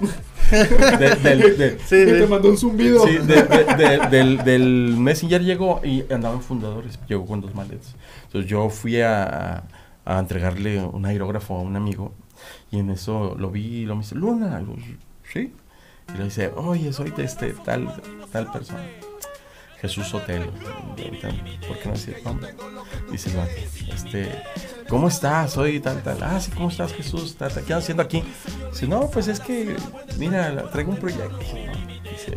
De- 0.50 1.14
del- 1.16 1.56
de- 1.58 1.78
sí, 1.78 2.04
Que 2.04 2.12
te 2.14 2.26
mandó 2.26 2.48
un 2.50 2.58
zumbido. 2.58 3.06
Sí, 3.06 3.18
de- 3.18 3.42
de- 3.44 3.64
de- 3.76 4.06
del, 4.10 4.38
del 4.44 4.96
Messenger 4.98 5.42
llegó 5.44 5.80
y 5.84 6.04
andaba 6.12 6.34
en 6.34 6.42
fundadores, 6.42 6.98
llegó 7.08 7.24
con 7.26 7.40
dos 7.40 7.54
maletas. 7.54 7.94
Entonces 8.24 8.50
yo 8.50 8.68
fui 8.68 9.00
a, 9.00 9.62
a 10.04 10.18
entregarle 10.18 10.82
un 10.82 11.06
aerógrafo 11.06 11.56
a 11.56 11.60
un 11.60 11.76
amigo 11.76 12.12
y 12.72 12.78
en 12.80 12.90
eso 12.90 13.36
lo 13.38 13.50
vi 13.50 13.82
y 13.82 13.84
lo 13.86 13.94
me 13.94 14.02
dice, 14.02 14.16
Luna, 14.16 14.60
Y 14.60 14.66
yo, 14.66 14.76
sí. 15.32 15.52
Y 16.12 16.18
le 16.18 16.24
dice, 16.24 16.50
oye, 16.56 16.92
soy 16.92 17.10
de 17.12 17.22
este 17.24 17.52
tal, 17.64 17.88
tal 18.32 18.50
persona. 18.50 18.80
Jesús 19.80 20.08
Sotelo. 20.08 20.50
¿Por 21.66 21.78
qué 21.78 21.86
no 21.86 21.92
decir 21.92 22.14
el 22.18 22.24
nombre? 22.24 22.54
Dice 23.10 23.30
el 23.30 23.36
vato, 23.36 23.50
este, 23.94 24.42
¿cómo 24.88 25.08
estás? 25.08 25.52
Soy 25.52 25.80
tal, 25.80 26.02
tal. 26.02 26.22
Ah, 26.22 26.40
sí, 26.40 26.50
¿cómo 26.52 26.68
estás, 26.68 26.92
Jesús? 26.92 27.36
Tal, 27.36 27.52
tal. 27.52 27.64
¿Qué 27.64 27.72
andas 27.72 27.84
haciendo 27.84 28.02
aquí? 28.02 28.22
Dice, 28.72 28.86
no, 28.86 29.08
pues 29.10 29.28
es 29.28 29.40
que, 29.40 29.76
mira, 30.18 30.70
traigo 30.70 30.90
un 30.92 30.98
proyecto. 30.98 31.38
Dice, 31.38 32.36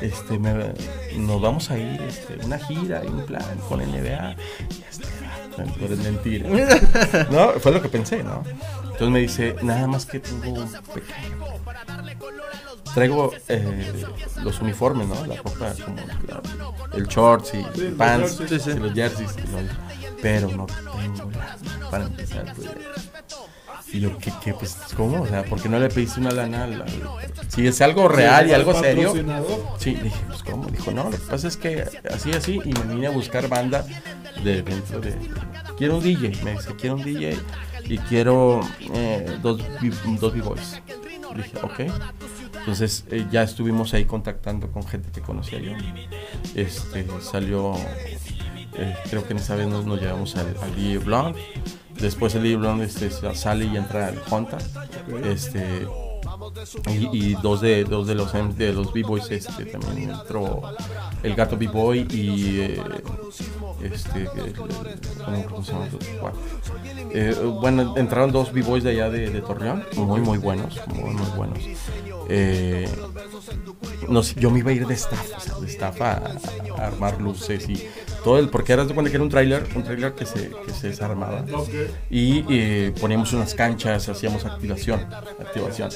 este, 0.00 0.38
me- 0.38 0.72
nos 1.16 1.40
vamos 1.40 1.70
a 1.70 1.78
ir, 1.78 2.00
este, 2.02 2.44
una 2.44 2.58
gira 2.58 3.02
y 3.04 3.08
un 3.08 3.24
plan 3.26 3.44
con 3.68 3.80
NBA. 3.80 4.36
Y 4.70 4.84
este, 4.88 5.06
pero 5.78 5.94
es 5.94 6.00
mentira. 6.00 6.48
No, 7.30 7.50
fue 7.60 7.72
lo 7.72 7.80
que 7.82 7.88
pensé, 7.88 8.22
¿no? 8.22 8.42
Entonces 8.84 9.08
me 9.10 9.20
dice, 9.20 9.56
nada 9.62 9.86
más 9.86 10.04
que 10.06 10.20
tengo 10.20 10.50
un 10.62 10.72
pequeño 10.72 11.46
traigo 12.94 13.32
eh, 13.48 14.04
los 14.42 14.60
uniformes, 14.60 15.08
¿no? 15.08 15.26
La 15.26 15.36
ropa 15.36 15.72
como 15.84 15.96
la- 16.26 16.40
el 16.96 17.06
shorts 17.06 17.54
y 17.54 17.58
Sí, 17.58 17.64
los 17.82 17.92
pants 17.94 18.38
jerseys. 18.38 18.76
y 18.76 18.78
los 18.80 18.92
jerseys, 18.94 19.30
y 19.38 20.20
pero 20.22 20.48
no 20.50 20.66
tengo 20.66 21.30
lana 21.30 21.56
para 21.90 22.04
empezar 22.04 22.52
proyecto. 22.54 22.80
Y 23.92 23.98
yo, 24.00 24.16
¿qué, 24.18 24.32
qué, 24.44 24.54
pues, 24.54 24.76
¿cómo? 24.96 25.22
O 25.22 25.26
sea, 25.26 25.42
¿por 25.44 25.60
qué 25.60 25.68
no 25.68 25.78
le 25.80 25.88
pediste 25.88 26.20
una 26.20 26.30
lana 26.30 26.62
al- 26.64 26.84
Si 27.48 27.66
es 27.66 27.80
algo 27.80 28.06
real 28.06 28.46
y 28.48 28.52
al 28.52 28.60
algo 28.60 28.78
serio. 28.80 29.12
Sí, 29.78 29.94
dije, 29.96 30.16
pues, 30.28 30.42
¿cómo? 30.44 30.66
Dijo, 30.68 30.92
no, 30.92 31.04
lo 31.04 31.10
que 31.10 31.16
pasa 31.18 31.48
es 31.48 31.56
que 31.56 31.84
así, 32.12 32.30
así, 32.32 32.60
y 32.64 32.72
me 32.72 32.94
vine 32.94 33.06
a 33.08 33.10
buscar 33.10 33.48
banda 33.48 33.84
de 34.44 34.62
dentro 34.62 35.00
de... 35.00 35.16
Quiero 35.76 35.96
un 35.96 36.02
DJ, 36.04 36.44
me 36.44 36.52
dice, 36.52 36.74
quiero 36.76 36.96
un 36.96 37.02
DJ 37.02 37.36
y 37.84 37.98
quiero 37.98 38.60
eh, 38.94 39.38
dos, 39.42 39.60
dos 40.20 40.32
B-Boys. 40.34 40.80
Dije, 41.34 41.52
ok. 41.62 41.80
Entonces 42.60 43.04
eh, 43.10 43.26
ya 43.30 43.42
estuvimos 43.42 43.92
ahí 43.94 44.04
contactando 44.04 44.70
con 44.70 44.86
gente 44.86 45.10
que 45.10 45.20
conocía 45.20 45.58
yo. 45.60 45.72
Este, 46.54 47.06
salió, 47.20 47.74
eh, 48.74 48.94
creo 49.08 49.24
que 49.26 49.32
en 49.32 49.38
esa 49.38 49.56
vez 49.56 49.66
nos, 49.66 49.84
nos 49.86 50.00
llevamos 50.00 50.36
al, 50.36 50.54
al 50.62 50.74
DJ 50.76 50.98
Blonde. 50.98 51.40
Después 51.98 52.34
el 52.34 52.42
DJ 52.42 52.56
Blonde 52.56 52.84
este, 52.84 53.10
sa- 53.10 53.34
sale 53.34 53.64
y 53.66 53.76
entra 53.76 54.08
al 54.08 54.20
Honta. 54.30 54.58
Este, 55.24 55.86
y, 56.90 57.08
y 57.30 57.34
dos 57.34 57.60
de 57.60 57.84
dos 57.84 58.06
de 58.06 58.14
los 58.14 58.32
de 58.56 58.72
los 58.72 58.92
b-boys 58.92 59.30
este 59.30 59.64
también 59.66 60.10
entró 60.10 60.62
el 61.22 61.34
gato 61.34 61.56
b-boy 61.56 62.06
y 62.10 62.60
eh, 62.60 62.82
este 63.82 64.22
el- 64.22 64.46
el- 64.46 64.54
¿cómo- 65.46 65.62
se 65.64 65.72
llama? 65.72 65.86
Eh, 67.12 67.34
bueno 67.60 67.94
entraron 67.96 68.32
dos 68.32 68.52
b-boys 68.52 68.82
de 68.84 68.90
allá 68.90 69.10
de, 69.10 69.30
de 69.30 69.40
Torreón 69.42 69.84
muy 69.96 70.20
muy 70.20 70.38
buenos 70.38 70.80
muy 70.88 71.14
muy 71.14 71.30
buenos 71.36 71.58
Eh, 72.32 72.88
no 74.08 74.22
sé, 74.22 74.34
yo 74.38 74.50
me 74.52 74.60
iba 74.60 74.70
a 74.70 74.74
ir 74.74 74.86
de 74.86 74.94
staff 74.94 75.26
o 75.36 75.40
sea, 75.40 75.54
de 75.58 75.66
staff 75.66 76.00
a, 76.00 76.22
a 76.78 76.86
armar 76.86 77.20
luces 77.20 77.68
y 77.68 77.82
todo 78.22 78.38
el 78.38 78.48
porque 78.50 78.72
eras 78.72 78.86
de 78.86 78.94
cuenta 78.94 79.10
que 79.10 79.16
era 79.16 79.24
un 79.24 79.30
trailer 79.30 79.66
un 79.74 79.82
trailer 79.82 80.14
que 80.14 80.26
se 80.26 80.50
que 80.64 80.72
se 80.72 80.88
desarmaba 80.90 81.44
Ok. 81.52 81.68
y 82.08 82.44
eh, 82.48 82.92
poníamos 83.00 83.32
unas 83.32 83.54
canchas, 83.54 84.08
hacíamos 84.08 84.44
activación, 84.44 85.00
activación. 85.40 85.90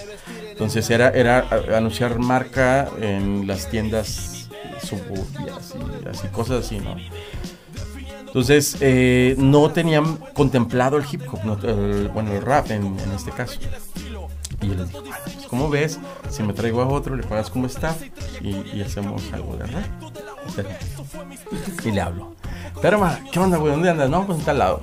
Entonces 0.51 0.91
era, 0.91 1.11
era 1.11 1.47
anunciar 1.77 2.19
marca 2.19 2.89
en 3.01 3.47
las 3.47 3.71
tiendas 3.71 4.49
suburbias 4.83 5.75
y 6.05 6.09
así, 6.09 6.27
cosas 6.29 6.65
así, 6.67 6.79
¿no? 6.81 6.97
Entonces 8.27 8.77
eh, 8.81 9.37
no 9.39 9.71
tenían 9.71 10.17
contemplado 10.35 10.97
el 10.97 11.05
hip 11.11 11.23
hop, 11.33 11.45
no- 11.45 11.59
el- 11.63 12.09
bueno, 12.09 12.33
el 12.33 12.43
rap 12.43 12.71
en, 12.73 12.99
en 12.99 13.13
este 13.15 13.31
caso. 13.31 13.61
Y 14.61 14.69
yo 14.69 14.75
les 14.75 14.89
dije, 14.89 15.01
"Bueno, 15.01 15.17
pues, 15.25 15.47
¿cómo 15.49 15.71
ves? 15.71 15.99
Si 16.31 16.43
me 16.43 16.53
traigo 16.53 16.83
a 16.83 16.89
otro, 16.89 17.17
le 17.17 17.23
pagas 17.23 17.51
como 17.51 17.67
staff 17.67 18.03
y, 18.41 18.81
hacemos 18.83 19.23
algo 19.33 19.57
de. 19.57 19.65
Y 21.85 21.91
le 21.91 22.01
hablo. 22.01 22.35
Pero, 22.81 22.99
ma, 22.99 23.21
¿qué 23.33 23.39
onda, 23.39 23.57
güey? 23.59 23.73
¿Dónde 23.73 23.91
andas? 23.91 24.11
No, 24.11 24.27
pues 24.27 24.39
en 24.39 24.45
tal 24.45 24.59
lado. 24.59 24.83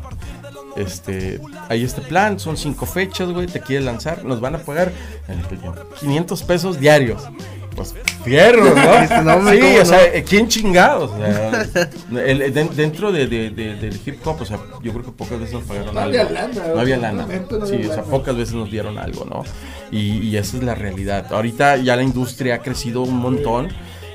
este, 0.75 1.41
hay 1.67 1.83
este 1.83 2.01
plan, 2.01 2.39
son 2.39 2.55
cinco 2.55 2.85
fechas, 2.85 3.29
güey, 3.29 3.45
te 3.47 3.59
quieres 3.59 3.85
lanzar, 3.85 4.23
nos 4.23 4.39
van 4.39 4.55
a 4.55 4.59
pagar 4.59 4.91
en 5.27 5.39
el 5.39 5.45
500 5.99 6.43
pesos 6.43 6.79
diarios. 6.79 7.23
Pues 7.75 7.93
fierro, 8.23 8.63
¿no? 8.75 9.23
No, 9.23 9.35
hombre, 9.35 9.55
sí, 9.55 9.61
¿cómo 9.61 9.75
o 9.75 9.79
no? 9.79 9.85
sea, 9.85 10.05
eh, 10.13 10.23
¿quién 10.27 10.47
chingados? 10.47 11.11
O 11.11 11.17
sea, 11.17 11.89
el- 12.25 12.53
de- 12.53 12.69
dentro 12.75 13.11
de, 13.11 13.27
de- 13.27 13.49
de- 13.49 13.75
del 13.75 13.99
hip 14.05 14.25
hop, 14.25 14.41
o 14.41 14.45
sea, 14.45 14.57
yo 14.81 14.91
creo 14.93 15.03
que 15.05 15.11
pocas 15.11 15.39
veces 15.39 15.53
nos 15.55 15.63
pagaron 15.63 15.93
No 15.93 16.01
algo. 16.01 16.19
había 16.19 16.31
lana, 16.31 16.67
No 16.73 16.79
había 16.79 16.97
lana. 16.97 17.25
no 17.27 17.65
Sí, 17.65 17.73
había 17.75 17.85
o 17.85 17.87
sea, 17.93 17.95
lana. 17.97 18.03
pocas 18.09 18.35
veces 18.37 18.53
nos 18.55 18.69
dieron 18.71 18.97
algo, 18.97 19.25
¿no? 19.25 19.43
Y, 19.91 20.19
y 20.19 20.37
esa 20.37 20.57
es 20.57 20.63
la 20.63 20.75
realidad. 20.75 21.31
Ahorita 21.31 21.77
ya 21.77 21.95
la 21.95 22.03
industria 22.03 22.55
ha 22.55 22.59
crecido 22.59 23.01
un 23.01 23.17
montón. 23.17 23.69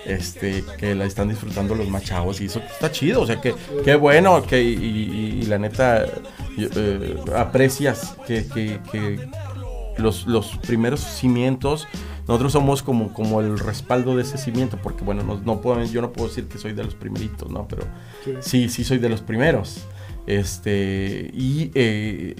Este, 0.09 0.63
que 0.79 0.95
la 0.95 1.05
están 1.05 1.29
disfrutando 1.31 1.75
los 1.75 1.89
más 1.89 2.05
chavos 2.05 2.41
y 2.41 2.45
eso 2.45 2.61
está 2.61 2.93
chido, 2.93 3.23
o 3.23 3.27
sea 3.27 3.41
que 3.41 3.57
qué 3.85 3.97
bueno 3.97 4.41
que 4.47 4.63
y, 4.63 4.69
y- 4.75 5.41
y 5.43 5.47
la 5.47 5.59
neta 5.59 6.05
eh, 6.57 7.17
aprecias 7.35 8.15
que, 8.25 8.47
que- 8.47 8.79
que 8.93 9.19
los, 9.99 10.27
los 10.27 10.57
primeros 10.59 11.01
cimientos 11.01 11.87
nosotros 12.29 12.53
somos 12.53 12.83
como, 12.83 13.13
como 13.13 13.41
el 13.41 13.59
respaldo 13.59 14.17
de 14.17 14.23
ese 14.23 14.37
cimiento 14.39 14.79
porque 14.83 15.05
bueno 15.05 15.23
no, 15.23 15.41
no 15.45 15.61
puedo, 15.61 15.83
yo 15.85 16.03
no 16.03 16.13
puedo 16.13 16.29
decir 16.29 16.47
que 16.49 16.59
soy 16.59 16.73
de 16.73 16.85
los 16.85 16.95
primeritos 16.95 17.51
no 17.51 17.67
pero 17.69 17.85
sí 18.41 18.69
sí 18.69 18.85
soy 18.85 18.99
de 18.99 19.09
los 19.09 19.21
primeros 19.23 19.87
este 20.27 21.31
y 21.33 21.71
eh, 21.75 22.35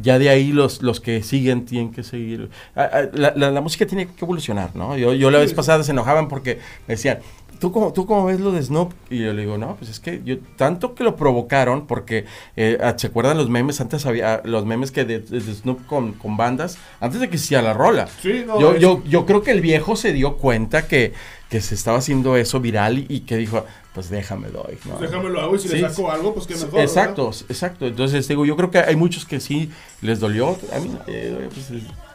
ya 0.00 0.18
de 0.18 0.28
ahí 0.28 0.52
los, 0.52 0.82
los 0.82 1.00
que 1.00 1.22
siguen 1.22 1.64
tienen 1.64 1.90
que 1.90 2.04
seguir. 2.04 2.50
Ah, 2.76 2.88
ah, 2.92 3.02
La, 3.14 3.32
la- 3.34 3.50
la 3.50 3.60
música 3.60 3.86
tiene 3.86 4.06
que 4.06 4.24
evolucionar, 4.24 4.76
¿no? 4.76 4.96
Yo, 4.96 5.14
yo 5.14 5.30
la 5.30 5.38
vez 5.38 5.54
pasada 5.54 5.82
se 5.82 5.90
enojaban 5.90 6.28
porque 6.28 6.58
me 6.86 6.94
decían, 6.94 7.18
¿tú 7.60 7.72
cómo, 7.72 7.92
¿tú 7.92 8.06
cómo 8.06 8.24
ves 8.26 8.40
lo 8.40 8.52
de 8.52 8.62
Snoop? 8.62 8.92
Y 9.10 9.18
yo 9.24 9.32
le 9.32 9.42
digo, 9.42 9.58
no, 9.58 9.76
pues 9.76 9.90
es 9.90 10.00
que 10.00 10.22
yo, 10.24 10.36
tanto 10.56 10.94
que 10.94 11.04
lo 11.04 11.16
provocaron, 11.16 11.86
porque, 11.86 12.24
eh, 12.56 12.78
ah, 12.82 12.94
¿se 12.96 13.08
acuerdan 13.08 13.36
los 13.36 13.48
memes? 13.50 13.80
Antes 13.80 14.06
había 14.06 14.34
ah, 14.34 14.40
los 14.44 14.64
memes 14.66 14.90
que 14.90 15.04
de, 15.04 15.20
de 15.20 15.40
Snoop 15.40 15.86
con, 15.86 16.12
con 16.12 16.36
bandas, 16.36 16.78
antes 17.00 17.20
de 17.20 17.28
que 17.28 17.36
hiciera 17.36 17.62
la 17.62 17.72
rola. 17.74 18.08
Sí, 18.22 18.44
no, 18.46 18.60
yo, 18.60 18.74
es- 18.74 18.80
yo, 18.80 19.02
yo 19.04 19.26
creo 19.26 19.42
que 19.42 19.50
el 19.50 19.60
viejo 19.60 19.96
se 19.96 20.12
dio 20.12 20.36
cuenta 20.36 20.86
que, 20.86 21.12
que 21.50 21.60
se 21.60 21.74
estaba 21.74 21.98
haciendo 21.98 22.36
eso 22.36 22.60
viral 22.60 22.98
y, 22.98 23.06
y 23.08 23.20
que 23.20 23.36
dijo, 23.36 23.64
pues 23.94 24.10
déjame 24.10 24.48
doy. 24.48 24.78
¿no? 24.84 24.98
Déjame 24.98 25.28
lo 25.30 25.40
hago 25.40 25.56
y 25.56 25.58
si 25.58 25.68
Sí, 25.68 25.74
le 25.76 25.80
saco 25.88 25.94
sí. 26.02 26.06
algo, 26.10 26.34
pues 26.34 26.46
que 26.46 26.54
mejor. 26.54 26.80
Exacto, 26.80 27.30
exacto. 27.48 27.86
Entonces, 27.86 28.28
digo, 28.28 28.46
yo 28.46 28.56
creo 28.56 28.70
que 28.70 28.78
hay 28.78 28.94
muchos 28.96 29.24
que 29.24 29.40
sí 29.40 29.70
les 30.02 30.20
dolió. 30.20 30.56
A 30.72 30.78
mí, 30.78 30.90
eh, 31.08 31.48
pues, 31.52 31.70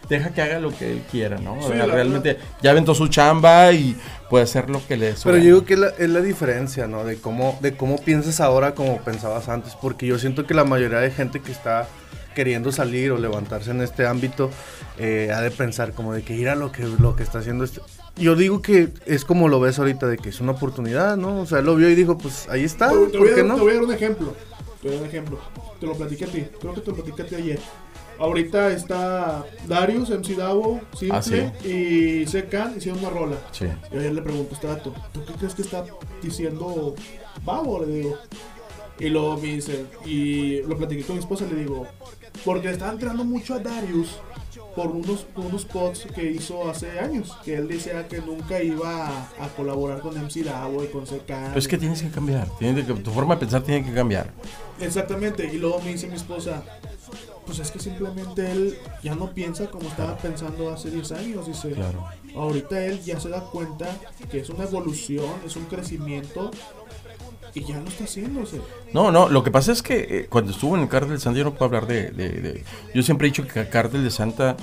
deja 0.10 0.30
que 0.34 0.42
haga 0.42 0.60
lo 0.60 0.70
que 0.76 0.92
él 0.92 1.02
quiera, 1.12 1.38
¿no? 1.40 1.58
Sí, 1.62 1.68
O 1.68 1.74
sea, 1.74 1.88
la- 1.88 1.94
realmente 1.94 2.38
ya 2.62 2.72
aventó 2.72 2.94
su 2.96 3.08
chamba 3.08 3.72
y 3.72 3.96
puede 4.30 4.44
hacer 4.44 4.70
lo 4.70 4.86
que 4.86 4.98
le 4.98 5.08
Pero 5.08 5.18
suene. 5.18 5.38
yo 5.40 5.44
digo 5.46 5.66
que 5.66 5.74
es 5.76 5.80
la, 5.80 5.88
es 5.90 6.10
la 6.10 6.22
diferencia, 6.22 6.88
¿no? 6.88 7.04
De 7.04 7.18
cómo, 7.18 7.58
de 7.62 7.76
cómo 7.76 7.98
piensas 7.98 8.40
ahora 8.42 8.74
como 8.76 8.98
pensabas 9.02 9.50
antes. 9.50 9.76
Porque 9.82 10.06
yo 10.08 10.20
siento 10.20 10.46
que 10.46 10.54
la 10.54 10.64
mayoría 10.66 11.00
de 11.00 11.12
gente 11.12 11.40
que 11.40 11.52
está 11.52 11.88
queriendo 12.36 12.72
salir 12.72 13.12
o 13.12 13.18
levantarse 13.18 13.70
en 13.72 13.82
este 13.82 14.08
ámbito 14.08 14.50
eh, 14.98 15.32
ha 15.34 15.40
de 15.42 15.52
pensar 15.52 15.94
como 15.94 16.14
de 16.14 16.24
que 16.24 16.34
ir 16.36 16.50
a 16.50 16.56
lo 16.56 16.72
que, 16.72 16.84
lo 17.00 17.16
que 17.16 17.24
está 17.24 17.40
haciendo 17.40 17.64
este... 17.64 17.80
Yo 18.16 18.36
digo 18.36 18.62
que 18.62 18.90
es 19.06 19.24
como 19.26 19.48
lo 19.50 19.60
ves 19.60 19.80
ahorita, 19.80 20.08
de 20.08 20.18
que 20.18 20.30
es 20.30 20.40
una 20.40 20.52
oportunidad, 20.54 21.16
¿no? 21.18 21.42
O 21.42 21.46
sea, 21.46 21.60
él 21.60 21.66
lo 21.66 21.76
vio 21.76 21.90
y 21.90 21.96
dijo, 21.96 22.18
pues 22.18 22.48
ahí 22.50 22.64
está, 22.64 22.90
Te, 22.90 22.96
te 23.08 23.18
voy 23.18 23.28
¿por 23.30 23.36
qué 23.36 23.42
a, 23.42 23.44
no? 23.44 23.56
te 23.56 23.62
voy 23.62 23.72
a 23.72 23.74
dar 23.76 23.84
un 23.84 23.94
ejemplo. 23.94 24.36
Te 24.82 24.88
voy 24.88 24.98
a 24.98 25.00
dar 25.00 25.04
un 25.04 25.10
ejemplo. 25.10 25.40
Te 25.80 25.86
lo 25.88 25.94
platiqué 25.94 26.26
a 26.26 26.28
ti. 26.28 26.46
Creo 26.60 26.74
que 26.76 26.82
te 26.82 26.90
lo 26.92 26.96
platiqué 26.98 27.22
a 27.22 27.26
ti 27.26 27.36
ayer. 27.36 27.60
Ahorita 28.28 28.72
está 28.72 29.46
Darius, 29.68 30.10
MC 30.10 30.36
Davo, 30.38 30.80
Simple 30.98 31.18
Ah, 31.18 31.22
sí. 31.22 31.68
y 31.70 32.26
Secan 32.26 32.78
hicieron 32.78 33.00
una 33.02 33.10
rola. 33.10 33.36
Sí. 33.52 33.66
Y 33.92 33.98
ayer 33.98 34.14
le 34.14 34.22
pregunto 34.22 34.52
a 34.52 34.54
este 34.56 34.68
dato, 34.68 34.94
¿tú 35.12 35.26
qué 35.26 35.34
crees 35.34 35.54
que 35.54 35.62
está 35.62 35.84
diciendo 36.22 36.96
Babo? 37.44 37.84
Le 37.86 37.94
digo. 37.94 38.18
Y 38.98 39.10
luego 39.10 39.36
me 39.38 39.48
dice, 39.56 39.86
y 40.06 40.62
lo 40.62 40.78
platiqué 40.78 41.04
con 41.04 41.18
mi 41.18 41.20
esposa, 41.22 41.46
le 41.52 41.56
digo, 41.56 41.86
porque 42.46 42.68
le 42.68 42.74
estaban 42.74 42.98
tirando 42.98 43.26
mucho 43.26 43.56
a 43.56 43.60
Darius 43.60 44.20
por 44.74 44.88
unos, 44.88 45.26
unos 45.36 45.64
spots 45.64 46.08
que 46.16 46.32
hizo 46.32 46.70
hace 46.70 47.00
años, 47.02 47.36
que 47.44 47.56
él 47.56 47.68
decía 47.68 48.08
que 48.08 48.20
nunca 48.22 48.64
iba 48.64 49.08
a, 49.08 49.22
a 49.42 49.48
colaborar 49.58 50.00
con 50.00 50.16
MC 50.16 50.44
Davo 50.46 50.82
y 50.82 50.88
con 50.88 51.06
Secan. 51.06 51.48
Pero 51.48 51.60
es 51.60 51.68
que 51.68 51.78
tienes 51.78 52.02
que 52.02 52.10
cambiar. 52.10 52.48
tienes 52.58 52.86
que- 52.86 52.94
tu 52.94 53.12
forma 53.12 53.36
de 53.36 53.42
pensar 53.42 53.64
tiene 53.64 53.86
que 53.86 53.94
cambiar. 53.94 54.30
Exactamente, 54.80 55.50
y 55.52 55.58
luego 55.58 55.82
me 55.82 55.92
dice 55.92 56.08
mi 56.08 56.16
esposa, 56.16 56.64
pues 57.46 57.60
es 57.60 57.72
que 57.72 57.80
simplemente 57.80 58.52
él 58.52 58.78
ya 59.04 59.16
no 59.16 59.32
piensa 59.32 59.68
como 59.70 59.88
estaba 59.90 60.18
pensando 60.18 60.72
hace 60.72 60.90
10 60.92 61.12
años, 61.14 61.48
dice. 61.48 61.72
Claro. 61.72 62.06
Ahorita 62.36 62.84
él 62.86 63.02
ya 63.04 63.20
se 63.20 63.30
da 63.30 63.42
cuenta 63.42 63.88
que 64.32 64.40
es 64.40 64.50
una 64.50 64.64
evolución, 64.64 65.30
es 65.46 65.56
un 65.56 65.66
crecimiento 65.66 66.52
y 67.54 67.64
ya 67.66 67.80
lo 67.80 67.88
está 67.88 68.06
haciéndose. 68.06 68.60
No, 68.94 69.12
no, 69.12 69.30
lo 69.30 69.44
que 69.44 69.52
pasa 69.52 69.72
es 69.72 69.84
que 69.84 70.00
eh, 70.10 70.28
cuando 70.30 70.52
estuvo 70.52 70.76
en 70.76 70.82
el 70.84 70.90
Cártel 70.90 71.12
de 71.12 71.20
Santa, 71.20 71.38
yo 71.38 71.44
no 71.46 71.52
puedo 71.54 71.66
hablar 71.66 71.86
de, 71.86 72.10
de- 72.12 72.42
de- 72.42 72.64
Yo 72.96 73.04
siempre 73.04 73.28
he 73.28 73.32
dicho 73.32 73.48
que 73.48 73.60
el 73.60 73.70
Cártel 73.70 74.04
de 74.04 74.10
Santa 74.12 74.58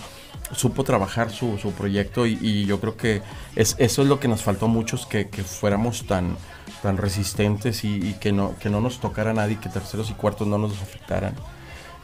supo 0.53 0.83
trabajar 0.83 1.31
su, 1.31 1.59
su 1.59 1.71
proyecto 1.73 2.27
y, 2.27 2.37
y 2.41 2.67
yo 2.67 2.81
creo 2.81 2.97
que 2.97 3.23
es, 3.55 3.77
eso 3.79 4.03
es 4.03 4.09
lo 4.09 4.19
que 4.19 4.27
nos 4.27 4.43
faltó 4.43 4.67
a 4.67 4.69
muchos, 4.69 5.07
que, 5.07 5.29
que 5.29 5.45
fuéramos 5.45 6.07
tan, 6.09 6.37
tan 6.83 6.97
resistentes 6.97 7.85
y, 7.85 7.95
y 8.09 8.15
que, 8.15 8.33
no, 8.33 8.57
que 8.59 8.69
no 8.71 8.81
nos 8.81 8.99
tocara 8.99 9.31
a 9.31 9.35
nadie, 9.35 9.61
que 9.61 9.69
terceros 9.69 10.11
y 10.11 10.15
cuartos 10.15 10.49
no 10.49 10.59
nos 10.59 10.73
afectaran. 10.83 11.37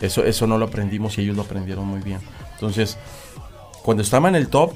Eso, 0.01 0.25
eso 0.25 0.47
no 0.47 0.59
lo 0.59 0.67
aprendimos 0.67 1.17
y 1.19 1.23
ellos 1.23 1.37
lo 1.37 1.43
aprendieron 1.43 1.87
muy 1.87 2.01
bien. 2.01 2.21
Entonces, 2.55 2.99
cuando 3.83 4.03
estaba 4.03 4.29
en 4.29 4.35
el 4.37 4.49
top, 4.49 4.73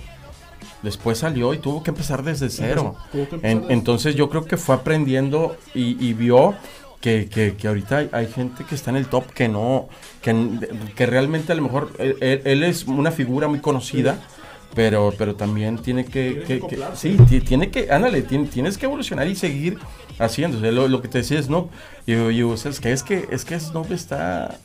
después 0.83 1.19
salió 1.19 1.53
y 1.55 1.59
tuvo 1.59 1.83
que 1.83 1.91
empezar 1.91 2.23
desde 2.23 2.49
cero. 2.49 2.97
En- 3.43 3.61
desde- 3.63 3.73
entonces 3.75 4.15
yo 4.15 4.31
creo 4.31 4.45
que 4.45 4.57
fue 4.57 4.75
aprendiendo 4.75 5.57
y, 5.75 6.03
y 6.05 6.15
vio 6.15 6.55
que, 7.01 7.29
que- 7.29 7.55
que 7.57 7.69
ahorita 7.69 7.99
hay, 7.99 8.09
hay 8.13 8.27
gente 8.29 8.65
que 8.65 8.75
está 8.75 8.91
en 8.91 8.97
el 8.97 9.07
top 9.07 9.27
que 9.33 9.49
no, 9.49 9.89
que, 10.23 10.35
que 10.95 11.07
realmente 11.07 11.53
a 11.53 11.55
lo 11.55 11.63
mejor 11.63 11.93
él, 11.99 12.17
él- 12.45 12.63
es 12.65 12.85
una 12.87 13.11
figura 13.11 13.49
muy 13.49 13.61
conocida. 13.61 14.19
Pero, 14.73 15.13
pero 15.19 15.35
también 15.35 15.79
tiene 15.79 16.05
que, 16.05 16.45
que 16.47 16.61
que- 16.61 16.77
sí, 16.95 17.17
ti- 17.29 17.41
tiene 17.41 17.73
que, 17.73 17.91
ándale, 17.91 18.25
tien- 18.25 18.49
tienes 18.49 18.79
que 18.79 18.87
evolucionar 18.87 19.27
y 19.27 19.35
seguir 19.35 19.79
haciendo. 20.21 20.59
O 20.59 20.61
sea, 20.61 20.71
lo, 20.71 20.87
lo 20.87 21.03
que 21.03 21.09
te 21.09 21.19
decía 21.19 21.43
Snoop, 21.43 21.71
y 22.07 22.13
yo, 22.37 22.51
o 22.51 22.57
sea, 22.57 22.71
es 22.71 22.79
que 22.79 22.93
es 22.93 23.03
que 23.03 23.27
es 23.33 23.45
que 23.45 23.59
Snoop 23.59 23.91
está 23.91 24.61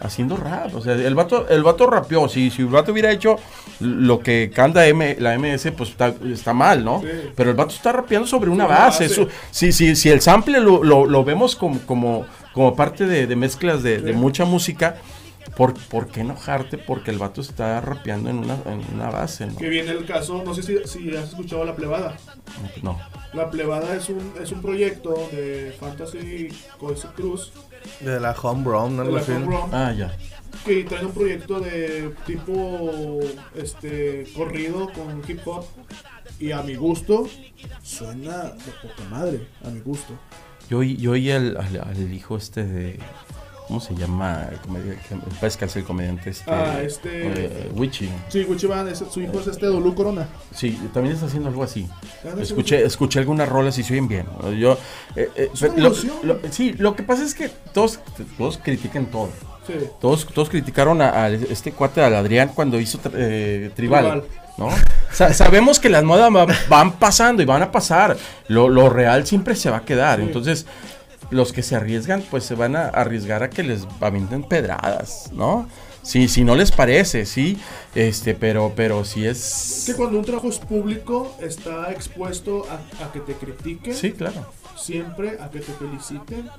haciendo 0.00 0.36
rap. 0.36 0.74
O 0.74 0.80
sea, 0.80 0.94
el 0.94 1.14
vato, 1.14 1.48
el 1.48 1.62
vato 1.62 1.86
rapeó. 1.88 2.28
Si, 2.28 2.50
si 2.50 2.62
el 2.62 2.68
vato 2.68 2.92
hubiera 2.92 3.10
hecho 3.10 3.36
lo 3.80 4.20
que 4.20 4.50
canta 4.54 4.86
M, 4.86 5.16
la 5.18 5.38
MS, 5.38 5.72
pues 5.76 5.90
está, 5.90 6.14
está 6.32 6.52
mal, 6.52 6.84
¿no? 6.84 7.00
Sí. 7.00 7.08
Pero 7.34 7.50
el 7.50 7.56
vato 7.56 7.74
está 7.74 7.92
rapeando 7.92 8.26
sobre 8.26 8.50
una 8.50 8.66
base. 8.66 9.04
base. 9.04 9.04
Eso- 9.06 9.28
si, 9.50 9.72
si, 9.72 9.96
si 9.96 10.10
el 10.10 10.20
sample 10.20 10.60
lo, 10.60 10.82
lo- 10.84 11.06
lo 11.06 11.24
vemos 11.24 11.56
como, 11.56 11.80
como, 11.80 12.26
como 12.52 12.74
parte 12.76 13.06
de, 13.06 13.26
de 13.26 13.36
mezclas 13.36 13.82
de, 13.82 13.98
mucha 14.12 14.44
música, 14.44 14.96
¿por, 15.56 15.74
¿por 15.74 16.08
qué 16.08 16.20
enojarte? 16.20 16.78
Porque 16.78 17.10
el 17.10 17.18
vato 17.18 17.40
está 17.40 17.80
rapeando 17.80 18.30
en 18.30 18.38
una, 18.38 18.54
en 18.66 18.82
una 18.94 19.10
base, 19.10 19.46
¿no? 19.46 19.56
Que 19.56 19.68
viene 19.68 19.90
el 19.92 20.04
caso, 20.04 20.42
no 20.44 20.54
sé 20.54 20.62
si, 20.62 20.76
si 20.86 21.16
has 21.16 21.30
escuchado 21.30 21.64
La 21.64 21.74
Plebada. 21.74 22.16
No. 22.82 22.98
La 23.34 23.50
Plebada 23.50 23.96
es 23.96 24.08
un, 24.08 24.32
es 24.40 24.52
un 24.52 24.62
proyecto 24.62 25.14
de 25.32 25.74
Fantasy 25.80 26.48
Coise 26.78 27.08
Cruz, 27.16 27.52
De 28.00 28.20
la 28.20 28.32
homegrown, 28.32 28.96
de 28.96 29.02
algo 29.02 29.16
la 29.16 29.20
así. 29.22 29.32
¿no? 29.32 29.36
Home 29.38 29.46
Run, 29.46 29.70
Ah, 29.74 29.92
ya. 29.92 30.16
que 30.64 30.84
traen 30.84 31.06
un 31.06 31.12
proyecto 31.12 31.60
de 31.60 32.14
tipo 32.26 33.20
este 33.56 34.24
corrido 34.36 34.90
con 34.92 35.20
hip 35.28 35.40
hop 35.46 35.64
y 36.38 36.52
a 36.52 36.62
mi 36.62 36.74
gusto 36.76 37.28
suena 37.82 38.44
de 38.44 38.72
poca 38.82 39.08
madre, 39.10 39.46
a 39.64 39.70
mi 39.70 39.80
gusto. 39.80 40.12
Yo, 40.70 40.78
oí- 40.78 40.96
yo 40.96 41.10
oí 41.12 41.30
al, 41.30 41.56
al- 41.56 41.80
al 41.82 42.12
hijo 42.14 42.36
este 42.36 42.64
de. 42.64 42.98
¿Cómo 43.66 43.80
se 43.80 43.94
llama? 43.94 44.46
El 44.52 44.58
que 45.56 45.64
es 45.64 45.76
el 45.76 45.84
comediante 45.84 46.30
este. 46.30 46.50
Ah, 46.50 46.80
este- 46.82 47.26
eh, 47.46 47.70
Wichi. 47.74 48.10
Sí, 48.28 48.44
Gucci 48.44 48.66
Van, 48.66 48.86
es- 48.88 49.02
su 49.10 49.20
hijo 49.22 49.40
es 49.40 49.46
este 49.46 49.66
Dolu 49.66 49.94
Corona. 49.94 50.28
Sí, 50.54 50.78
también 50.92 51.14
está 51.14 51.26
haciendo 51.26 51.48
algo 51.48 51.62
así. 51.64 51.88
Ah, 52.24 52.38
Escuché, 52.40 52.84
escuché 52.84 53.20
algunas 53.20 53.48
rolas 53.48 53.78
y 53.78 53.82
se 53.82 53.94
oyen 53.94 54.06
bien. 54.06 54.26
Yo, 54.58 54.78
eh, 55.16 55.30
eh, 55.34 55.50
Es 55.54 55.62
una 55.62 55.72
lo- 55.72 55.78
evolución. 55.86 56.16
lo- 56.22 56.38
sí, 56.50 56.74
lo 56.74 56.94
que 56.94 57.02
pasa 57.04 57.24
es 57.24 57.34
que 57.34 57.48
todos, 57.72 58.00
todos 58.36 58.58
critican 58.62 59.06
todo. 59.06 59.30
Sí. 59.66 59.72
Todos, 59.98 60.26
todos 60.26 60.50
criticaron 60.50 61.00
a, 61.00 61.24
a 61.24 61.30
este 61.30 61.72
cuate, 61.72 62.02
al 62.02 62.14
Adrián, 62.14 62.50
cuando 62.54 62.78
hizo 62.78 63.00
eh, 63.14 63.70
tribal. 63.74 64.02
Tribal. 64.22 64.24
¿no? 64.56 64.68
Sa- 65.10 65.32
sabemos 65.32 65.80
que 65.80 65.88
las 65.88 66.04
modas 66.04 66.30
va- 66.32 66.46
van 66.68 66.92
pasando 66.92 67.42
y 67.42 67.46
van 67.46 67.62
a 67.62 67.72
pasar. 67.72 68.16
Lo, 68.46 68.68
lo 68.68 68.88
real 68.90 69.26
siempre 69.26 69.56
se 69.56 69.70
va 69.70 69.78
a 69.78 69.84
quedar. 69.84 70.18
Sí. 70.20 70.26
Entonces, 70.26 70.66
los 71.30 71.52
que 71.52 71.62
se 71.62 71.76
arriesgan, 71.76 72.22
pues 72.30 72.44
se 72.44 72.54
van 72.54 72.76
a 72.76 72.88
arriesgar 72.88 73.42
a 73.42 73.50
que 73.50 73.62
les 73.62 73.86
avienten 74.00 74.42
pedradas, 74.44 75.30
¿no? 75.32 75.68
Sí, 76.02 76.28
si 76.28 76.44
no 76.44 76.54
les 76.54 76.70
parece, 76.70 77.24
sí, 77.24 77.58
este, 77.94 78.34
pero, 78.34 78.72
pero 78.76 79.04
si 79.06 79.26
Es 79.26 79.78
es... 79.78 79.84
que 79.86 79.94
cuando 79.94 80.18
un 80.18 80.24
trabajo 80.24 80.48
es 80.48 80.58
público 80.58 81.34
está 81.40 81.90
expuesto 81.92 82.66
a, 82.70 83.04
a 83.04 83.10
que 83.12 83.20
te 83.20 83.32
critiquen 83.34 83.94
Sí, 83.94 84.12
claro. 84.12 84.46
siempre 84.76 85.38
a 85.40 85.48
que 85.50 85.60
te 85.60 85.72
feliciten 85.72 86.50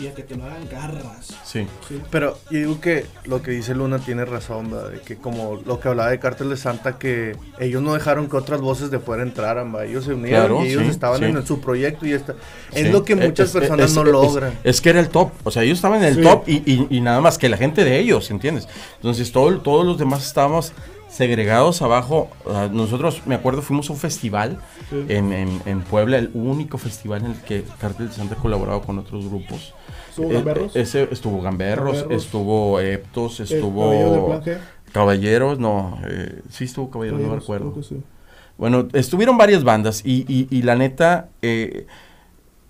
y 0.00 0.08
a 0.08 0.14
que 0.14 0.22
te 0.24 0.34
lo 0.34 0.44
hagan 0.44 0.68
garras. 0.68 1.28
Sí. 1.44 1.66
¿sí? 1.88 2.00
Pero 2.10 2.36
yo 2.50 2.58
digo 2.58 2.80
que 2.80 3.06
lo 3.24 3.42
que 3.42 3.52
dice 3.52 3.74
Luna 3.74 3.98
tiene 4.00 4.24
razón, 4.24 4.70
¿verdad? 4.70 4.90
De 4.90 5.00
que 5.00 5.16
como 5.16 5.60
lo 5.64 5.78
que 5.78 5.88
hablaba 5.88 6.10
de 6.10 6.18
Cártel 6.18 6.50
de 6.50 6.56
Santa, 6.56 6.98
que 6.98 7.36
ellos 7.60 7.80
no 7.82 7.94
dejaron 7.94 8.28
que 8.28 8.36
otras 8.36 8.60
voces 8.60 8.90
de 8.90 8.98
fuera 8.98 9.22
entraran, 9.22 9.72
¿va? 9.74 9.84
Ellos 9.84 10.04
se 10.04 10.14
unieron 10.14 10.46
Claro, 10.46 10.64
y 10.64 10.68
ellos 10.70 10.82
sí, 10.82 10.88
estaban 10.90 11.20
sí. 11.20 11.26
en 11.26 11.46
su 11.46 11.60
proyecto 11.60 12.06
y 12.06 12.12
está. 12.12 12.34
Es 12.72 12.86
Sí. 12.86 12.92
lo 12.92 13.04
que 13.04 13.12
Eh, 13.12 13.16
muchas 13.16 13.46
es- 13.48 13.52
personas 13.52 13.90
es- 13.90 13.96
no 13.96 14.02
es- 14.02 14.08
logran. 14.08 14.52
Es, 14.64 14.80
que 14.80 14.90
era 14.90 14.98
el 15.00 15.08
top, 15.08 15.30
o 15.44 15.50
sea, 15.52 15.62
ellos 15.62 15.78
estaban 15.78 16.00
en 16.02 16.08
el 16.08 16.14
Sí. 16.16 16.22
top 16.22 16.48
y, 16.48 16.54
y- 16.70 16.86
y 16.90 17.00
nada 17.00 17.20
más 17.20 17.38
que 17.38 17.48
la 17.48 17.56
gente 17.56 17.84
de 17.84 17.98
ellos, 17.98 18.30
¿entiendes? 18.30 18.68
Entonces 18.96 19.30
todo, 19.30 19.60
todos 19.60 19.86
los 19.86 19.96
demás 19.98 20.26
estábamos 20.26 20.72
segregados 21.08 21.80
abajo. 21.82 22.28
Nosotros, 22.72 23.22
me 23.26 23.36
acuerdo, 23.36 23.62
fuimos 23.62 23.88
a 23.88 23.92
un 23.92 23.98
festival 24.00 24.58
Sí. 24.90 25.04
en, 25.08 25.32
en- 25.32 25.62
en 25.64 25.80
Puebla, 25.82 26.18
el 26.18 26.30
único 26.34 26.76
festival 26.76 27.24
en 27.24 27.30
el 27.32 27.40
que 27.42 27.62
Cartel 27.80 28.08
de 28.08 28.14
Santa 28.14 28.34
ha 28.34 28.38
colaborado 28.38 28.80
con 28.82 28.98
otros 28.98 29.26
grupos. 29.28 29.74
¿Estuvo 30.14 30.30
Eh, 30.30 30.34
Gamberros? 30.34 30.76
ese 30.76 31.08
estuvo 31.10 31.42
Gamberros, 31.42 31.96
Gamberros. 31.98 32.24
estuvo 32.24 32.78
Eptos, 32.80 33.40
estuvo. 33.40 34.40
Caballeros, 34.92 35.58
no, 35.58 35.98
eh, 36.06 36.40
sí 36.50 36.64
estuvo 36.64 36.88
Caballeros, 36.88 37.20
no 37.20 37.34
recuerdo. 37.34 37.82
sí. 37.82 38.00
Bueno, 38.56 38.86
estuvieron 38.92 39.36
varias 39.36 39.64
bandas 39.64 40.02
y, 40.04 40.24
y- 40.32 40.46
y 40.56 40.62
la 40.62 40.76
neta, 40.76 41.30
eh, 41.42 41.86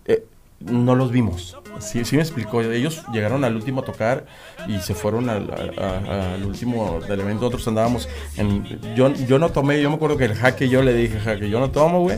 eh, 0.07 0.25
no 0.61 0.95
los 0.95 1.11
vimos. 1.11 1.59
Sí, 1.81 2.07
sí 2.07 2.17
me 2.17 2.23
explicó. 2.23 2.63
Ellos 2.63 3.03
llegaron 3.13 3.45
al 3.45 3.55
último 3.55 3.83
a 3.83 3.85
tocar 3.85 4.25
y 4.67 4.79
se 4.79 4.95
fueron 4.95 5.29
al, 5.29 5.51
a- 5.51 5.83
a- 5.85 6.35
al 6.37 6.45
último 6.47 7.01
del 7.07 7.21
evento. 7.21 7.43
Nosotros 7.43 7.69
andábamos 7.69 8.09
en... 8.39 8.65
Yo, 8.97 9.13
yo 9.13 9.39
no 9.39 9.51
tomé, 9.51 9.83
yo 9.83 9.91
me 9.91 9.97
acuerdo 9.97 10.17
que 10.17 10.25
el 10.25 10.35
jaque, 10.35 10.71
yo 10.71 10.83
le 10.83 10.95
dije, 10.95 11.19
jaque, 11.21 11.51
yo 11.51 11.61
no 11.61 11.71
tomo, 11.71 12.01
güey. 12.01 12.17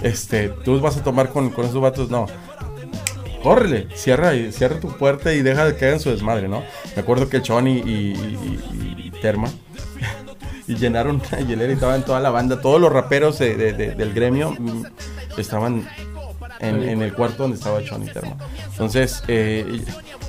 Este, 0.00 0.48
tú 0.64 0.78
vas 0.80 0.96
a 0.96 1.02
tomar 1.02 1.30
con, 1.30 1.50
con 1.50 1.64
esos 1.64 1.80
vatos, 1.80 2.08
no. 2.10 2.26
Córrele, 3.42 3.88
cierra, 3.94 4.32
cierra 4.52 4.78
tu 4.80 4.96
puerta 4.96 5.32
y 5.32 5.42
deja 5.42 5.64
de 5.64 5.76
que 5.76 5.86
hagan 5.86 6.00
su 6.00 6.10
desmadre, 6.10 6.46
¿no? 6.48 6.62
Me 6.94 7.02
acuerdo 7.02 7.28
que 7.28 7.38
el 7.38 7.42
Chon 7.42 7.66
y, 7.68 7.78
y- 7.78 7.80
y- 8.12 9.02
y 9.06 9.10
Terma 9.22 9.48
y 10.68 10.74
llenaron 10.76 11.22
una 11.26 11.40
hielera 11.40 11.70
y 11.72 11.74
estaban 11.74 12.04
toda 12.04 12.20
la 12.20 12.30
banda, 12.30 12.60
todos 12.60 12.80
los 12.80 12.92
raperos 12.92 13.38
de- 13.38 13.56
de- 13.56 13.72
de- 13.72 13.94
del 13.94 14.12
gremio 14.12 14.54
mm, 14.58 14.82
estaban 15.38 15.88
en, 16.60 16.82
en 16.82 17.00
el 17.02 17.14
cuarto 17.14 17.44
donde 17.44 17.56
estaba 17.56 17.82
Chon 17.82 18.02
y 18.02 18.06
Terma. 18.12 18.36
Entonces, 18.72 19.22
eh, 19.28 19.82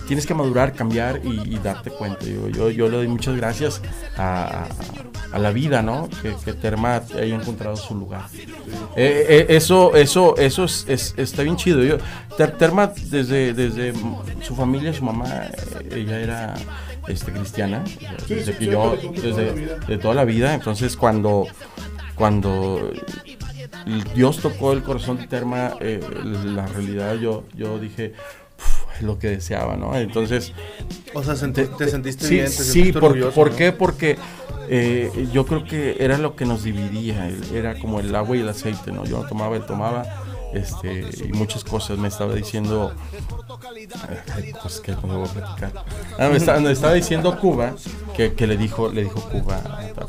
tienes 0.07 0.25
que 0.25 0.33
madurar, 0.33 0.73
cambiar 0.73 1.19
y, 1.23 1.55
y 1.55 1.59
darte 1.59 1.89
cuenta. 1.91 2.25
Yo, 2.25 2.47
yo, 2.47 2.69
yo 2.69 2.87
le 2.89 2.97
doy 2.97 3.07
muchas 3.09 3.35
gracias 3.35 3.81
a, 4.17 4.63
a- 4.63 4.67
a 5.31 5.39
la 5.39 5.51
vida, 5.51 5.81
¿no? 5.81 6.09
Que, 6.21 6.35
que 6.43 6.53
Terma 6.53 7.01
haya 7.13 7.35
encontrado 7.35 7.75
su 7.75 7.95
lugar. 7.95 8.25
Eh, 8.95 9.25
eh, 9.29 9.45
eso, 9.49 9.95
eso, 9.95 10.35
eso 10.37 10.63
es, 10.65 10.85
es- 10.89 11.13
está 11.17 11.43
bien 11.43 11.55
chido. 11.55 11.83
Yo, 11.83 11.97
Ter- 12.37 12.57
Terma, 12.57 12.91
desde, 13.09 13.53
desde 13.53 13.93
su 14.41 14.55
familia, 14.55 14.93
su 14.93 15.03
mamá, 15.05 15.27
eh, 15.29 15.89
ella 15.95 16.19
era 16.19 16.53
este, 17.07 17.31
cristiana. 17.31 17.83
Sí, 18.27 18.35
desde 18.35 18.53
sí, 18.53 18.59
que 18.59 18.65
yo, 18.65 18.95
de 18.95 18.97
toda 18.97 19.13
la 19.13 19.21
desde 19.21 19.51
vida. 19.53 19.75
de 19.87 19.97
toda 19.97 20.13
la 20.15 20.25
vida. 20.25 20.53
Entonces, 20.53 20.97
cuando, 20.97 21.47
cuando 22.15 22.91
Dios 24.13 24.37
tocó 24.39 24.73
el 24.73 24.83
corazón 24.83 25.17
de 25.17 25.27
Terma, 25.27 25.73
eh, 25.79 25.99
la 26.45 26.65
realidad, 26.67 27.15
yo, 27.15 27.43
yo 27.55 27.79
dije, 27.79 28.13
"Uf, 28.13 28.40
es 28.95 29.01
lo 29.03 29.17
que 29.19 29.29
deseaba, 29.29 29.75
¿no? 29.75 29.95
Entonces, 29.95 30.53
O 31.13 31.23
sea, 31.23 31.35
senti- 31.35 31.67
te, 31.77 31.87
sentiste 31.89 32.25
sí, 32.25 32.33
bien, 32.35 32.45
te 32.45 32.51
sí, 32.51 32.63
sentiste 32.63 32.99
por, 32.99 33.11
orgulloso, 33.11 33.35
¿por 33.35 33.51
¿no? 33.51 33.57
qué? 33.57 33.71
Porque 33.71 34.17
eh, 34.69 35.27
yo 35.33 35.45
creo 35.45 35.63
que 35.65 35.97
era 35.99 36.17
lo 36.17 36.35
que 36.35 36.45
nos 36.45 36.63
dividía, 36.63 37.29
era 37.53 37.77
como 37.79 37.99
el 37.99 38.13
agua 38.15 38.37
y 38.37 38.41
el 38.41 38.49
aceite, 38.49 38.91
¿no? 38.91 39.05
Yo 39.05 39.21
no 39.21 39.27
tomaba, 39.27 39.55
él 39.57 39.65
tomaba, 39.65 40.03
este, 40.53 41.05
y 41.25 41.33
muchas 41.33 41.63
cosas 41.63 41.97
me 41.97 42.07
estaba 42.07 42.33
diciendo, 42.35 42.93
pues 44.61 44.79
que 44.79 44.91
no 44.91 45.19
voy 45.19 45.27
a 45.27 45.31
platicar. 45.33 45.85
Ah, 46.17 46.29
me, 46.29 46.37
estaba, 46.37 46.59
me 46.59 46.71
estaba 46.71 46.93
diciendo 46.93 47.37
Cuba, 47.39 47.75
que, 48.15 48.33
que 48.33 48.47
le 48.47 48.57
dijo, 48.57 48.89
le 48.89 49.03
dijo 49.03 49.21
Cuba 49.29 49.57
a, 49.65 50.01
a 50.03 50.07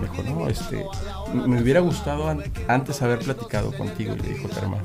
Me 0.00 0.08
dijo, 0.08 0.22
no, 0.24 0.48
este, 0.48 0.84
me 1.32 1.62
hubiera 1.62 1.80
gustado 1.80 2.28
an- 2.28 2.42
antes 2.68 3.00
haber 3.02 3.20
platicado 3.20 3.70
contigo. 3.72 4.14
Y 4.16 4.22
le 4.22 4.28
dijo 4.34 4.48
Terma, 4.48 4.78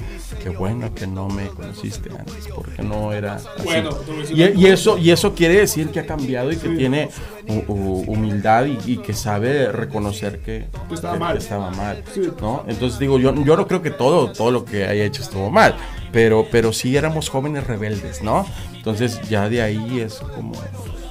qué 0.43 0.49
bueno 0.49 0.93
que 0.93 1.07
no 1.07 1.27
me 1.29 1.47
conociste 1.47 2.09
antes, 2.11 2.47
porque 2.53 2.81
no 2.83 3.11
era 3.11 3.35
así. 3.35 3.47
Bueno, 3.63 3.89
y, 4.29 4.65
eso, 4.67 4.97
y 4.97 5.11
eso 5.11 5.33
quiere 5.33 5.55
decir 5.57 5.89
que 5.89 5.99
ha 6.01 6.05
cambiado 6.05 6.51
y 6.51 6.57
que 6.57 6.69
tiene 6.69 7.09
hu- 7.47 7.65
hu- 7.65 8.03
humildad 8.07 8.65
y, 8.65 8.77
y 8.85 8.97
que 8.97 9.13
sabe 9.13 9.71
reconocer 9.71 10.39
que, 10.41 10.67
Que 10.87 10.93
estaba 10.93 11.17
mal. 11.17 11.37
estaba 11.37 11.71
mal, 11.71 12.03
Sí. 12.13 12.29
¿no? 12.39 12.63
Entonces 12.67 12.99
digo, 12.99 13.17
yo, 13.19 13.33
yo 13.43 13.57
no 13.57 13.67
creo 13.67 13.81
que 13.81 13.91
todo, 13.91 14.31
todo 14.31 14.51
lo 14.51 14.63
que 14.65 14.85
haya 14.85 15.03
hecho 15.05 15.21
estuvo 15.23 15.49
mal, 15.49 15.75
pero, 16.11 16.45
pero 16.51 16.71
sí 16.71 16.95
éramos 16.95 17.29
jóvenes 17.29 17.65
rebeldes, 17.65 18.21
¿no? 18.21 18.45
Entonces 18.75 19.19
ya 19.29 19.49
de 19.49 19.61
ahí 19.61 19.99
es 20.01 20.15
como, 20.35 20.53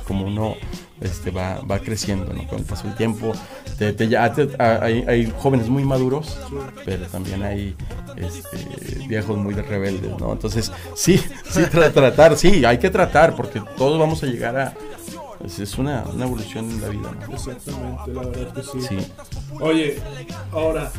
como 0.06 0.24
uno 0.26 0.54
este, 1.00 1.30
va, 1.30 1.60
va 1.60 1.78
creciendo, 1.78 2.32
¿no? 2.32 2.46
Con 2.48 2.58
el 2.58 2.64
paso 2.64 2.84
del 2.88 2.96
tiempo, 2.96 3.32
te- 3.78 3.92
te- 3.92 4.08
ya 4.08 4.32
te- 4.32 4.48
hay, 4.62 5.04
hay 5.06 5.32
jóvenes 5.38 5.68
muy 5.68 5.84
maduros, 5.84 6.36
pero 6.84 7.06
también 7.06 7.42
hay 7.42 7.76
este, 8.16 8.58
viejos 9.06 9.36
muy 9.36 9.54
rebeldes, 9.54 10.10
¿no? 10.18 10.32
Entonces, 10.32 10.72
sí, 10.94 11.18
sí, 11.48 11.60
tra- 11.72 11.92
tratar, 11.92 12.36
sí, 12.36 12.64
hay 12.64 12.78
que 12.78 12.90
tratar, 12.90 13.36
porque 13.36 13.62
todos 13.76 13.98
vamos 13.98 14.22
a 14.22 14.26
llegar 14.26 14.58
a... 14.58 14.74
Es, 15.44 15.60
es 15.60 15.78
una, 15.78 16.02
una 16.12 16.24
evolución 16.24 16.68
en 16.68 16.80
la 16.80 16.88
vida, 16.88 17.12
¿no? 17.28 17.32
Exactamente, 17.34 18.12
la 18.12 18.22
verdad 18.22 18.52
que 18.54 18.62
sí. 18.64 18.80
Sí. 18.88 19.12
Oye, 19.60 19.98
ahora, 20.52 20.90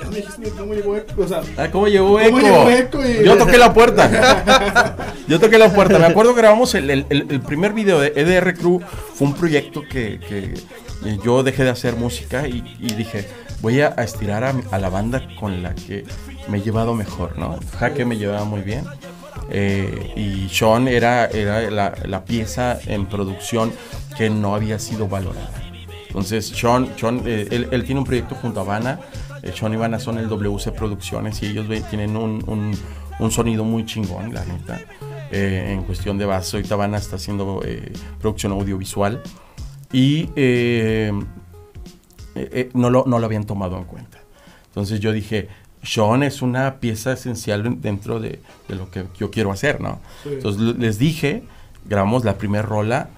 ya 0.00 0.08
me 0.10 0.16
dijiste 0.18 0.42
que 0.42 0.50
cómo 0.50 0.74
llegó 0.74 0.96
Eco, 0.96 1.22
o 1.22 1.26
sea, 1.26 1.42
Ah, 1.56 1.68
¿cómo 1.72 1.88
llegó 1.88 2.20
Eco? 2.20 2.38
llegó 2.38 2.70
Eco 2.70 2.98
y- 3.04 3.24
Yo 3.24 3.36
toqué 3.36 3.58
la 3.58 3.74
puerta. 3.74 4.96
Yo 5.26 5.40
toqué 5.40 5.58
la 5.58 5.72
puerta. 5.72 5.98
Me 5.98 6.06
acuerdo 6.06 6.34
que 6.36 6.40
grabamos 6.40 6.72
el, 6.76 6.88
el- 6.88 7.06
el- 7.10 7.26
el 7.30 7.40
primer 7.40 7.72
video 7.72 7.98
de 7.98 8.12
EDR 8.14 8.54
Crew. 8.54 8.80
Fue 9.14 9.26
un 9.26 9.34
proyecto 9.34 9.82
que, 9.82 10.20
que, 10.20 10.54
eh, 11.04 11.18
yo 11.24 11.42
dejé 11.42 11.64
de 11.64 11.70
hacer 11.70 11.96
música 11.96 12.46
y, 12.48 12.60
dije, 12.96 13.28
voy 13.60 13.80
a, 13.80 13.88
estirar 13.88 14.44
a, 14.44 14.78
la 14.78 14.88
banda 14.88 15.22
con 15.38 15.62
la 15.62 15.74
que 15.74 16.04
me 16.48 16.58
he 16.58 16.62
llevado 16.62 16.94
mejor, 16.94 17.38
¿no? 17.38 17.58
Jaque 17.78 18.04
me 18.04 18.16
llevaba 18.16 18.44
muy 18.44 18.60
bien. 18.62 18.84
Eh, 19.52 20.12
y 20.16 20.48
Sean 20.48 20.86
era, 20.86 21.26
era 21.26 21.70
la, 21.70 21.94
la 22.04 22.24
pieza 22.24 22.78
en 22.86 23.06
producción 23.06 23.72
que 24.16 24.30
no 24.30 24.54
había 24.54 24.78
sido 24.78 25.08
valorada. 25.08 25.50
Entonces, 26.06 26.46
Sean, 26.46 26.92
Sean, 26.96 27.22
eh, 27.24 27.48
él, 27.50 27.68
él 27.70 27.84
tiene 27.84 28.00
un 28.00 28.06
proyecto 28.06 28.34
junto 28.34 28.60
a 28.60 28.62
Habana. 28.62 29.00
Eh, 29.42 29.52
Sean 29.56 29.72
y 29.72 29.76
Habana 29.76 29.98
son 29.98 30.18
el 30.18 30.28
WC 30.28 30.72
Producciones 30.72 31.42
y 31.42 31.46
ellos 31.46 31.66
tienen 31.88 32.16
un, 32.16 32.44
un- 33.18 33.30
sonido 33.30 33.64
muy 33.64 33.84
chingón, 33.86 34.32
la 34.34 34.44
neta. 34.44 34.80
eh, 35.30 35.72
en 35.72 35.82
cuestión 35.84 36.16
de 36.18 36.26
base, 36.26 36.56
ahorita 36.56 36.74
Habana 36.74 36.96
está 36.98 37.16
haciendo 37.16 37.62
producción 38.20 38.52
audiovisual 38.52 39.22
y 39.92 40.30
eh, 40.36 41.12
eh, 42.34 42.70
no, 42.74 42.90
lo, 42.90 43.04
no 43.06 43.18
lo 43.18 43.26
habían 43.26 43.44
tomado 43.44 43.76
en 43.78 43.84
cuenta. 43.84 44.18
Entonces 44.66 45.00
yo 45.00 45.12
dije, 45.12 45.48
Sean 45.82 46.22
es 46.22 46.42
una 46.42 46.76
pieza 46.80 47.12
esencial 47.12 47.80
dentro 47.80 48.20
de, 48.20 48.40
de 48.68 48.74
lo 48.76 48.90
que 48.90 49.04
yo 49.18 49.30
quiero 49.30 49.50
hacer, 49.52 49.80
¿no? 49.80 50.00
Sí. 50.22 50.30
Entonces 50.34 50.76
les 50.78 50.98
dije, 50.98 51.42
grabamos 51.86 52.24
la 52.24 52.38
primera 52.38 52.62
rola, 52.62 53.08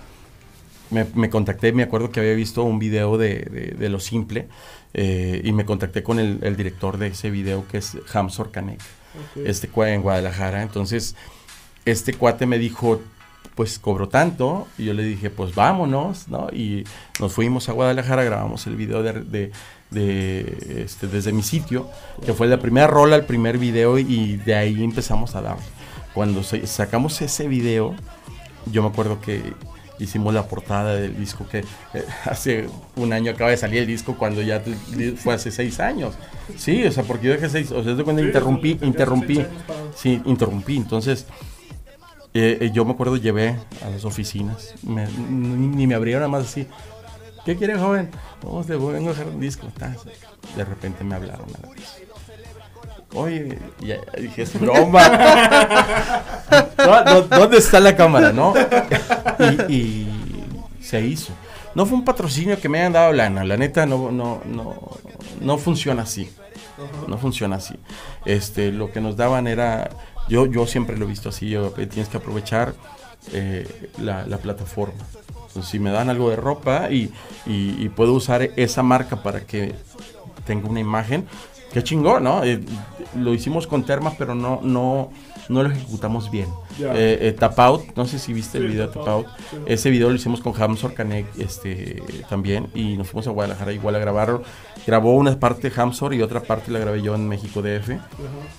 me, 0.91 1.07
me 1.14 1.29
contacté, 1.31 1.73
me 1.73 1.83
acuerdo 1.83 2.11
que 2.11 2.20
había 2.20 2.35
visto 2.35 2.62
un 2.64 2.79
video 2.79 3.18
de, 3.18 3.41
de- 3.41 3.75
de 3.79 3.89
Lo 3.89 3.99
Simple 4.01 4.49
eh, 4.95 5.41
y 5.45 5.53
me 5.53 5.64
contacté 5.64 6.03
con 6.03 6.18
el, 6.18 6.39
el 6.43 6.57
director 6.57 6.99
de 6.99 7.09
ese 7.09 7.31
video 7.31 7.66
que 7.68 7.79
es 7.79 7.97
Hamsor 8.12 8.51
Canek, 8.51 8.81
ok. 8.81 9.47
este 9.47 9.68
cuate 9.68 9.95
en 9.95 10.03
Guadalajara. 10.03 10.62
Entonces, 10.62 11.16
este 11.87 12.12
cuate 12.14 12.47
me 12.47 12.59
dijo, 12.59 13.01
pues 13.55 13.78
cobro 13.78 14.09
tanto. 14.09 14.66
Y 14.78 14.84
yo 14.86 14.94
le 14.94 15.03
dije, 15.05 15.30
pues 15.30 15.55
vámonos, 15.55 16.28
¿no? 16.28 16.48
Y 16.53 16.84
nos 17.20 17.32
fuimos 17.32 17.68
a 17.68 17.72
Guadalajara, 17.72 18.24
grabamos 18.24 18.66
el 18.66 18.76
video 18.76 19.03
de, 19.03 19.12
de- 19.12 19.53
de, 19.90 20.82
este, 20.86 21.07
desde 21.07 21.32
mi 21.32 21.42
sitio, 21.42 21.86
que 22.24 22.32
fue 22.32 22.46
la 22.46 22.59
primera 22.59 22.86
rola, 22.86 23.14
el 23.16 23.24
primer 23.26 23.59
video, 23.59 23.98
y 23.98 24.36
de 24.38 24.55
ahí 24.55 24.82
empezamos 24.82 25.34
a 25.34 25.42
dar. 25.42 25.57
Cuando 26.14 26.42
sacamos 26.42 27.20
ese 27.20 27.46
video, 27.46 27.94
yo 28.70 28.82
me 28.82 28.88
acuerdo 28.88 29.20
que 29.20 29.53
hicimos 29.98 30.32
la 30.32 30.46
portada 30.48 30.94
del 30.96 31.16
disco 31.18 31.46
que 31.46 31.59
eh, 31.59 32.05
hace 32.24 32.68
un 32.96 33.12
año 33.12 33.32
acaba 33.32 33.50
de 33.50 33.57
salir 33.59 33.80
el 33.80 33.86
disco 33.86 34.16
cuando 34.18 34.40
ya 34.40 34.62
fue 35.16 35.34
hace 35.34 35.50
seis 35.50 35.78
años. 35.78 36.14
Sí, 36.57 36.82
o 36.84 36.90
sea, 36.90 37.05
porque 37.05 37.26
yo 37.26 37.32
dejé 37.34 37.50
seis, 37.50 37.70
o 37.70 37.84
sea, 37.84 37.94
de 37.94 38.03
cuando 38.03 38.22
Sí, 38.22 38.28
interrumpí, 38.28 38.78
interrumpí, 38.80 39.44
sí, 39.94 40.22
interrumpí, 40.24 40.76
entonces 40.78 41.26
eh, 42.35 42.59
eh, 42.61 42.70
yo 42.72 42.85
me 42.85 42.93
acuerdo 42.93 43.16
llevé 43.16 43.57
a 43.85 43.91
las 43.91 44.05
oficinas, 44.05 44.74
ni, 44.83 45.87
me 45.87 45.95
abrieron 45.95 46.20
nada 46.20 46.30
más 46.30 46.49
así. 46.49 46.66
¿Qué 47.45 47.57
quiere 47.57 47.76
joven? 47.76 48.11
Vamos, 48.43 48.68
le 48.68 48.76
vengo 48.76 49.11
a 49.11 49.12
dejar 49.12 49.26
un 49.26 49.41
disco. 49.41 49.66
De 50.57 50.64
repente 50.64 51.03
me 51.03 51.14
hablaron 51.14 51.47
a 51.57 51.66
la 51.66 51.74
vez. 51.74 52.03
Oye, 53.14 53.59
ya 53.80 53.97
dije, 54.18 54.43
es 54.43 54.59
broma. 54.59 55.03
No, 56.76 57.05
no, 57.05 57.22
¿Dónde 57.22 57.59
está 57.59 57.80
la 57.80 57.97
cámara, 57.97 58.33
no? 58.33 58.53
Y, 59.68 59.72
y 59.72 60.09
se 60.83 61.01
hizo. 61.01 61.33
No 61.74 61.87
fue 61.87 61.97
un 61.97 62.05
patrocinio 62.05 62.61
que 62.61 62.68
me 62.68 62.80
hayan 62.80 62.93
dado 62.93 63.12
lana, 63.12 63.45
la 63.45 63.57
neta 63.57 63.87
no, 63.87 64.11
no, 64.11 64.43
no, 64.45 64.99
no 65.41 65.59
funciona 65.59 66.03
así. 66.03 66.30
No 67.07 67.18
funciona 67.18 67.57
así. 67.57 67.74
Este, 68.24 68.72
lo 68.72 68.91
que 68.93 69.01
nos 69.01 69.16
daban 69.16 69.47
era 69.47 69.91
Yo, 70.29 70.47
yo 70.47 70.66
siempre 70.66 70.97
lo 70.97 71.05
he 71.05 71.09
visto 71.09 71.29
así, 71.29 71.55
eh, 71.55 71.87
tienes 71.91 72.09
que 72.09 72.16
aprovechar 72.16 72.75
eh, 73.33 73.91
la, 74.01 74.27
la 74.27 74.39
plataforma. 74.39 75.03
Si 75.62 75.79
me 75.79 75.91
dan 75.91 76.09
algo 76.09 76.31
de 76.31 76.37
ropa 76.37 76.91
y, 76.91 77.12
y- 77.47 77.89
puedo 77.91 78.14
usar 78.14 78.43
esa 78.57 78.83
marca 78.83 79.23
para 79.23 79.41
que 79.43 79.75
tenga 80.47 80.68
una 80.68 80.81
imagen, 80.81 81.27
qué 81.73 81.83
chingón, 81.85 82.25
¿no? 82.25 82.43
Eh, 82.43 82.61
lo 83.16 83.35
hicimos 83.35 83.66
con 83.66 83.85
Terma, 83.85 84.14
pero 84.16 84.35
no, 84.35 84.61
no, 84.62 85.11
no 85.49 85.62
lo 85.62 85.70
ejecutamos 85.70 86.30
bien. 86.30 86.49
Eh, 86.95 87.18
eh, 87.28 87.32
Tap 87.38 87.59
Out, 87.59 87.97
no 87.97 88.07
sé 88.07 88.18
si 88.18 88.32
viste 88.32 88.59
el 88.59 88.68
video 88.68 88.86
de 88.86 88.93
Tap 88.95 89.07
Out. 89.09 89.26
Ese 89.66 89.90
video 89.90 90.09
lo 90.09 90.14
hicimos 90.14 90.40
con 90.40 90.55
Hamsor 90.61 90.95
Canek 90.95 91.26
este, 91.38 92.03
también 92.28 92.68
y 92.74 92.97
nos 92.97 93.09
fuimos 93.09 93.26
a 93.26 93.30
Guadalajara 93.30 93.72
igual 93.72 93.95
a 93.97 93.99
grabarlo. 93.99 94.43
Grabó 94.86 95.14
una 95.16 95.38
parte 95.38 95.72
Hamsor 95.74 96.14
y 96.14 96.22
otra 96.22 96.40
parte 96.40 96.70
la 96.70 96.78
grabé 96.78 97.03
yo 97.03 97.14
en 97.14 97.28
México 97.28 97.61
DF, 97.62 97.90
eh, 97.90 97.99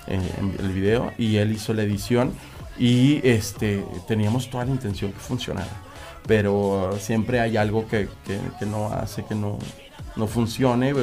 en 0.07 0.55
el 0.59 0.71
video, 0.71 1.11
y 1.17 1.37
él 1.37 1.51
hizo 1.51 1.73
la 1.73 1.83
edición 1.83 2.33
y 2.77 3.19
este, 3.27 3.83
teníamos 4.07 4.49
toda 4.49 4.65
la 4.65 4.71
intención 4.71 5.11
que 5.11 5.19
funcionara. 5.19 5.69
Pero 6.27 6.95
siempre 6.99 7.39
hay 7.39 7.57
algo 7.57 7.87
que, 7.87 8.07
que- 8.25 8.39
que 8.59 8.65
no 8.65 8.87
hace 8.93 9.25
que 9.25 9.35
no, 9.35 9.59
no 10.15 10.27
funcione 10.27 10.93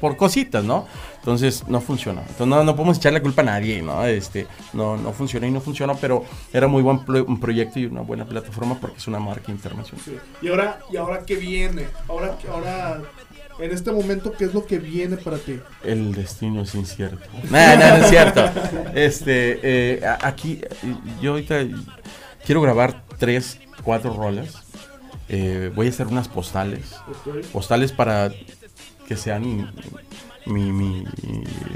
por 0.00 0.16
cositas, 0.16 0.64
¿no? 0.64 0.86
Entonces 1.18 1.64
no 1.68 1.80
funciona. 1.80 2.20
Entonces 2.22 2.46
no, 2.46 2.64
no 2.64 2.74
podemos 2.74 2.96
echarle 2.96 3.20
culpa 3.20 3.42
a 3.42 3.44
nadie, 3.44 3.82
¿no? 3.82 4.04
Este, 4.06 4.46
no, 4.72 4.96
no 4.96 5.12
funciona 5.12 5.46
y 5.46 5.50
no 5.50 5.60
funciona, 5.60 5.94
pero 5.94 6.24
era 6.52 6.66
muy 6.66 6.82
buen 6.82 7.04
pro- 7.04 7.24
un 7.24 7.38
proyecto 7.38 7.78
y 7.78 7.86
una 7.86 8.00
buena 8.00 8.24
plataforma 8.24 8.78
porque 8.80 8.96
es 8.96 9.06
una 9.06 9.18
marca 9.18 9.52
internacional. 9.52 10.02
Sí. 10.04 10.16
Y 10.42 10.48
ahora, 10.48 10.80
¿y 10.92 10.96
ahora 10.96 11.24
qué 11.26 11.36
viene? 11.36 11.86
Ahora, 12.08 12.36
ahora, 12.50 13.02
en 13.58 13.70
este 13.72 13.92
momento, 13.92 14.32
¿qué 14.32 14.46
es 14.46 14.54
lo 14.54 14.64
que 14.64 14.78
viene 14.78 15.18
para 15.18 15.36
ti? 15.36 15.60
El 15.84 16.14
destino 16.14 16.62
es 16.62 16.74
incierto. 16.74 17.18
No, 17.50 17.76
no, 17.76 17.88
no 17.88 17.96
es 18.04 18.08
cierto. 18.08 18.44
Este, 18.94 19.60
eh, 19.62 20.00
aquí, 20.22 20.60
yo 21.20 21.32
ahorita 21.32 21.60
quiero 22.46 22.62
grabar 22.62 23.04
tres, 23.18 23.58
cuatro 23.84 24.14
rolas. 24.14 24.54
Eh, 25.28 25.70
voy 25.74 25.86
a 25.86 25.90
hacer 25.90 26.06
unas 26.08 26.26
postales. 26.28 26.92
Ok. 27.06 27.44
Postales 27.52 27.92
para 27.92 28.32
que 29.10 29.16
sean 29.16 29.42
mi, 30.46 31.04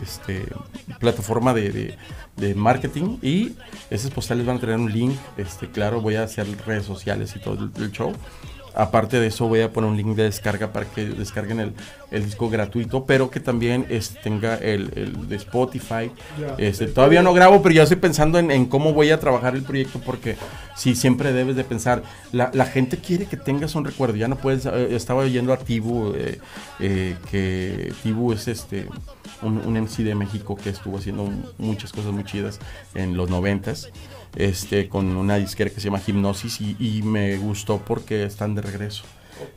este, 0.00 0.46
plataforma 1.00 1.52
de, 1.52 1.96
de- 2.36 2.54
marketing. 2.54 3.18
Y 3.22 3.54
esas 3.90 4.12
postales 4.12 4.46
van 4.46 4.58
a 4.58 4.60
tener 4.60 4.76
un 4.76 4.92
link. 4.92 5.16
Este, 5.36 5.68
claro, 5.68 6.00
voy 6.00 6.14
a 6.14 6.22
hacer 6.22 6.46
redes 6.64 6.84
sociales 6.86 7.34
y 7.34 7.40
todo 7.40 7.68
el 7.76 7.90
show. 7.90 8.12
Aparte 8.74 9.20
de 9.20 9.28
eso, 9.28 9.46
voy 9.46 9.60
a 9.60 9.72
poner 9.72 9.90
un 9.90 9.96
link 9.96 10.16
de 10.16 10.24
descarga 10.24 10.72
para 10.72 10.86
que 10.86 11.04
descarguen 11.04 11.60
el, 11.60 11.72
el 12.10 12.24
disco 12.24 12.48
gratuito, 12.48 13.04
pero 13.04 13.30
que 13.30 13.40
también 13.40 13.86
tenga 14.22 14.56
el, 14.56 14.90
el 14.96 15.28
de 15.28 15.36
Spotify. 15.36 16.10
Este, 16.58 16.86
todavía 16.86 17.22
no 17.22 17.32
grabo, 17.32 17.62
pero 17.62 17.74
ya 17.74 17.82
estoy 17.84 17.98
pensando 17.98 18.38
en, 18.38 18.50
en 18.50 18.66
cómo 18.66 18.92
voy 18.92 19.10
a 19.10 19.20
trabajar 19.20 19.54
el 19.54 19.62
proyecto, 19.62 20.00
porque 20.00 20.36
sí, 20.76 20.94
siempre 20.94 21.32
debes 21.32 21.56
de 21.56 21.64
pensar, 21.64 22.02
la, 22.32 22.50
la 22.52 22.66
gente 22.66 22.98
quiere 22.98 23.26
que 23.26 23.36
tengas 23.36 23.74
un 23.74 23.84
recuerdo, 23.84 24.16
ya 24.16 24.28
no 24.28 24.36
puedes, 24.36 24.66
eh, 24.66 24.94
estaba 24.94 25.22
oyendo 25.22 25.52
a 25.52 25.56
Tibu, 25.56 26.12
eh, 26.14 26.38
eh, 26.80 27.16
que 27.30 27.92
Tibu 28.02 28.32
es 28.32 28.48
este, 28.48 28.88
un, 29.42 29.58
un 29.58 29.80
MC 29.80 30.02
de 30.02 30.14
México 30.14 30.56
que 30.56 30.70
estuvo 30.70 30.98
haciendo 30.98 31.30
muchas 31.58 31.92
cosas 31.92 32.12
muy 32.12 32.24
chidas 32.24 32.58
en 32.94 33.16
los 33.16 33.30
noventas, 33.30 33.90
este, 34.36 34.88
con 34.88 35.16
una 35.16 35.36
disquera 35.36 35.70
que 35.70 35.80
se 35.80 35.86
llama 35.86 36.00
Hipnosis 36.04 36.60
y, 36.60 36.76
y 36.78 37.02
me 37.02 37.36
gustó 37.36 37.78
porque 37.78 38.24
están 38.24 38.54
de 38.54 38.62
regreso. 38.62 39.04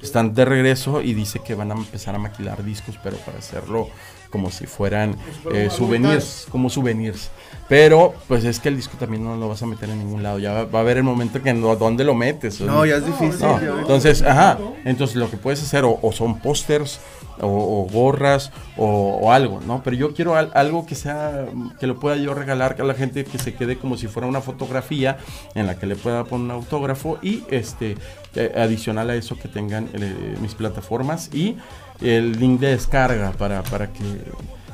Están 0.01 0.33
de 0.33 0.43
regreso 0.45 1.01
y 1.01 1.13
dice 1.13 1.39
que 1.45 1.55
van 1.55 1.71
a 1.71 1.75
empezar 1.75 2.15
a 2.15 2.17
maquilar 2.17 2.63
discos, 2.63 2.97
pero 3.03 3.17
para 3.17 3.37
hacerlo 3.37 3.89
como 4.29 4.51
si 4.51 4.65
fueran 4.65 5.15
fueran 5.43 5.61
eh, 5.61 5.69
souvenirs, 5.69 6.47
como 6.49 6.69
souvenirs. 6.69 7.29
Pero 7.69 8.13
pues 8.27 8.43
es 8.45 8.59
que 8.59 8.69
el 8.69 8.75
disco 8.75 8.97
también 8.97 9.23
no 9.23 9.35
lo 9.35 9.49
vas 9.49 9.61
a 9.61 9.65
meter 9.65 9.89
en 9.89 9.99
ningún 9.99 10.23
lado. 10.23 10.39
Ya 10.39 10.53
va, 10.53 10.65
va 10.65 10.79
a 10.79 10.81
haber 10.81 10.97
el 10.97 11.03
momento 11.03 11.41
que 11.41 11.53
no, 11.53 11.75
¿dónde 11.75 12.03
lo 12.03 12.15
metes? 12.15 12.61
No, 12.61 12.85
ya 12.85 12.97
es 12.97 13.05
difícil. 13.05 13.39
No, 13.41 13.79
entonces, 13.79 14.21
ajá, 14.21 14.57
entonces 14.85 15.15
lo 15.17 15.29
que 15.29 15.37
puedes 15.37 15.61
hacer 15.61 15.83
o, 15.83 15.99
o 16.01 16.11
son 16.11 16.39
pósters 16.39 16.99
o, 17.41 17.47
o 17.47 17.87
gorras 17.91 18.51
o, 18.77 19.19
o 19.21 19.31
algo, 19.31 19.59
¿no? 19.65 19.81
Pero 19.83 19.95
yo 19.95 20.13
quiero 20.13 20.35
al- 20.35 20.51
algo 20.53 20.85
que 20.85 20.95
sea, 20.95 21.45
que 21.79 21.87
lo 21.87 21.99
pueda 21.99 22.15
yo 22.17 22.33
regalar 22.33 22.75
a 22.79 22.83
la 22.83 22.93
gente 22.93 23.25
que 23.25 23.37
se 23.39 23.53
quede 23.53 23.77
como 23.77 23.97
si 23.97 24.07
fuera 24.07 24.27
una 24.27 24.41
fotografía 24.41 25.17
en 25.55 25.67
la 25.67 25.77
que 25.79 25.85
le 25.85 25.95
pueda 25.95 26.23
poner 26.23 26.45
un 26.45 26.51
autógrafo 26.51 27.17
y 27.21 27.43
este, 27.49 27.95
eh, 28.35 28.53
adicional 28.55 29.09
a 29.09 29.15
eso 29.15 29.37
que 29.37 29.47
tengan 29.47 29.89
eh, 29.93 30.35
mis 30.41 30.55
plataformas 30.55 31.29
y 31.33 31.57
el 32.01 32.39
link 32.39 32.59
de 32.59 32.69
descarga 32.71 33.31
para, 33.31 33.63
para 33.63 33.91
que 33.91 34.03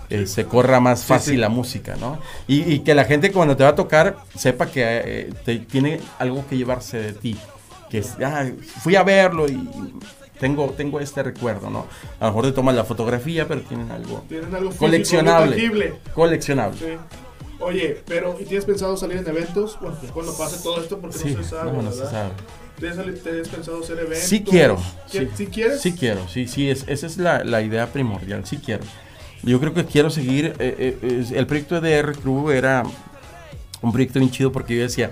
eh, 0.09 0.27
se 0.27 0.45
corra 0.45 0.79
más 0.79 1.05
fácil 1.05 1.33
sí. 1.35 1.39
la 1.39 1.49
música, 1.49 1.95
¿no? 1.99 2.19
Y, 2.47 2.71
y 2.73 2.79
que 2.79 2.93
la 2.93 3.05
gente 3.05 3.31
cuando 3.31 3.55
te 3.57 3.63
va 3.63 3.69
a 3.71 3.75
tocar 3.75 4.17
sepa 4.37 4.67
que 4.67 4.81
eh, 4.85 5.33
te- 5.45 5.59
tiene 5.59 5.99
algo 6.19 6.45
que 6.47 6.57
llevarse 6.57 6.97
de 7.01 7.13
ti. 7.13 7.37
Que 7.89 7.99
es, 7.99 8.15
ah, 8.23 8.45
fui 8.81 8.95
a 8.95 9.03
verlo 9.03 9.47
y 9.47 9.69
tengo, 10.39 10.69
tengo 10.75 10.99
este 10.99 11.23
recuerdo, 11.23 11.69
¿no? 11.69 11.87
A 12.19 12.25
lo 12.25 12.31
mejor 12.31 12.45
te 12.45 12.51
tomas 12.53 12.75
la 12.75 12.83
fotografía, 12.83 13.47
pero 13.47 13.61
tienen 13.61 13.91
algo 13.91 14.23
Tienen 14.27 14.53
algo 14.53 14.69
físico, 14.71 14.85
coleccionable. 14.85 15.93
Coleccionable. 16.13 16.77
Sí. 16.77 16.85
Oye, 17.59 18.01
pero 18.05 18.35
¿y 18.39 18.43
tienes 18.45 18.65
pensado 18.65 18.97
salir 18.97 19.17
en 19.17 19.27
eventos? 19.27 19.77
Bueno, 19.79 19.95
pues 19.99 20.11
cuando 20.11 20.35
pase 20.37 20.61
todo 20.61 20.81
esto, 20.81 20.99
porque 20.99 21.17
Sí, 21.17 21.33
no 21.35 21.43
se 21.43 21.49
sabe, 21.49 21.71
no, 21.71 21.81
no 21.81 21.91
se 21.91 22.05
sabe. 22.05 22.31
¿Tienes, 22.77 23.47
pensado 23.47 23.81
hacer 23.81 23.99
eventos? 23.99 24.19
Sí 24.19 24.43
quiero. 24.43 24.77
¿Qui- 24.77 24.81
Sí, 25.11 25.29
¿Sí 25.35 25.47
quieres? 25.47 25.81
Sí 25.81 25.93
quiero, 25.93 26.27
sí, 26.27 26.47
sí, 26.47 26.69
es, 26.69 26.83
esa 26.87 27.07
es 27.07 27.17
la, 27.17 27.43
la 27.45 27.61
idea 27.61 27.87
primordial, 27.87 28.45
sí 28.45 28.57
quiero. 28.57 28.83
Yo 29.43 29.59
creo 29.59 29.73
que 29.73 29.85
quiero 29.85 30.09
seguir, 30.09 30.55
eh, 30.59 30.97
eh, 31.01 31.25
el 31.35 31.47
proyecto 31.47 31.79
de 31.79 32.01
DR 32.01 32.13
Crew 32.15 32.49
era 32.51 32.83
un 33.81 33.91
proyecto 33.91 34.19
bien 34.19 34.31
chido 34.31 34.51
porque 34.51 34.75
yo 34.75 34.81
decía, 34.81 35.11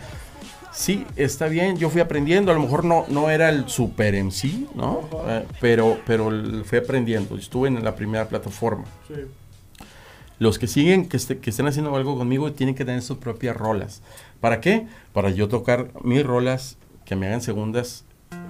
sí, 0.72 1.06
está 1.16 1.48
bien, 1.48 1.78
yo 1.78 1.90
fui 1.90 2.02
aprendiendo, 2.02 2.52
a 2.52 2.56
lo 2.56 2.62
mejor 2.62 2.86
no, 2.86 3.06
no 3.10 3.30
era 3.30 3.50
el 3.50 3.68
super 3.70 4.16
en 4.16 4.32
sí, 4.32 4.68
¿no? 4.76 5.02
Eh, 5.28 5.46
pero, 5.60 6.00
pero 6.06 6.32
fui 6.66 6.78
aprendiendo, 6.80 7.38
estuve 7.38 7.68
en 7.68 7.84
la 7.84 7.96
primera 7.96 8.28
plataforma. 8.28 8.86
Sí. 9.08 9.16
Los 10.40 10.58
que 10.58 10.68
siguen, 10.68 11.08
que, 11.08 11.18
este- 11.18 11.38
que 11.40 11.50
estén 11.52 11.68
haciendo 11.68 11.96
algo 11.96 12.18
conmigo, 12.18 12.52
tienen 12.54 12.74
que 12.76 12.84
tener 12.86 13.02
sus 13.04 13.18
propias 13.18 13.56
rolas. 13.56 14.02
¿Para 14.40 14.60
qué? 14.60 14.88
Para 15.14 15.30
yo 15.30 15.48
tocar 15.48 15.92
mis 16.04 16.26
rolas, 16.26 16.78
que 17.06 17.16
me 17.16 17.28
hagan 17.28 17.42
segundas, 17.42 18.06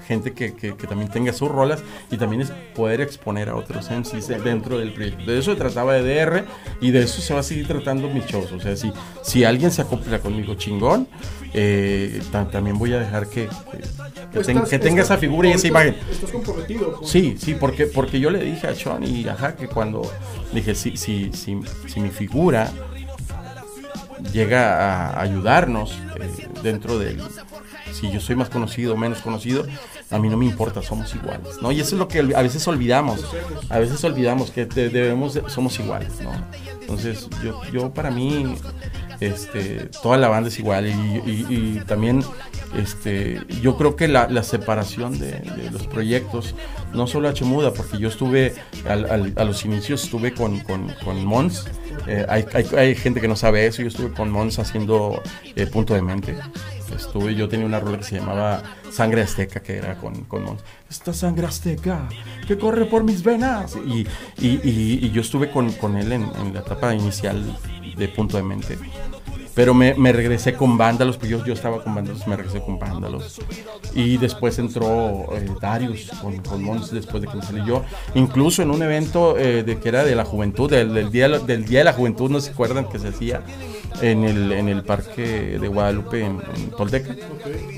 gente 0.08 0.34
que, 0.34 0.54
que- 0.54 0.76
que 0.76 0.88
también 0.88 1.10
tenga 1.10 1.32
sus 1.32 1.50
rolas 1.50 1.82
y 2.12 2.18
también 2.18 2.42
es 2.42 2.52
poder 2.76 3.02
exponer 3.02 3.50
a 3.50 3.56
otros 3.56 3.90
MCs 3.90 4.28
dentro 4.44 4.78
del 4.78 4.94
proyecto. 4.94 5.24
De 5.26 5.40
eso 5.40 5.52
se 5.52 5.58
trataba 5.58 5.94
de 5.94 6.02
DR 6.04 6.44
y 6.82 6.92
de 6.92 7.04
eso 7.04 7.22
se 7.22 7.34
va 7.34 7.40
a 7.40 7.44
seguir 7.44 7.68
tratando 7.68 8.10
mis 8.10 8.26
shows. 8.26 8.52
O 8.52 8.60
sea, 8.60 8.76
si, 8.76 8.92
si 9.24 9.44
alguien 9.44 9.72
se 9.72 9.82
acopla 9.84 10.20
conmigo 10.20 10.56
chingón, 10.56 11.08
eh, 11.54 12.22
ta- 12.32 12.50
también 12.50 12.78
voy 12.78 12.94
a 12.94 13.00
dejar 13.00 13.28
que, 13.28 13.48
que- 13.48 13.78
que 13.78 14.28
Pues 14.34 14.48
ten- 14.48 14.58
estás- 14.58 14.70
que 14.70 14.80
tenga 14.80 15.02
esa 15.04 15.18
figura 15.18 15.48
y 15.50 15.54
esa 15.54 15.68
imagen. 15.68 15.96
Estás 16.12 16.32
comprometido. 16.32 16.94
con- 16.94 17.08
Sí, 17.08 17.36
sí, 17.40 17.56
porque, 17.56 17.86
porque 17.86 18.20
yo 18.20 18.30
le 18.32 18.40
dije 18.44 18.68
a 18.68 18.76
Sean 18.76 19.04
y 19.04 19.28
ajá, 19.28 19.56
que 19.56 19.68
cuando 19.68 20.02
dije, 20.54 20.76
si, 20.76 20.98
si, 20.98 21.32
si, 21.34 21.60
si 21.88 22.00
mi 22.00 22.10
figura 22.10 22.72
llega 24.34 25.10
a 25.14 25.22
ayudarnos 25.22 25.92
eh, 26.20 26.48
dentro 26.64 27.00
del, 27.00 27.22
si 27.94 28.12
yo 28.12 28.20
soy 28.20 28.36
más 28.36 28.50
conocido 28.50 28.94
o 28.94 28.98
menos 28.98 29.20
conocido, 29.22 29.66
a 30.10 30.20
mí 30.20 30.30
no 30.30 30.38
me 30.38 30.46
importa, 30.46 30.82
somos 30.82 31.14
iguales, 31.16 31.62
¿no? 31.62 31.72
Y 31.72 31.80
eso 31.80 31.96
es 31.96 32.00
lo 32.00 32.08
que 32.08 32.20
a 32.20 32.42
veces 32.42 32.68
olvidamos, 32.68 33.24
a 33.70 33.80
veces 33.80 34.04
olvidamos 34.04 34.52
que 34.52 34.66
debemos, 34.66 35.34
de- 35.34 35.50
somos 35.50 35.80
iguales, 35.80 36.20
¿no? 36.22 36.32
Entonces, 36.82 37.28
yo, 37.44 37.62
yo 37.72 37.94
para 37.94 38.12
mí, 38.12 38.56
este, 39.20 39.90
toda 40.02 40.18
la 40.18 40.28
banda 40.28 40.50
es 40.50 40.60
igual 40.60 40.88
y, 40.88 40.92
y- 40.92 41.46
y 41.50 41.80
también, 41.86 42.24
este, 42.78 43.40
yo 43.62 43.78
creo 43.78 43.96
que 43.96 44.08
la, 44.08 44.28
la 44.28 44.44
separación 44.44 45.20
de, 45.20 45.32
de 45.32 45.70
los 45.72 45.88
proyectos, 45.88 46.56
no 46.94 47.08
solo 47.08 47.30
H 47.30 47.46
Muda, 47.46 47.72
porque 47.74 47.98
yo 47.98 48.08
estuve, 48.10 48.56
al- 48.88 49.10
al- 49.10 49.34
a 49.36 49.44
los 49.44 49.64
inicios 49.66 50.04
estuve 50.04 50.34
con, 50.34 50.60
con, 50.62 50.92
con 51.04 51.24
Mons, 51.26 51.68
eh, 52.08 52.26
hay, 52.28 52.46
hay, 52.54 52.66
hay 52.78 52.96
gente 52.96 53.22
que 53.22 53.28
no 53.28 53.36
sabe 53.36 53.66
eso, 53.68 53.82
yo 53.82 53.88
estuve 53.90 54.12
con 54.12 54.30
Mons 54.32 54.60
haciendo 54.60 55.22
eh, 55.56 55.68
Punto 55.68 55.94
de 55.94 56.02
Mente, 56.02 56.36
estuve, 56.96 57.36
yo 57.36 57.48
tenía 57.50 57.66
una 57.66 57.80
rola 57.80 57.98
que 57.98 58.04
se 58.04 58.16
llamaba 58.20 58.62
Sangre 58.92 59.22
Azteca, 59.22 59.62
que 59.62 59.78
era 59.78 59.98
con, 59.98 60.24
con 60.26 60.44
Mons. 60.44 60.62
Esta 60.90 61.14
sangre 61.14 61.48
azteca 61.48 62.08
que 62.48 62.58
corre 62.58 62.86
por 62.86 63.04
mis 63.04 63.24
venas. 63.24 63.76
Y, 63.86 64.02
y, 64.40 64.60
y- 64.64 65.00
y 65.06 65.12
yo 65.12 65.22
estuve 65.22 65.50
con, 65.50 65.72
con 65.74 65.96
él 65.98 66.12
en, 66.12 66.24
en 66.42 66.54
la 66.54 66.60
etapa 66.62 66.94
inicial 66.94 67.58
de 67.98 68.08
Punto 68.10 68.38
de 68.38 68.44
Mente. 68.44 68.78
Pero 69.54 69.74
me, 69.74 69.94
me 69.96 70.14
regresé 70.14 70.54
con 70.54 70.78
Vándalos, 70.78 71.18
porque 71.18 71.32
yo, 71.32 71.46
yo 71.46 71.52
estaba 71.54 71.84
con 71.84 71.94
Vándalos, 71.94 72.26
me 72.26 72.38
regresé 72.38 72.62
con 72.62 72.80
Vándalos. 72.80 73.42
Y 73.94 74.16
después 74.18 74.58
entró 74.60 75.28
eh, 75.36 75.46
Darius 75.60 76.10
con, 76.22 76.38
con 76.38 76.64
Mons 76.64 76.90
después 76.92 77.22
de 77.22 77.28
que 77.28 77.36
me 77.36 77.44
salí 77.44 77.62
yo. 77.66 77.84
Incluso 78.16 78.62
en 78.62 78.72
un 78.72 78.82
evento 78.82 79.38
eh, 79.38 79.64
de 79.64 79.78
que 79.78 79.90
era 79.90 80.06
de 80.06 80.16
la 80.16 80.24
juventud, 80.24 80.70
del, 80.70 80.94
del 80.94 81.12
día, 81.12 81.28
del 81.28 81.66
día 81.66 81.80
de 81.80 81.86
la 81.86 81.94
Juventud, 81.94 82.30
no 82.32 82.40
se 82.40 82.52
acuerdan 82.52 82.88
que 82.88 82.98
se 83.00 83.10
hacía. 83.10 83.44
En 84.02 84.24
el, 84.24 84.52
en 84.52 84.70
el 84.70 84.84
parque 84.84 85.58
de 85.60 85.68
Guadalupe 85.68 86.24
en, 86.24 86.42
en 86.56 86.72
Tolteca. 86.72 87.16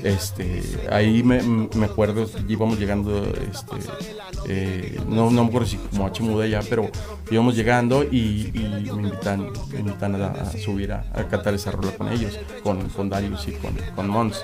Este, 0.02 0.62
ahí 0.90 1.22
me, 1.22 1.42
me 1.42 1.86
acuerdo, 1.86 2.28
íbamos 2.48 2.78
llegando, 2.78 3.24
este, 3.50 3.76
eh, 4.48 5.00
no, 5.08 5.30
no 5.30 5.42
me 5.42 5.48
acuerdo 5.48 5.66
si 5.66 5.76
como 5.76 6.06
a 6.06 6.12
Chimuda 6.12 6.46
ya, 6.46 6.60
pero 6.68 6.90
íbamos 7.30 7.56
llegando 7.56 8.04
y, 8.04 8.50
me 8.54 9.08
invitan, 9.08 9.48
me 9.72 9.80
invitan 9.80 10.20
a, 10.20 10.26
a 10.26 10.52
subir 10.52 10.92
a, 10.92 11.06
a 11.12 11.24
cantar 11.28 11.54
esa 11.54 11.70
rola 11.70 11.92
con 11.92 12.12
ellos, 12.12 12.38
con, 12.62 12.88
con 12.90 13.08
Darius 13.08 13.48
y 13.48 13.52
con, 13.52 13.74
con 13.96 14.08
Mons. 14.08 14.42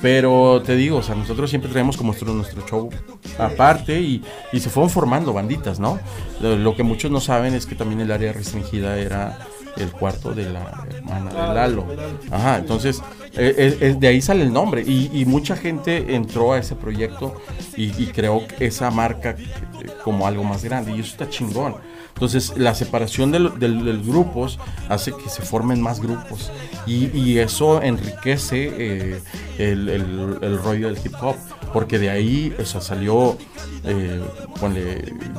Pero 0.00 0.62
te 0.64 0.74
digo, 0.76 0.98
o 0.98 1.02
sea, 1.02 1.14
nosotros 1.14 1.48
siempre 1.48 1.70
traemos 1.70 1.96
como 1.96 2.08
nuestro, 2.08 2.32
nuestro 2.34 2.66
show 2.66 2.90
aparte 3.38 4.00
y, 4.00 4.22
y 4.52 4.60
se 4.60 4.68
fueron 4.68 4.90
formando 4.90 5.32
banditas, 5.32 5.78
¿no? 5.80 5.98
Lo, 6.40 6.56
lo 6.56 6.76
que 6.76 6.82
muchos 6.82 7.10
no 7.10 7.20
saben 7.20 7.54
es 7.54 7.64
que 7.64 7.74
también 7.74 8.00
el 8.00 8.10
área 8.10 8.32
restringida 8.32 8.98
era 8.98 9.38
el 9.76 9.90
cuarto 9.92 10.34
de 10.34 10.50
la 10.50 10.86
hermana 10.90 11.30
de 11.30 11.54
Lalo. 11.54 11.86
Ajá, 12.30 12.58
entonces 12.58 13.02
eh, 13.36 13.54
eh, 13.58 13.78
eh, 13.80 13.96
de 13.98 14.08
ahí 14.08 14.22
sale 14.22 14.42
el 14.42 14.52
nombre 14.52 14.82
y, 14.82 15.24
mucha 15.26 15.56
gente 15.56 16.14
entró 16.14 16.52
a 16.52 16.58
ese 16.58 16.76
proyecto 16.76 17.34
y, 17.76 18.06
creó 18.06 18.42
esa 18.60 18.90
marca 18.92 19.30
eh, 19.30 19.86
como 20.04 20.26
algo 20.28 20.44
más 20.44 20.62
grande 20.62 20.94
y 20.94 21.00
eso 21.00 21.10
está 21.10 21.28
chingón. 21.28 21.74
Entonces 22.14 22.56
la 22.56 22.76
separación 22.76 23.32
de, 23.32 23.40
los 23.40 24.06
grupos 24.06 24.60
hace 24.88 25.10
que 25.10 25.28
se 25.28 25.42
formen 25.42 25.82
más 25.82 26.00
grupos 26.00 26.52
y, 26.86 27.38
eso 27.38 27.82
enriquece 27.82 29.20
el, 29.58 30.58
rollo 30.62 30.86
del 30.86 30.98
hip 31.04 31.14
hop 31.20 31.34
porque 31.72 31.98
de 31.98 32.10
ahí 32.10 32.54
o 32.56 32.64
salió, 32.64 33.36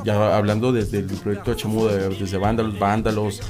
ya 0.04 0.36
hablando 0.36 0.70
desde 0.70 0.98
el 0.98 1.06
proyecto 1.06 1.52
de 1.52 1.56
Chamuda, 1.56 2.08
desde 2.10 2.36
Vándalos, 2.36 2.78
Vándalos, 2.78 3.40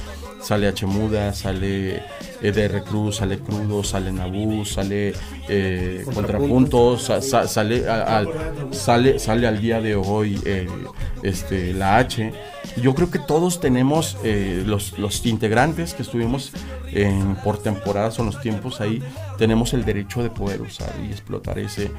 sale 0.47 0.67
H-Muda, 0.69 1.33
sale 1.33 2.01
EDR 2.41 2.83
Cruz, 2.83 3.17
sale 3.17 3.37
Crudo, 3.39 3.83
sale 3.83 4.11
Nabú, 4.13 4.63
sale 4.63 5.13
eh, 5.49 6.05
Contrapuntos, 6.13 7.01
sa- 7.03 7.21
sa- 7.21 7.47
sale, 7.47 7.87
a- 7.89 8.17
al, 8.19 8.27
sale, 8.71 9.19
sale 9.19 9.45
al 9.47 9.59
día 9.59 9.81
de 9.81 9.95
hoy 9.95 10.39
eh, 10.45 10.67
este, 11.23 11.73
la 11.73 11.97
H. 11.97 12.31
Yo 12.81 12.93
creo 12.95 13.09
que 13.11 13.19
todos 13.19 13.59
tenemos, 13.59 14.17
eh, 14.23 14.63
los, 14.65 14.97
los 14.99 15.25
integrantes 15.25 15.93
que 15.93 16.03
estuvimos 16.03 16.51
por 17.43 17.57
temporadas 17.61 18.17
o 18.19 18.23
los 18.23 18.39
tiempos 18.41 18.79
ahí, 18.81 19.03
tenemos 19.37 19.73
el 19.73 19.85
derecho 19.85 20.23
de 20.23 20.29
poder 20.29 20.61
usar 20.61 20.93
y 21.05 21.11
explotar 21.11 21.59
ese, 21.59 21.91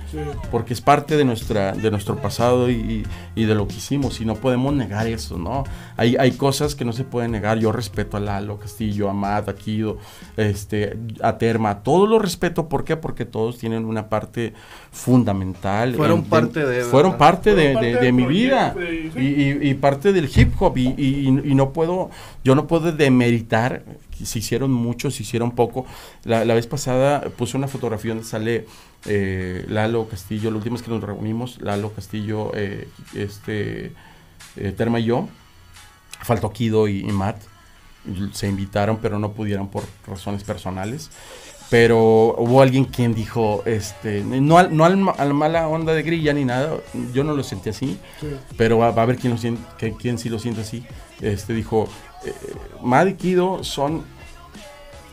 porque 0.51 0.75
es 0.75 0.81
parte 0.81 1.17
de, 1.17 1.25
nuestra, 1.25 1.73
de 1.73 1.91
nuestro 1.91 2.17
pasado 2.17 2.71
y, 2.71 3.07
y 3.35 3.45
de 3.45 3.55
lo 3.55 3.69
que 3.69 3.77
hicimos 3.77 4.21
y 4.21 4.25
no 4.25 4.35
podemos 4.35 4.75
negar 4.75 5.07
eso, 5.07 5.39
¿no? 5.39 5.65
Hay, 5.97 6.17
hay 6.17 6.33
cosas 6.33 6.75
que 6.75 6.85
no 6.85 6.93
se 6.93 7.05
pueden 7.05 7.33
negar. 7.33 7.59
Yo 7.59 7.73
respeto 7.73 8.17
a 8.17 8.21
Lalo 8.21 8.59
Castillo, 8.59 9.09
a 9.09 9.13
Matt, 9.13 9.49
a 9.49 9.55
Kido, 9.55 9.99
este, 10.37 10.99
a 11.23 11.39
Terma, 11.39 11.83
todos 11.83 12.09
los 12.09 12.21
respeto. 12.21 12.69
¿Por 12.69 12.85
qué? 12.85 12.97
Porque 12.97 13.25
todos 13.25 13.59
tienen 13.59 13.85
una 13.85 14.09
parte 14.09 14.55
fundamental. 14.93 15.95
Fueron 15.95 16.19
en- 16.19 16.25
de- 16.25 16.31
parte 16.31 16.67
de, 16.67 16.83
Fueron 16.85 17.13
¿verdad? 17.13 17.19
parte 17.19 17.55
de, 17.55 17.73
Fueron 17.73 17.83
de- 17.83 17.91
parte 17.93 17.99
de 17.99 18.05
del 18.07 18.13
mi 18.13 18.27
vida 18.27 18.75
y, 19.17 19.21
y- 19.21 19.59
y- 19.71 19.75
parte 19.75 20.13
del 20.13 20.31
hip 20.35 20.55
hop 20.61 20.77
y, 20.79 20.95
y- 20.97 21.27
y 21.29 21.55
no 21.55 21.73
puedo, 21.73 22.11
yo 22.45 22.55
no 22.55 22.67
puedo 22.67 22.93
demeritar 22.93 23.83
si 24.25 24.41
hicieron 24.41 24.73
mucho, 24.73 25.11
si 25.11 25.23
hicieron 25.23 25.53
poco. 25.53 25.87
La, 26.25 26.45
la 26.45 26.55
vez 26.55 26.67
pasada 26.67 27.21
puse 27.37 27.57
una 27.57 27.69
fotografía 27.69 28.11
donde 28.13 28.25
sale 28.27 28.67
eh, 29.07 29.65
Lalo 29.69 30.09
Castillo, 30.09 30.51
la 30.51 30.57
última 30.57 30.75
vez 30.75 30.83
que 30.83 30.91
nos 30.91 31.03
reunimos, 31.03 31.61
Lalo 31.61 31.93
Castillo, 31.93 32.51
eh, 32.55 32.89
este, 33.15 33.93
eh, 34.57 34.73
Terma 34.77 34.99
y 34.99 35.05
yo, 35.05 35.29
faltó 36.23 36.51
Kido 36.53 36.89
y, 36.89 37.01
y 37.01 37.13
Matt, 37.13 37.37
se 38.33 38.49
invitaron 38.49 38.99
pero 39.03 39.19
no 39.21 39.33
pudieron 39.33 39.69
por 39.69 39.85
razones 40.07 40.43
personales. 40.43 41.11
Pero 41.71 42.35
hubo 42.39 42.63
alguien 42.63 42.87
quien 42.87 43.15
dijo, 43.15 43.63
este, 43.67 44.23
no 44.25 44.57
al, 44.57 44.75
no 44.75 44.85
al, 44.87 44.99
al 45.19 45.35
mala 45.35 45.69
onda 45.69 45.93
de 45.93 46.03
grilla 46.03 46.33
ni 46.33 46.45
nada, 46.47 46.79
yo 47.13 47.25
no 47.25 47.35
lo 47.35 47.43
sentí 47.43 47.69
así, 47.69 47.99
Sí. 48.21 48.27
pero 48.57 48.79
va, 48.79 48.91
va 48.91 49.03
a 49.03 49.05
haber 49.05 49.17
quien, 49.19 49.35
lo 49.35 49.39
siente, 49.39 49.61
que, 49.77 49.93
quien 49.93 50.19
sí 50.19 50.31
lo 50.31 50.39
siente 50.39 50.63
así. 50.63 50.85
Este 51.21 51.53
dijo, 51.53 51.87
eh, 52.25 52.33
Mad 52.83 53.09
y 53.09 53.15
Kido 53.15 53.63
son 53.65 54.03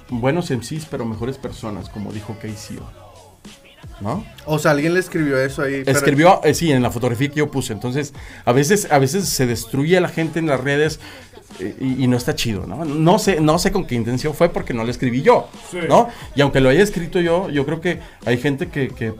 buenos 0.09 0.49
MCs, 0.49 0.85
pero 0.89 1.03
mejores 1.05 1.37
personas, 1.37 1.89
como 1.89 2.13
dijo 2.13 2.35
KCO. 2.39 2.89
¿No? 4.01 4.25
O 4.45 4.59
sea, 4.59 4.71
alguien 4.71 4.93
le 4.93 4.99
escribió 4.99 5.37
eso 5.39 5.61
ahí. 5.61 5.83
pero- 5.85 5.97
Escribió, 5.97 6.41
eh, 6.43 6.53
sí, 6.53 6.71
en 6.71 6.81
la 6.83 6.91
fotografía 6.91 7.29
que 7.29 7.35
yo 7.35 7.49
puse. 7.51 7.71
Entonces, 7.71 8.13
a 8.43 8.51
veces, 8.51 8.87
a 8.91 8.99
veces 8.99 9.27
se 9.29 9.45
destruye 9.45 9.97
a 9.97 10.01
la 10.01 10.09
gente 10.09 10.39
en 10.39 10.47
las 10.47 10.59
redes 10.59 10.99
y, 11.59 12.03
y 12.03 12.07
no 12.07 12.17
está 12.17 12.35
chido, 12.35 12.65
¿no? 12.67 12.83
No 12.85 13.17
sé, 13.19 13.39
no 13.39 13.57
sé 13.59 13.71
con 13.71 13.85
qué 13.85 13.95
intención 13.95 14.33
fue 14.33 14.49
porque 14.49 14.73
no 14.73 14.83
lo 14.83 14.91
escribí 14.91 15.21
yo, 15.21 15.47
Sí. 15.71 15.77
¿no? 15.87 16.09
Y 16.35 16.41
aunque 16.41 16.59
lo 16.59 16.69
haya 16.69 16.83
escrito 16.83 17.19
yo, 17.21 17.49
yo 17.49 17.65
creo 17.65 17.79
que 17.81 17.99
hay 18.25 18.37
gente 18.37 18.67
que, 18.67 18.89
que, 18.89 19.07
eh, 19.07 19.13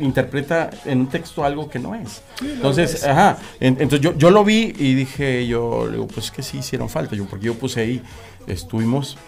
interpreta 0.00 0.70
en 0.84 1.00
un 1.00 1.06
texto 1.08 1.44
algo 1.44 1.68
que 1.68 1.78
no 1.78 1.94
es. 1.94 2.22
Entonces, 2.40 3.04
ajá, 3.04 3.38
en- 3.60 3.74
entonces 3.80 4.00
yo, 4.00 4.14
yo 4.16 4.30
lo 4.30 4.44
vi 4.44 4.74
y 4.78 4.94
dije, 4.94 5.46
yo, 5.46 5.88
digo, 5.90 6.06
pues 6.06 6.26
es 6.26 6.30
que 6.32 6.42
sí 6.42 6.58
hicieron 6.58 6.88
falta, 6.88 7.14
yo, 7.16 7.26
porque 7.26 7.46
yo 7.46 7.54
puse 7.54 7.80
ahí, 7.80 8.02
estuvimos, 8.46 9.18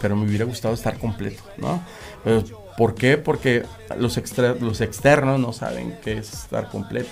pero 0.00 0.16
me 0.16 0.24
hubiera 0.26 0.44
gustado 0.44 0.74
estar 0.74 0.98
completo, 0.98 1.42
¿no? 1.58 1.82
Eh, 2.24 2.42
¿Por 2.78 2.94
qué? 2.94 3.18
Porque 3.18 3.64
los, 3.98 4.16
extra- 4.16 4.54
los 4.58 4.80
externos 4.80 5.38
no 5.38 5.52
saben 5.52 5.96
qué 6.02 6.14
es 6.18 6.32
estar 6.32 6.70
completo. 6.70 7.10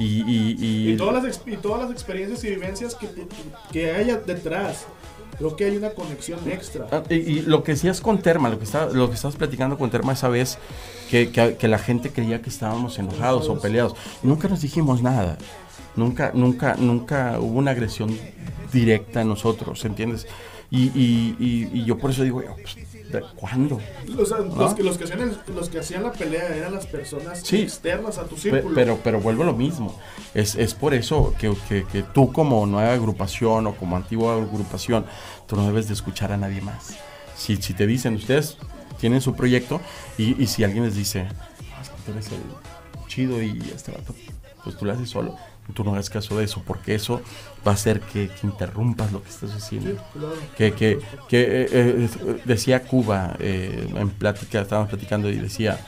Y, 0.00 0.22
y, 0.22 0.56
y- 0.58 0.92
Y 0.92 0.96
todas, 0.96 1.22
las, 1.22 1.36
ex- 1.36 1.46
y 1.46 1.56
todas 1.58 1.82
las 1.82 1.90
experiencias 1.90 2.42
y 2.44 2.48
vivencias 2.48 2.94
que, 2.94 3.08
que 3.70 3.90
haya 3.92 4.16
detrás. 4.16 4.86
Creo 5.38 5.56
que 5.56 5.64
hay 5.66 5.76
una 5.76 5.90
conexión 5.90 6.38
extra. 6.50 6.86
Ah, 6.92 7.02
y, 7.08 7.14
y 7.14 7.42
lo 7.42 7.62
que 7.62 7.72
decías 7.72 8.00
con 8.00 8.20
Terma, 8.20 8.48
lo 8.48 8.58
que, 8.58 8.64
está, 8.64 8.86
lo 8.86 9.08
que 9.08 9.14
estabas 9.14 9.36
platicando 9.36 9.76
con 9.78 9.90
Terma 9.90 10.12
esa 10.14 10.28
vez, 10.28 10.58
que, 11.10 11.30
que- 11.30 11.56
que 11.56 11.68
la 11.68 11.78
gente 11.78 12.10
creía 12.10 12.40
que 12.42 12.50
estábamos 12.50 12.98
enojados 12.98 13.48
o 13.48 13.58
peleados. 13.60 13.94
Nunca 14.22 14.48
nos 14.48 14.60
dijimos 14.62 15.02
nada. 15.02 15.36
Nunca, 15.96 16.30
nunca, 16.34 16.76
nunca 16.78 17.38
hubo 17.40 17.58
una 17.58 17.72
agresión 17.72 18.16
directa 18.72 19.20
a 19.20 19.24
nosotros, 19.24 19.84
¿entiendes? 19.84 20.26
Y, 20.70 20.84
y, 20.98 21.36
y- 21.38 21.70
y 21.80 21.84
yo 21.84 21.98
por 21.98 22.10
eso 22.10 22.22
digo, 22.22 22.42
pues, 22.62 22.76
¿de 22.76 22.89
¿cuándo? 23.36 23.80
O 24.18 24.24
sea, 24.24 24.38
¿No? 24.38 24.54
los, 24.56 24.74
que, 24.74 24.82
los, 24.82 24.96
que 24.98 25.04
hacían 25.04 25.20
el- 25.20 25.54
los 25.54 25.68
que 25.68 25.78
hacían 25.80 26.02
la 26.04 26.12
pelea 26.12 26.54
eran 26.56 26.72
las 26.74 26.86
personas 26.86 27.40
Sí. 27.40 27.62
externas 27.62 28.18
a 28.18 28.24
tu 28.24 28.36
círculo. 28.36 28.74
Pero, 28.74 28.98
pero 29.02 29.20
vuelvo 29.20 29.42
a 29.42 29.46
lo 29.46 29.54
mismo. 29.54 29.98
Es, 30.34 30.54
es 30.54 30.74
por 30.74 30.94
eso 30.94 31.34
que, 31.38 31.52
que- 31.68 31.84
que 31.86 32.02
tú 32.02 32.32
como 32.32 32.64
nueva 32.66 32.92
agrupación 32.92 33.66
o 33.66 33.74
como 33.74 33.96
antigua 33.96 34.34
agrupación, 34.36 35.04
tú 35.46 35.56
no 35.56 35.66
debes 35.66 35.88
de 35.88 35.94
escuchar 35.94 36.32
a 36.32 36.36
nadie 36.36 36.60
más. 36.60 36.94
Si, 37.36 37.56
si 37.56 37.74
te 37.74 37.86
dicen, 37.86 38.14
ustedes 38.14 38.56
tienen 39.00 39.20
su 39.20 39.34
proyecto 39.34 39.80
y, 40.18 40.40
y 40.42 40.46
si 40.46 40.62
alguien 40.62 40.84
les 40.84 40.94
dice, 40.94 41.26
"Ah, 41.76 41.80
es 41.82 41.88
que 41.88 41.96
tú 42.04 42.12
eres 42.12 42.26
el 42.32 43.06
chido 43.08 43.42
y 43.42 43.58
este 43.74 43.92
vato, 43.92 44.14
pues 44.62 44.76
tú 44.76 44.84
lo 44.84 44.92
haces 44.92 45.08
solo, 45.10 45.36
tú 45.72 45.84
no 45.84 45.92
hagas 45.92 46.10
caso 46.10 46.36
de 46.38 46.44
eso, 46.44 46.62
porque 46.66 46.94
eso 46.94 47.20
va 47.66 47.72
a 47.72 47.74
hacer 47.74 48.00
que, 48.00 48.28
que 48.28 48.46
interrumpas 48.46 49.12
lo 49.12 49.22
que 49.22 49.28
estás 49.30 49.50
haciendo. 49.52 49.90
Que, 50.56 50.72
que, 50.72 50.98
que 51.28 51.40
eh, 51.40 51.68
eh, 51.70 52.08
decía 52.44 52.82
Cuba 52.84 53.36
eh, 53.38 53.88
en 53.94 54.10
plática, 54.10 54.60
estábamos 54.60 54.88
platicando 54.90 55.28
y 55.30 55.36
decía, 55.36 55.78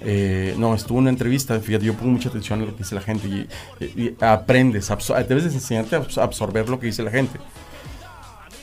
eh, 0.00 0.54
no, 0.58 0.74
estuvo 0.74 0.98
una 0.98 1.10
entrevista, 1.10 1.58
fíjate, 1.60 1.84
yo 1.84 1.94
pongo 1.94 2.10
mucha 2.12 2.28
atención 2.28 2.60
a 2.62 2.64
lo 2.66 2.72
que 2.72 2.78
dice 2.78 2.94
la 2.94 3.00
gente 3.02 3.28
y, 3.28 3.48
y- 3.84 4.02
y 4.02 4.16
aprendes, 4.20 4.88
debes 5.28 5.44
de 5.44 5.50
enseñarte 5.54 5.94
a 5.96 6.00
abs- 6.00 6.18
absorber 6.20 6.68
lo 6.68 6.80
que 6.80 6.86
dice 6.86 7.02
la 7.02 7.10
gente. 7.10 7.38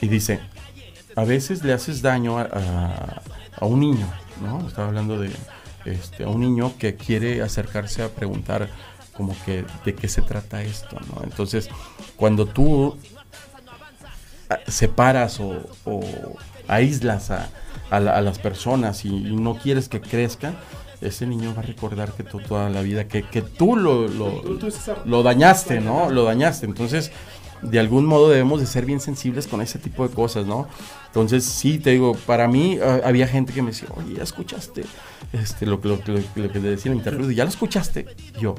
Y 0.02 0.08
dice, 0.08 0.40
a 1.16 1.24
veces 1.24 1.62
le 1.64 1.72
haces 1.72 2.02
daño 2.02 2.38
a, 2.38 2.42
a- 2.42 3.22
a 3.58 3.64
un 3.66 3.80
niño, 3.80 4.06
¿no? 4.42 4.66
Estaba 4.66 4.88
hablando 4.88 5.18
de 5.18 5.30
este, 5.86 6.24
a 6.24 6.28
un 6.28 6.40
niño 6.40 6.74
que 6.78 6.94
quiere 6.96 7.40
acercarse 7.42 8.02
a 8.02 8.08
preguntar 8.08 8.68
como 9.20 9.36
que 9.44 9.64
de 9.84 9.94
qué 9.94 10.08
se 10.08 10.22
trata 10.22 10.62
esto, 10.62 10.96
¿no? 11.14 11.22
Entonces, 11.24 11.68
cuando 12.16 12.46
tú 12.46 12.96
ah, 14.48 14.58
separas 14.66 15.40
o, 15.40 15.60
o 15.84 16.00
aíslas 16.68 17.30
a, 17.30 17.50
a 17.90 18.00
la- 18.00 18.16
a 18.16 18.20
las 18.22 18.38
personas 18.38 19.04
y, 19.04 19.08
y 19.08 19.36
no 19.36 19.56
quieres 19.58 19.88
que 19.90 20.00
crezcan, 20.00 20.56
ese 21.02 21.26
niño 21.26 21.54
va 21.54 21.60
a 21.60 21.66
recordar 21.66 22.12
que 22.12 22.22
tú 22.24 22.38
toda 22.40 22.70
la 22.70 22.80
vida, 22.82 23.08
que, 23.08 23.22
que 23.22 23.42
tú 23.42 23.76
lo, 23.76 24.08
lo, 24.08 24.42
lo 25.04 25.22
dañaste, 25.22 25.80
¿no? 25.80 26.10
Lo 26.10 26.24
dañaste. 26.24 26.64
Entonces, 26.66 27.10
de 27.62 27.78
algún 27.78 28.06
modo 28.06 28.30
debemos 28.30 28.58
de 28.60 28.66
ser 28.66 28.86
bien 28.86 29.00
sensibles 29.00 29.46
con 29.46 29.60
ese 29.60 29.78
tipo 29.78 30.06
de 30.08 30.14
cosas, 30.14 30.46
¿no? 30.46 30.66
Entonces, 31.08 31.44
sí, 31.44 31.78
te 31.78 31.90
digo, 31.90 32.14
para 32.26 32.48
mí 32.48 32.78
ah, 32.82 33.00
había 33.04 33.26
gente 33.26 33.52
que 33.52 33.60
me 33.62 33.70
decía, 33.72 33.88
oye, 33.96 34.14
¿ya 34.16 34.22
escuchaste 34.22 34.84
este, 35.32 35.66
lo, 35.66 35.80
que- 35.80 35.88
lo, 35.88 36.00
que- 36.02 36.12
lo 36.36 36.50
que 36.52 36.58
le 36.58 36.70
decía 36.70 36.90
el 36.92 36.98
internet? 36.98 37.30
¿Ya 37.30 37.44
lo 37.44 37.50
escuchaste? 37.50 38.06
Y 38.36 38.40
yo, 38.40 38.54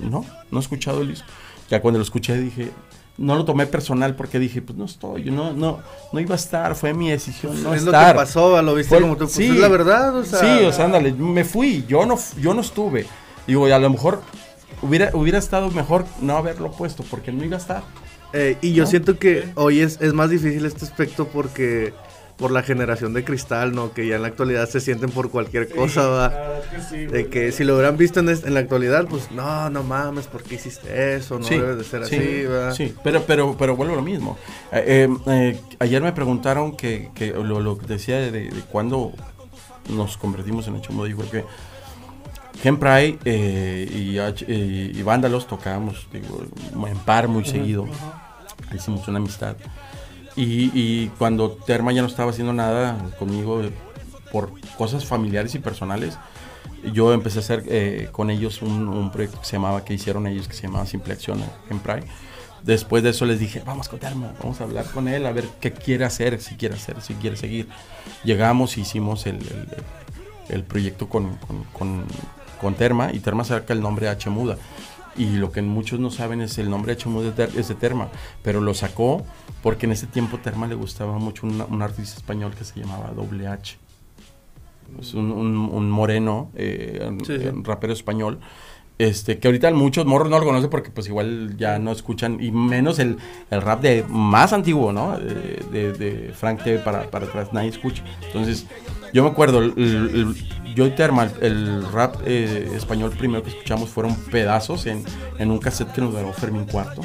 no, 0.00 0.24
no 0.50 0.58
he 0.58 0.62
escuchado 0.62 1.02
el 1.02 1.08
disco. 1.08 1.26
Ya 1.68 1.80
cuando 1.80 1.98
lo 1.98 2.04
escuché 2.04 2.36
dije, 2.36 2.70
no 3.16 3.36
lo 3.36 3.44
tomé 3.44 3.66
personal 3.66 4.16
porque 4.16 4.38
dije, 4.38 4.62
pues 4.62 4.78
no 4.78 4.86
estoy, 4.86 5.30
no, 5.30 5.52
no, 5.52 5.78
no 6.12 6.20
iba 6.20 6.34
a 6.34 6.38
estar, 6.38 6.74
fue 6.74 6.94
mi 6.94 7.10
decisión 7.10 7.62
no 7.62 7.74
es 7.74 7.82
lo 7.84 7.92
que 7.92 7.98
pasó, 8.14 8.60
lo 8.62 8.74
viste 8.74 8.88
Fue- 8.94 9.00
como 9.02 9.14
tú. 9.14 9.24
Pues 9.24 9.32
sí. 9.34 9.46
es 9.48 9.56
la 9.56 9.68
verdad, 9.68 10.16
o 10.16 10.24
sea. 10.24 10.38
Sí, 10.40 10.64
o 10.64 10.72
sea, 10.72 10.86
ándale, 10.86 11.12
me 11.12 11.44
fui, 11.44 11.84
yo 11.86 12.06
no, 12.06 12.18
yo 12.40 12.54
no 12.54 12.60
estuve. 12.62 13.06
Digo, 13.46 13.68
y 13.68 13.72
a 13.72 13.78
lo 13.78 13.90
mejor 13.90 14.22
hubiera, 14.82 15.10
hubiera 15.14 15.38
estado 15.38 15.70
mejor 15.70 16.06
no 16.20 16.36
haberlo 16.36 16.72
puesto 16.72 17.02
porque 17.10 17.30
no 17.32 17.44
iba 17.44 17.56
a 17.56 17.60
estar. 17.60 17.82
Eh, 18.32 18.56
y 18.62 18.72
yo 18.72 18.84
¿no? 18.84 18.90
siento 18.90 19.18
que 19.18 19.50
hoy 19.56 19.80
es, 19.80 20.00
es 20.00 20.12
más 20.12 20.30
difícil 20.30 20.64
este 20.64 20.84
aspecto 20.84 21.26
porque 21.28 21.92
por 22.40 22.50
la 22.50 22.62
generación 22.62 23.12
de 23.12 23.22
cristal, 23.22 23.72
¿no? 23.74 23.92
Que 23.92 24.08
ya 24.08 24.16
en 24.16 24.22
la 24.22 24.28
actualidad 24.28 24.66
se 24.68 24.80
sienten 24.80 25.10
por 25.10 25.30
cualquier 25.30 25.68
cosa, 25.68 26.06
va. 26.08 26.30
Que 26.70 26.80
sí, 26.80 27.06
De 27.06 27.28
que 27.28 27.52
si 27.52 27.64
lo 27.64 27.74
hubieran 27.74 27.96
visto 27.98 28.18
en, 28.18 28.26
la 28.54 28.60
actualidad, 28.60 29.06
pues 29.06 29.30
no, 29.30 29.68
no 29.68 29.82
mames, 29.82 30.26
¿por 30.26 30.42
qué 30.42 30.54
hiciste 30.54 31.14
eso? 31.16 31.38
No 31.38 31.46
debe 31.46 31.76
de 31.76 31.84
ser 31.84 32.06
sí, 32.06 32.16
así, 32.16 32.42
¿verdad? 32.46 32.74
Sí, 32.74 32.94
pero, 33.04 33.22
pero, 33.26 33.56
pero 33.58 33.76
vuelvo 33.76 33.92
a 33.92 33.96
lo 33.96 34.02
mismo. 34.02 34.38
Eh, 34.72 35.06
eh, 35.06 35.16
eh, 35.26 35.60
ayer 35.78 36.02
me 36.02 36.12
preguntaron 36.12 36.74
que, 36.76 37.10
que 37.14 37.28
lo, 37.28 37.60
lo 37.60 37.76
que 37.76 37.86
decía 37.86 38.16
de, 38.16 38.30
de 38.32 38.62
cuándo 38.72 39.12
nos 39.90 40.16
convertimos 40.16 40.66
en 40.66 40.76
hecho 40.76 40.92
modo, 40.92 41.06
digo 41.06 41.22
que 41.30 41.44
Hempray 42.64 43.18
eh, 43.24 43.88
y, 43.92 44.18
H- 44.18 44.44
eh, 44.48 44.92
y 44.94 45.02
Vándalos 45.02 45.46
tocábamos 45.46 46.08
digo, 46.12 46.42
en 46.86 46.98
par 47.00 47.28
muy 47.28 47.44
seguido. 47.44 47.86
Hicimos 48.74 49.06
una 49.08 49.18
amistad. 49.18 49.56
Y, 50.36 50.70
y 50.78 51.08
cuando 51.18 51.50
Terma 51.50 51.92
ya 51.92 52.02
no 52.02 52.08
estaba 52.08 52.30
haciendo 52.30 52.52
nada 52.52 52.96
conmigo 53.18 53.62
eh, 53.62 53.70
por 54.32 54.52
cosas 54.78 55.04
familiares 55.04 55.54
y 55.54 55.58
personales, 55.58 56.16
yo 56.94 57.12
empecé 57.12 57.38
a 57.38 57.42
hacer 57.42 57.64
eh, 57.66 58.08
con 58.12 58.30
ellos 58.30 58.62
un, 58.62 58.88
un 58.88 59.10
proyecto 59.10 59.40
que 59.40 59.46
se 59.46 59.52
llamaba, 59.56 59.84
que 59.84 59.92
hicieron 59.94 60.26
ellos, 60.26 60.48
que 60.48 60.54
se 60.54 60.62
llamaba 60.62 60.86
Simple 60.86 61.12
Acción 61.12 61.42
en 61.68 61.78
Pride. 61.80 62.04
Después 62.62 63.02
de 63.02 63.10
eso 63.10 63.24
les 63.26 63.38
dije, 63.40 63.62
vamos 63.66 63.88
con 63.88 63.98
Terma, 63.98 64.32
vamos 64.42 64.60
a 64.60 64.64
hablar 64.64 64.84
con 64.86 65.08
él, 65.08 65.26
a 65.26 65.32
ver 65.32 65.46
qué 65.60 65.72
quiere 65.72 66.04
hacer, 66.04 66.40
si 66.40 66.54
quiere 66.56 66.74
hacer, 66.74 67.00
si 67.00 67.14
quiere 67.14 67.36
seguir. 67.36 67.68
Llegamos, 68.24 68.76
hicimos 68.78 69.26
el, 69.26 69.36
el- 69.36 69.68
el 70.48 70.64
proyecto 70.64 71.08
con, 71.08 71.36
con, 71.36 71.62
con- 71.72 72.04
con 72.60 72.74
Terma 72.74 73.12
y 73.12 73.20
Terma 73.20 73.44
saca 73.44 73.72
el 73.72 73.80
nombre 73.80 74.08
H 74.08 74.28
Muda. 74.30 74.56
Y 75.16 75.36
lo 75.36 75.50
que 75.52 75.60
muchos 75.68 75.98
no 76.00 76.10
saben 76.10 76.40
es 76.40 76.56
el 76.58 76.70
nombre 76.70 76.96
Muda 77.06 77.28
es 77.30 77.36
de- 77.36 77.60
es 77.60 77.68
de 77.68 77.74
Terma, 77.74 78.08
pero 78.42 78.60
lo 78.60 78.74
sacó 78.74 79.24
porque 79.62 79.86
en 79.86 79.92
ese 79.92 80.06
tiempo 80.06 80.38
Terma 80.38 80.66
le 80.66 80.74
gustaba 80.76 81.18
mucho 81.18 81.46
un, 81.46 81.60
un 81.68 81.82
artista 81.82 82.16
español 82.16 82.54
que 82.56 82.64
se 82.64 82.78
llamaba 82.80 83.10
Doble 83.10 83.46
H. 83.48 83.76
Es 85.00 85.14
un, 85.14 85.30
un- 85.30 85.56
un 85.72 85.90
moreno, 85.90 86.50
eh, 86.54 87.10
Sí, 87.26 87.38
sí. 87.38 87.46
un 87.48 87.64
rapero 87.64 87.92
español. 87.92 88.40
Este, 89.00 89.38
que 89.38 89.48
ahorita 89.48 89.70
muchos 89.70 90.04
morros 90.04 90.28
no 90.28 90.38
lo 90.38 90.44
conocen 90.44 90.68
porque 90.68 90.90
pues 90.90 91.06
igual 91.06 91.56
ya 91.56 91.78
no 91.78 91.90
escuchan, 91.90 92.36
y 92.38 92.50
menos 92.50 92.98
el, 92.98 93.16
el 93.50 93.62
rap 93.62 93.80
de 93.80 94.04
más 94.06 94.52
antiguo, 94.52 94.92
¿no? 94.92 95.18
De, 95.18 95.92
de 95.94 96.32
Frank 96.34 96.62
T 96.62 96.78
para, 96.80 97.10
para 97.10 97.24
atrás, 97.24 97.48
nadie 97.52 97.70
escucha. 97.70 98.02
Entonces, 98.26 98.66
yo 99.14 99.22
me 99.24 99.30
acuerdo, 99.30 99.60
el- 99.60 99.72
el- 99.76 100.34
yo 100.74 100.86
y 100.86 100.90
Terma, 100.90 101.28
el 101.40 101.82
rap 101.90 102.16
eh, 102.26 102.70
español 102.76 103.10
primero 103.18 103.42
que 103.42 103.48
escuchamos 103.50 103.88
fueron 103.88 104.14
pedazos 104.14 104.84
en, 104.86 105.02
en 105.38 105.50
un 105.50 105.58
cassette 105.58 105.90
que 105.92 106.00
nos 106.02 106.12
grabó 106.14 106.32
Fermín 106.34 106.64
Cuarto. 106.66 107.00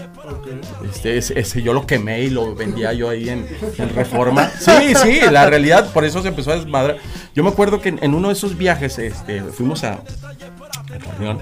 Este, 0.87 1.17
ese, 1.17 1.39
ese 1.39 1.63
yo 1.63 1.73
lo 1.73 1.87
quemé 1.87 2.21
y 2.23 2.29
lo 2.29 2.53
vendía 2.55 2.91
yo 2.93 3.09
ahí 3.09 3.29
en, 3.29 3.47
en 3.77 3.89
Reforma. 3.95 4.49
Sí, 4.59 4.93
sí, 5.01 5.19
la 5.31 5.45
realidad, 5.49 5.91
por 5.93 6.03
eso 6.05 6.21
se 6.21 6.27
empezó 6.27 6.51
a 6.51 6.57
desmadrar. 6.57 6.97
Yo 7.33 7.43
me 7.43 7.49
acuerdo 7.49 7.81
que 7.81 7.89
en, 7.89 8.03
en 8.03 8.13
uno 8.13 8.27
de 8.27 8.33
esos 8.33 8.55
viajes 8.57 8.99
este, 8.99 9.41
fuimos 9.41 9.83
a, 9.83 9.93
a 9.93 10.97
Torreón. 11.03 11.39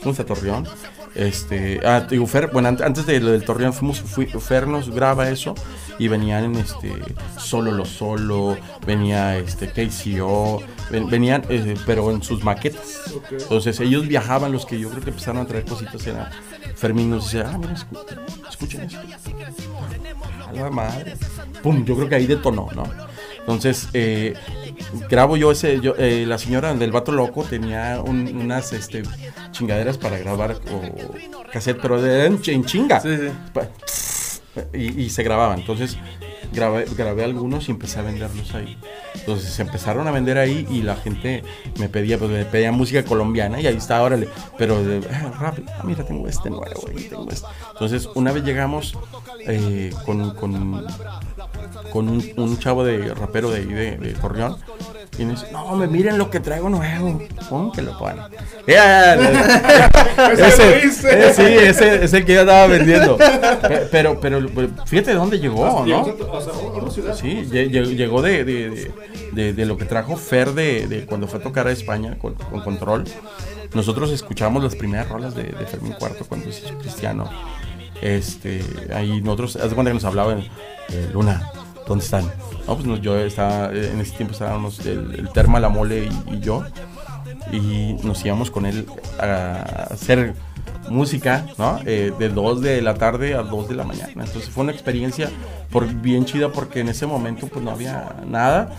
Fuimos 0.00 0.18
a 0.20 0.24
Torreón. 0.24 0.66
Este, 1.14 1.80
ah, 1.84 2.06
digo, 2.08 2.24
Fer, 2.26 2.50
bueno, 2.52 2.68
an- 2.68 2.78
antes 2.84 3.04
de 3.04 3.18
lo 3.20 3.32
del 3.32 3.44
Torreón, 3.44 3.72
fuimos, 3.72 4.00
fui- 4.00 4.26
Fer 4.26 4.68
nos 4.68 4.90
graba 4.90 5.28
eso 5.28 5.54
y 5.98 6.06
venían 6.06 6.54
este, 6.54 6.92
solo 7.36 7.72
lo 7.72 7.84
solo, 7.84 8.56
venía 8.86 9.36
este, 9.36 9.68
KCO, 9.72 10.62
ven- 10.90 11.10
venían, 11.10 11.42
eh, 11.48 11.74
pero 11.84 12.10
en 12.12 12.22
sus 12.22 12.44
maquetas. 12.44 13.00
Entonces 13.32 13.80
ellos 13.80 14.06
viajaban, 14.06 14.52
los 14.52 14.64
que 14.66 14.78
yo 14.78 14.88
creo 14.88 15.02
que 15.02 15.10
empezaron 15.10 15.42
a 15.42 15.46
traer 15.46 15.64
cositas 15.64 16.06
era 16.06 16.30
Fermín 16.76 17.10
nos 17.10 17.24
decía, 17.24 17.50
ah, 17.52 17.58
mira, 17.58 17.74
escu- 17.74 18.48
escuchen 18.48 18.82
esto. 18.82 18.98
A 20.48 20.52
la 20.52 20.70
madre. 20.70 21.16
Pum, 21.62 21.84
yo 21.84 21.96
creo 21.96 22.08
que 22.08 22.14
ahí 22.14 22.26
detonó, 22.26 22.68
¿no? 22.74 22.84
Entonces, 23.52 23.88
eh, 23.92 24.34
grabo 25.08 25.36
yo 25.36 25.50
ese, 25.52 25.80
yo, 25.80 25.94
eh, 25.98 26.24
la 26.26 26.38
señora 26.38 26.72
del 26.74 26.92
vato 26.92 27.12
loco 27.12 27.44
tenía 27.44 28.00
un- 28.04 28.36
unas 28.36 28.72
este, 28.72 29.02
chingaderas 29.52 29.98
para 29.98 30.18
grabar 30.18 30.56
o 30.72 31.14
cassette, 31.52 31.78
pero 31.80 32.00
de- 32.00 32.26
en, 32.26 32.64
chinga. 32.64 33.00
Sí, 33.00 33.16
sí. 33.16 34.40
Y, 34.74 35.02
y 35.02 35.10
se 35.10 35.22
grababan. 35.22 35.60
Entonces 35.60 35.96
grabé, 36.52 36.84
grabé 36.96 37.24
algunos 37.24 37.68
y 37.68 37.72
empecé 37.72 37.98
a 37.98 38.02
venderlos 38.02 38.54
ahí. 38.54 38.76
Entonces 39.14 39.50
se 39.52 39.62
empezaron 39.62 40.06
a 40.08 40.10
vender 40.10 40.38
ahí 40.38 40.66
y 40.70 40.82
la 40.82 40.96
gente 40.96 41.42
me 41.78 41.88
pedía, 41.88 42.18
pues, 42.18 42.30
me 42.30 42.44
pedía 42.44 42.72
música 42.72 43.04
colombiana 43.04 43.60
y 43.60 43.66
ahí 43.66 43.76
está, 43.76 44.02
órale. 44.02 44.28
Pero 44.58 44.82
de, 44.82 45.00
ah, 45.10 45.52
ah, 45.56 45.82
mira, 45.84 46.04
tengo 46.04 46.26
este 46.28 46.50
nuevo, 46.50 46.90
y 46.96 47.04
tengo 47.04 47.30
este. 47.30 47.46
Entonces 47.72 48.08
una 48.14 48.32
vez 48.32 48.44
llegamos 48.44 48.96
eh, 49.46 49.92
con, 50.04 50.34
con, 50.34 50.86
con 51.92 52.08
un, 52.08 52.58
chavo 52.58 52.84
de 52.84 53.14
rapero 53.14 53.50
de 53.50 53.58
ahí 53.58 53.66
de, 53.66 53.96
de. 53.96 54.14
Y 55.20 55.24
me 55.26 55.32
dice, 55.32 55.46
no, 55.52 55.76
me 55.76 55.86
miren 55.86 56.16
lo 56.16 56.30
que 56.30 56.40
traigo 56.40 56.70
nuevo. 56.70 57.20
¿Cómo 57.50 57.70
que 57.72 57.82
lo 57.82 57.96
ponen? 57.98 58.24
Ya, 58.66 59.14
Ese 60.32 60.46
ese, 60.48 60.70
lo 60.80 60.86
hice. 60.88 61.28
eh, 61.28 61.32
sí, 61.34 61.42
ese 61.42 62.04
es 62.04 62.12
el 62.14 62.24
que 62.24 62.34
yo 62.34 62.40
estaba 62.40 62.66
vendiendo. 62.66 63.16
Pe- 63.18 63.88
Pero, 63.90 64.18
pero, 64.18 64.40
pero 64.54 64.68
fíjate 64.86 65.10
de 65.10 65.16
dónde 65.16 65.38
llegó, 65.38 65.84
¿no? 65.86 66.04
Sí, 67.14 67.46
lle- 67.50 67.70
lle- 67.70 67.94
llegó 67.96 68.22
de, 68.22 68.44
de, 68.44 68.70
de- 68.70 68.92
de- 69.32 69.52
de 69.52 69.66
lo 69.66 69.76
que 69.76 69.84
trajo 69.84 70.16
Fer 70.16 70.52
de, 70.54 70.86
de 70.86 71.04
cuando 71.04 71.28
fue 71.28 71.38
a 71.40 71.42
tocar 71.42 71.66
a 71.66 71.72
España 71.72 72.16
con, 72.18 72.34
con 72.34 72.60
Control. 72.62 73.04
Nosotros 73.74 74.10
escuchamos 74.10 74.62
las 74.64 74.74
primeras 74.74 75.08
rolas 75.10 75.34
de, 75.34 75.44
de 75.44 75.66
Fermín 75.66 75.92
Cuarto 75.98 76.24
cuando 76.26 76.50
se 76.50 76.64
hizo 76.66 76.78
cristiano. 76.78 77.28
Este, 78.00 78.64
ahí 78.94 79.20
nosotros, 79.20 79.56
haz 79.56 79.68
de 79.68 79.74
cuenta 79.74 79.90
que 79.90 79.94
nos 79.94 80.04
hablaban, 80.04 80.40
eh, 80.88 81.10
Luna, 81.12 81.50
¿dónde 81.86 82.04
están? 82.04 82.24
No, 82.66 82.74
pues 82.74 82.86
nos- 82.86 83.00
yo 83.00 83.18
estaba, 83.18 83.72
eh, 83.72 83.90
en 83.92 84.00
ese 84.00 84.12
tiempo 84.16 84.32
estábamos 84.32 84.78
el, 84.86 85.14
el 85.14 85.28
Terma, 85.30 85.60
la 85.60 85.68
Mole 85.68 86.08
y, 86.28 86.34
y 86.36 86.40
yo. 86.40 86.64
Y 87.52 87.94
nos 88.04 88.24
íbamos 88.24 88.50
con 88.50 88.66
él 88.66 88.86
a 89.18 89.62
hacer 89.90 90.34
música, 90.88 91.46
¿no? 91.58 91.78
Eh, 91.84 92.12
de 92.18 92.28
2 92.28 92.60
de 92.60 92.80
la 92.82 92.94
tarde 92.94 93.34
a 93.34 93.42
2 93.42 93.68
de 93.68 93.74
la 93.74 93.84
mañana. 93.84 94.24
Entonces 94.24 94.50
fue 94.50 94.62
una 94.64 94.72
experiencia 94.72 95.30
por, 95.70 95.86
bien 95.86 96.24
chida 96.24 96.50
porque 96.50 96.80
en 96.80 96.88
ese 96.88 97.06
momento 97.06 97.46
pues 97.48 97.64
no 97.64 97.70
había 97.70 98.16
nada 98.26 98.70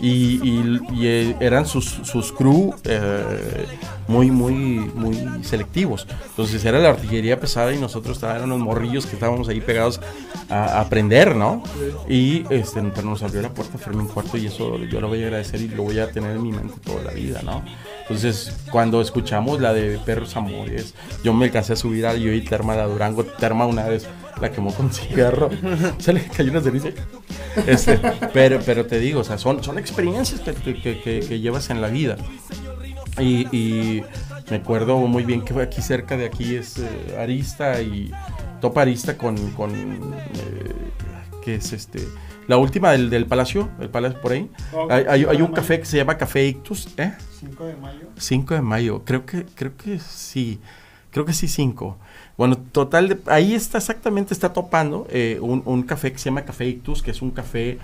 y, 0.00 0.40
y- 0.42 0.80
y, 0.92 1.06
eh, 1.06 1.36
eran 1.40 1.66
sus, 1.66 1.84
sus 1.86 2.32
crew 2.32 2.74
eh, 2.84 3.66
muy, 4.08 4.30
muy, 4.30 4.52
muy 4.54 5.44
selectivos. 5.44 6.06
Entonces 6.30 6.64
era 6.64 6.78
la 6.78 6.90
artillería 6.90 7.38
pesada 7.40 7.72
y 7.72 7.78
nosotros 7.78 8.16
estábamos, 8.16 8.38
eran 8.40 8.50
los 8.50 8.58
morrillos 8.60 9.06
que 9.06 9.14
estábamos 9.14 9.48
ahí 9.48 9.60
pegados 9.60 10.00
a, 10.48 10.64
a 10.64 10.80
aprender, 10.82 11.34
¿no? 11.36 11.62
Y 12.08 12.44
este, 12.50 12.82
pero 12.94 13.08
nos 13.08 13.22
abrió 13.22 13.42
la 13.42 13.50
puerta 13.54 13.78
Fermín 13.78 14.06
Cuarto 14.06 14.36
y 14.36 14.46
eso 14.46 14.78
yo 14.84 15.00
lo 15.00 15.08
voy 15.08 15.22
a 15.22 15.26
agradecer 15.26 15.60
y 15.60 15.68
lo 15.68 15.82
voy 15.82 15.98
a 15.98 16.10
tener 16.10 16.32
en 16.36 16.42
mi 16.42 16.52
mente 16.52 16.74
toda 16.84 17.02
la 17.02 17.12
vida, 17.12 17.40
¿no? 17.42 17.62
Entonces, 18.08 18.52
cuando 18.70 19.00
escuchamos 19.00 19.60
la 19.60 19.72
de 19.74 19.98
Perros 19.98 20.36
Amores, 20.36 20.94
yo 21.24 21.32
me 21.34 21.46
alcancé 21.46 21.72
a 21.72 21.76
subir 21.76 22.06
a 22.06 22.14
yo 22.14 22.32
y 22.32 22.40
Terma 22.40 22.76
la 22.76 22.86
Durango. 22.86 23.24
Terma 23.24 23.66
una 23.66 23.84
vez 23.84 24.06
la 24.40 24.52
quemó 24.52 24.72
con 24.72 24.92
cigarro, 24.92 25.50
se 25.98 26.12
le 26.12 26.22
cayó 26.24 26.52
una 26.52 26.60
ceniza. 26.60 26.88
Este, 27.66 27.98
pero, 28.32 28.60
pero 28.64 28.86
te 28.86 29.00
digo, 29.00 29.20
o 29.20 29.24
sea, 29.24 29.38
son, 29.38 29.64
son 29.64 29.78
experiencias 29.78 30.40
que, 30.40 30.74
que- 30.80 31.00
que- 31.00 31.40
llevas 31.40 31.70
en 31.70 31.80
la 31.80 31.88
vida. 31.88 32.16
Y, 33.18 33.46
y 33.56 34.04
me 34.50 34.58
acuerdo 34.58 34.98
muy 34.98 35.24
bien 35.24 35.42
que 35.42 35.60
aquí 35.60 35.82
cerca 35.82 36.16
de 36.16 36.26
aquí 36.26 36.54
es 36.54 36.78
eh, 36.78 37.16
Arista 37.18 37.80
y 37.80 38.12
Topa 38.60 38.82
Arista 38.82 39.16
con, 39.16 39.36
con 39.52 39.72
eh, 39.74 40.74
es 41.46 41.72
este 41.72 42.00
la 42.48 42.56
última 42.56 42.92
del, 42.92 43.10
del 43.10 43.26
Palacio, 43.26 43.68
el 43.80 43.88
Palacio 43.90 44.20
por 44.20 44.32
ahí. 44.32 44.50
Oh, 44.72 44.86
hay, 44.90 45.04
hay- 45.08 45.24
hay 45.24 45.36
un 45.36 45.42
mayo. 45.50 45.52
café 45.54 45.78
que 45.80 45.86
se 45.86 45.96
llama 45.96 46.16
Café 46.16 46.46
Ictus, 46.46 46.88
¿eh? 46.96 47.12
5 47.40 47.64
de 47.66 47.76
mayo. 47.76 48.08
5 48.16 48.54
de 48.54 48.62
mayo, 48.62 49.02
creo 49.04 49.26
que, 49.26 49.44
creo 49.54 49.76
que 49.76 49.98
sí, 49.98 50.60
creo 51.10 51.24
que 51.24 51.32
sí 51.32 51.48
5. 51.48 51.96
Bueno, 52.36 52.56
total, 52.58 53.08
de- 53.08 53.18
ahí 53.26 53.54
está 53.54 53.78
exactamente, 53.78 54.34
está 54.34 54.52
topando 54.52 55.06
eh, 55.10 55.38
un, 55.40 55.62
un 55.64 55.82
café 55.82 56.12
que 56.12 56.18
se 56.18 56.26
llama 56.26 56.42
Café 56.44 56.66
Ictus, 56.68 57.02
que 57.02 57.10
es 57.10 57.22
un 57.22 57.30
café 57.30 57.78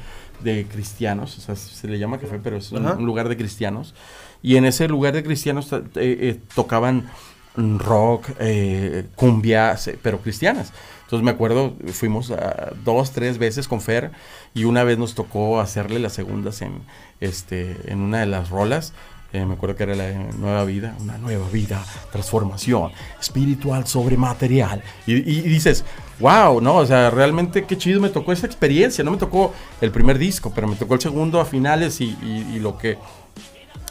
de 0.45 0.67
cristianos, 0.67 1.39
o 1.39 1.41
sea, 1.41 1.57
se 1.57 1.87
le 1.89 1.99
llama 1.99 2.19
café, 2.19 2.39
pero 2.43 2.57
es 2.57 2.71
un, 2.73 3.05
lugar 3.05 3.29
de 3.29 3.37
cristianos. 3.37 3.95
Y 4.43 4.57
en 4.57 4.65
ese 4.65 4.89
lugar 4.89 5.15
de 5.15 5.23
cristianos 5.23 5.73
eh, 5.73 5.83
eh, 5.97 6.41
tocaban 6.55 7.09
rock, 7.57 8.31
eh, 8.41 9.07
cumbia, 9.15 9.77
se- 9.77 9.99
pero 10.03 10.19
cristianas. 10.19 10.73
Entonces 11.13 11.27
me 11.27 11.31
acuerdo, 11.33 11.75
fuimos 11.93 12.31
a 12.31 12.73
dos, 12.87 13.11
tres 13.11 13.37
veces 13.37 13.69
con 13.69 13.83
Fer 13.83 14.13
y 14.55 14.65
una 14.65 14.83
vez 14.83 14.97
nos 14.97 15.15
tocó 15.15 15.61
hacerle 15.61 15.99
las 15.99 16.15
segundas 16.15 16.63
en, 16.63 16.81
este, 17.21 17.77
en 17.93 17.99
una 18.01 18.21
de 18.21 18.25
las 18.27 18.49
rolas. 18.49 18.95
Eh, 19.35 19.45
me 19.45 19.53
acuerdo 19.53 19.77
que 19.77 19.83
era 19.83 19.95
la 19.95 20.05
de 20.05 20.15
Nueva 20.39 20.65
Vida, 20.65 20.97
una 21.01 21.19
nueva 21.19 21.47
vida, 21.51 21.85
transformación 22.13 22.93
espiritual 23.21 23.87
sobre 23.87 24.17
material. 24.17 24.83
Y, 25.07 25.17
y- 25.17 25.43
dices, 25.43 25.85
wow, 26.19 26.63
¿no? 26.63 26.77
O 26.77 26.87
sea, 26.87 27.11
realmente 27.11 27.67
qué 27.67 27.77
chido 27.77 28.01
me 28.01 28.09
tocó 28.09 28.33
esa 28.33 28.47
experiencia. 28.47 29.05
No 29.05 29.11
me 29.11 29.19
tocó 29.19 29.53
el 29.83 29.91
primer 29.91 30.17
disco, 30.17 30.51
pero 30.55 30.67
me 30.67 30.77
tocó 30.77 30.95
el 30.95 31.01
segundo 31.03 31.43
a 31.43 31.45
finales 31.45 32.01
y, 32.01 32.17
y- 32.23 32.55
y 32.55 32.59
lo 32.59 32.79
que 32.79 32.97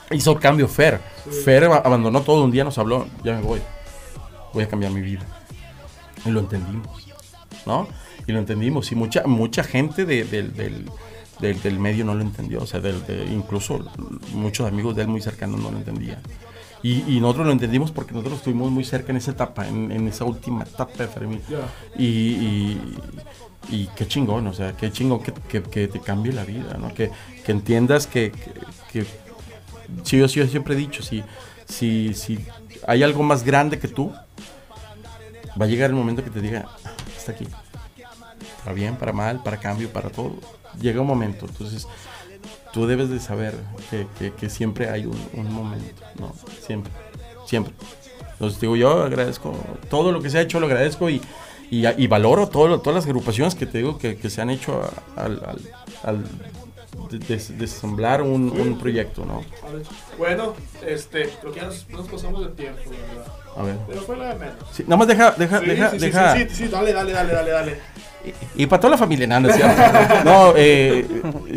hizo 0.09 0.31
el 0.31 0.39
cambio 0.39 0.67
Fer. 0.67 0.99
Fer 1.45 1.65
ab- 1.69 1.83
abandonó 1.85 2.21
todo, 2.21 2.43
un 2.43 2.49
día 2.51 2.63
nos 2.63 2.79
habló, 2.79 3.05
ya 3.23 3.35
me 3.35 3.41
voy, 3.43 3.61
voy 4.55 4.63
a 4.63 4.67
cambiar 4.67 4.91
mi 4.91 5.01
vida. 5.01 5.21
Y 6.23 6.29
lo 6.29 6.41
entendimos, 6.41 7.07
¿no? 7.65 7.87
Y 8.27 8.31
lo 8.31 8.39
entendimos. 8.39 8.91
Y 8.91 8.95
mucha, 8.95 9.23
mucha 9.25 9.63
gente 9.63 10.05
de- 10.05 10.23
del- 10.25 10.53
del- 10.53 10.89
del, 11.39 11.61
del 11.61 11.79
medio 11.79 12.05
no 12.05 12.13
lo 12.13 12.21
entendió, 12.21 12.61
o 12.61 12.67
sea, 12.67 12.79
del- 12.79 13.05
de- 13.05 13.25
incluso 13.25 13.83
muchos 14.33 14.67
amigos 14.67 14.95
de 14.95 15.01
él 15.03 15.07
muy 15.07 15.21
cercanos 15.21 15.59
no 15.59 15.71
lo 15.71 15.77
entendían. 15.77 16.19
Y, 16.83 17.03
y 17.15 17.19
nosotros 17.19 17.45
lo 17.47 17.51
entendimos 17.51 17.91
porque 17.91 18.11
nosotros 18.13 18.39
estuvimos 18.39 18.71
muy 18.71 18.83
cerca 18.83 19.11
en 19.11 19.17
esa 19.17 19.31
etapa, 19.31 19.67
en, 19.67 19.91
en 19.91 20.07
esa 20.07 20.25
última 20.25 20.63
etapa 20.63 20.93
de 21.03 21.07
Fermín. 21.07 21.41
Y, 21.97 22.05
y, 22.05 22.81
y 23.69 23.89
qué 23.95 24.07
chingón, 24.07 24.47
o 24.47 24.53
sea, 24.53 24.73
qué 24.75 24.91
chingón 24.91 25.21
que, 25.21 25.31
que- 25.47 25.61
que 25.63 25.87
te 25.87 25.99
cambie 25.99 26.33
la 26.33 26.43
vida, 26.43 26.77
¿no? 26.79 26.93
Que, 26.93 27.11
que 27.45 27.51
entiendas 27.51 28.07
que, 28.07 28.31
que, 28.91 29.05
sí, 30.03 30.17
yo, 30.17 30.25
yo 30.25 30.47
siempre 30.47 30.73
he 30.73 30.77
dicho, 30.77 31.03
si, 31.03 31.23
si, 31.67 32.13
si 32.15 32.39
hay 32.87 33.03
algo 33.03 33.21
más 33.23 33.43
grande 33.43 33.77
que 33.77 33.87
tú, 33.87 34.11
va 35.59 35.65
a 35.65 35.67
llegar 35.67 35.89
el 35.91 35.95
momento 35.95 36.23
que 36.23 36.29
te 36.31 36.41
diga, 36.41 36.65
"Ah, 37.21 37.31
está 37.31 37.31
aquí. 37.33 37.47
Para 38.63 38.73
bien, 38.73 38.95
para 38.95 39.13
mal, 39.13 39.43
para 39.43 39.57
cambio, 39.57 39.91
para 39.91 40.09
todo. 40.09 40.35
Llega 40.79 41.01
un 41.01 41.07
momento, 41.07 41.45
entonces 41.45 41.87
tú 42.73 42.87
debes 42.87 43.09
de 43.09 43.19
saber 43.19 43.53
que, 44.39 44.49
siempre 44.49 44.89
hay 44.89 45.05
un, 45.05 45.53
momento, 45.53 46.03
¿no? 46.19 46.33
Siempre, 46.65 46.91
siempre. 47.45 47.73
Entonces 48.33 48.59
digo, 48.59 48.75
yo 48.75 49.03
agradezco 49.03 49.53
todo 49.89 50.11
lo 50.11 50.21
que 50.21 50.29
se 50.29 50.37
ha 50.37 50.41
hecho, 50.41 50.59
lo 50.59 50.67
agradezco 50.67 51.09
y, 51.09 51.21
valoro 52.07 52.47
todo, 52.47 52.79
todas 52.79 52.95
las 52.95 53.05
agrupaciones 53.05 53.55
que 53.55 53.65
te 53.65 53.79
digo 53.79 53.97
que, 53.97 54.29
se 54.29 54.41
han 54.41 54.49
hecho 54.49 54.81
al, 55.15 56.25
des- 57.19 57.57
desemblar 57.57 58.21
un, 58.21 58.49
un 58.51 58.77
proyecto, 58.77 59.25
¿no? 59.25 59.41
Bueno, 60.17 60.53
este, 60.85 61.29
creo 61.41 61.51
que 61.53 61.59
ya 61.59 61.65
nos, 61.67 61.89
nos 61.89 62.07
pasamos 62.07 62.43
de 62.45 62.51
tiempo, 62.51 62.81
la 62.85 63.13
verdad. 63.13 63.33
A 63.57 63.63
ver. 63.63 63.75
Pero 63.87 64.01
fue 64.01 64.17
la 64.17 64.33
de 64.33 64.35
menos. 64.39 64.55
Sí, 64.71 64.83
nada 64.83 64.97
más 64.97 65.07
deja, 65.07 65.31
deja, 65.31 65.59
Sí, 65.59 65.65
deja, 65.65 65.89
sí, 65.91 65.97
deja. 65.97 66.35
sí, 66.37 66.45
sí, 66.51 66.67
dale, 66.67 66.93
dale, 66.93 67.11
dale, 67.11 67.33
dale, 67.33 67.51
dale. 67.51 67.77
Y, 68.55 68.63
y 68.63 68.65
para 68.67 68.79
toda 68.79 68.91
la 68.91 68.97
familia, 68.97 69.27
no, 69.27 69.39
no. 69.39 69.49
No, 70.23 70.53
eh, 70.55 71.05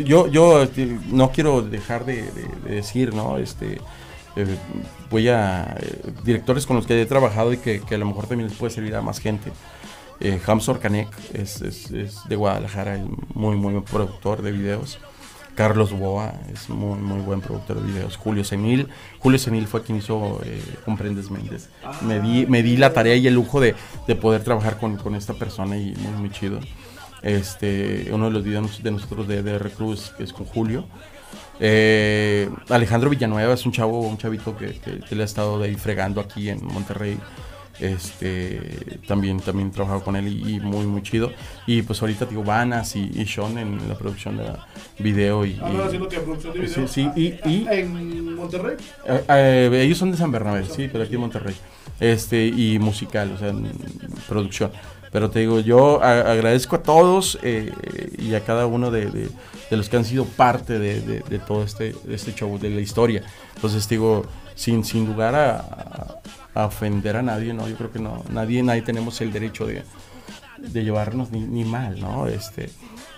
yo, 0.03 0.27
yo 0.27 0.63
eh, 0.63 0.99
no 1.11 1.31
quiero 1.31 1.61
dejar 1.61 2.05
de, 2.05 2.23
de- 2.23 2.49
de 2.69 2.75
decir, 2.75 3.13
¿no? 3.13 3.37
Este, 3.37 3.79
eh, 4.35 4.57
voy 5.09 5.29
a 5.29 5.77
eh, 5.79 6.01
directores 6.23 6.65
con 6.65 6.75
los 6.75 6.85
que 6.87 7.01
he 7.01 7.05
trabajado 7.05 7.53
y 7.53 7.57
que, 7.57 7.81
que 7.81 7.95
a 7.95 7.97
lo 7.97 8.05
mejor 8.07 8.27
también 8.27 8.49
les 8.49 8.57
puede 8.57 8.73
servir 8.73 8.95
a 8.95 9.01
más 9.01 9.19
gente. 9.19 9.51
Eh, 10.19 10.39
Hamsor 10.47 10.79
Canek 10.79 11.09
es, 11.33 11.61
es- 11.61 11.91
es 11.91 12.17
de 12.27 12.35
Guadalajara, 12.35 12.95
es 12.95 13.03
muy, 13.33 13.55
muy 13.57 13.79
productor 13.81 14.41
de 14.41 14.51
videos. 14.51 14.97
Carlos 15.55 15.91
Boa 15.91 16.33
es 16.53 16.69
muy, 16.69 16.99
muy 16.99 17.19
buen 17.21 17.41
productor 17.41 17.81
de 17.81 17.91
videos. 17.91 18.17
Julio 18.17 18.43
Senil. 18.43 18.87
Julio 19.19 19.39
Senil 19.39 19.67
fue 19.67 19.81
quien 19.83 19.97
hizo 19.97 20.41
eh, 20.43 20.61
Comprendes 20.85 21.31
Méndez. 21.31 21.69
Me 22.01 22.19
di, 22.19 22.45
me 22.45 22.61
di 22.61 22.77
la 22.77 22.93
tarea 22.93 23.15
y 23.15 23.25
el 23.27 23.33
lujo 23.33 23.59
de, 23.61 23.73
de 24.07 24.15
poder 24.15 24.43
trabajar 24.43 24.77
con, 24.77 24.97
con 24.97 25.15
esta 25.15 25.33
persona 25.33 25.77
y 25.77 25.93
muy, 25.95 26.11
muy 26.19 26.29
chido. 26.29 26.59
Este, 27.21 28.09
uno 28.11 28.25
de 28.25 28.31
los 28.31 28.43
videos 28.43 28.83
de 28.83 28.91
nosotros 28.91 29.27
de 29.27 29.41
DR 29.41 29.71
Cruz 29.71 30.13
es 30.19 30.31
con 30.33 30.45
Julio. 30.45 30.85
Eh, 31.59 32.49
Alejandro 32.69 33.09
Villanueva 33.09 33.53
es 33.53 33.65
un 33.65 33.71
chavo, 33.71 34.01
un 34.01 34.17
chavito 34.17 34.55
que, 34.57 34.73
que- 34.79 34.99
que 34.99 35.15
le 35.15 35.21
ha 35.23 35.25
estado 35.25 35.57
de 35.59 35.69
ahí 35.69 35.75
fregando 35.75 36.19
aquí 36.21 36.49
en 36.49 36.63
Monterrey. 36.65 37.17
Este, 37.79 38.99
también, 39.07 39.39
también 39.39 39.69
he 39.69 39.71
trabajado 39.71 40.03
con 40.03 40.15
él 40.15 40.27
y, 40.27 40.55
y 40.55 40.59
muy, 40.59 40.85
muy 40.85 41.01
chido. 41.03 41.31
Y 41.67 41.81
pues 41.81 42.01
ahorita 42.01 42.25
digo, 42.25 42.43
Vanas 42.43 42.95
y, 42.95 43.11
y 43.13 43.25
Sean 43.25 43.57
en 43.57 43.87
la 43.89 43.95
producción 43.97 44.37
de 44.37 44.45
video 44.99 45.45
y, 45.45 45.59
haciendo 45.59 46.07
que 46.07 46.19
producción 46.19 46.53
de 46.53 46.67
Sí, 46.67 46.75
video. 46.75 46.87
sí, 46.87 47.09
y- 47.15 47.49
y- 47.49 47.67
En 47.69 48.35
Monterrey. 48.35 48.75
eh, 49.07 49.23
eh, 49.29 49.81
ellos 49.83 49.97
son 49.97 50.11
de 50.11 50.17
San 50.17 50.31
Bernabé, 50.31 50.65
sí, 50.65 50.87
pero 50.91 51.03
aquí 51.03 51.15
en 51.15 51.21
Monterrey. 51.21 51.55
Este, 51.99 52.45
y 52.47 52.77
musical, 52.79 53.31
o 53.33 53.37
sea, 53.37 53.49
en 53.49 53.69
producción. 54.27 54.71
Pero 55.11 55.29
te 55.29 55.39
digo, 55.39 55.59
yo 55.61 56.03
a- 56.03 56.31
agradezco 56.31 56.75
a 56.75 56.83
todos 56.83 57.39
eh, 57.41 57.71
y 58.17 58.33
a 58.35 58.41
cada 58.43 58.65
uno 58.67 58.91
de, 58.91 59.05
de- 59.05 59.29
de 59.69 59.77
los 59.77 59.87
que 59.89 59.95
han 59.97 60.03
sido 60.05 60.25
parte 60.25 60.77
de, 60.77 60.99
de- 61.01 61.39
todo 61.39 61.63
este, 61.63 61.95
este 62.09 62.33
show, 62.33 62.57
de 62.59 62.69
la 62.69 62.81
historia. 62.81 63.23
Entonces, 63.55 63.87
digo, 63.87 64.25
sin, 64.55 64.83
sin 64.83 65.05
lugar 65.05 65.33
a, 65.35 65.55
a- 65.57 66.15
a 66.55 66.65
ofender 66.65 67.17
a 67.17 67.21
nadie, 67.21 67.53
¿no? 67.53 67.67
Yo 67.67 67.75
creo 67.75 67.91
que 67.91 67.99
no, 67.99 68.23
nadie, 68.29 68.63
nadie 68.63 68.81
tenemos 68.81 69.21
el 69.21 69.31
derecho 69.31 69.67
de, 69.67 69.83
de 70.57 70.83
llevarnos 70.83 71.31
ni, 71.31 71.41
ni 71.41 71.63
mal, 71.65 71.99
¿no? 71.99 72.27
Este, 72.27 72.69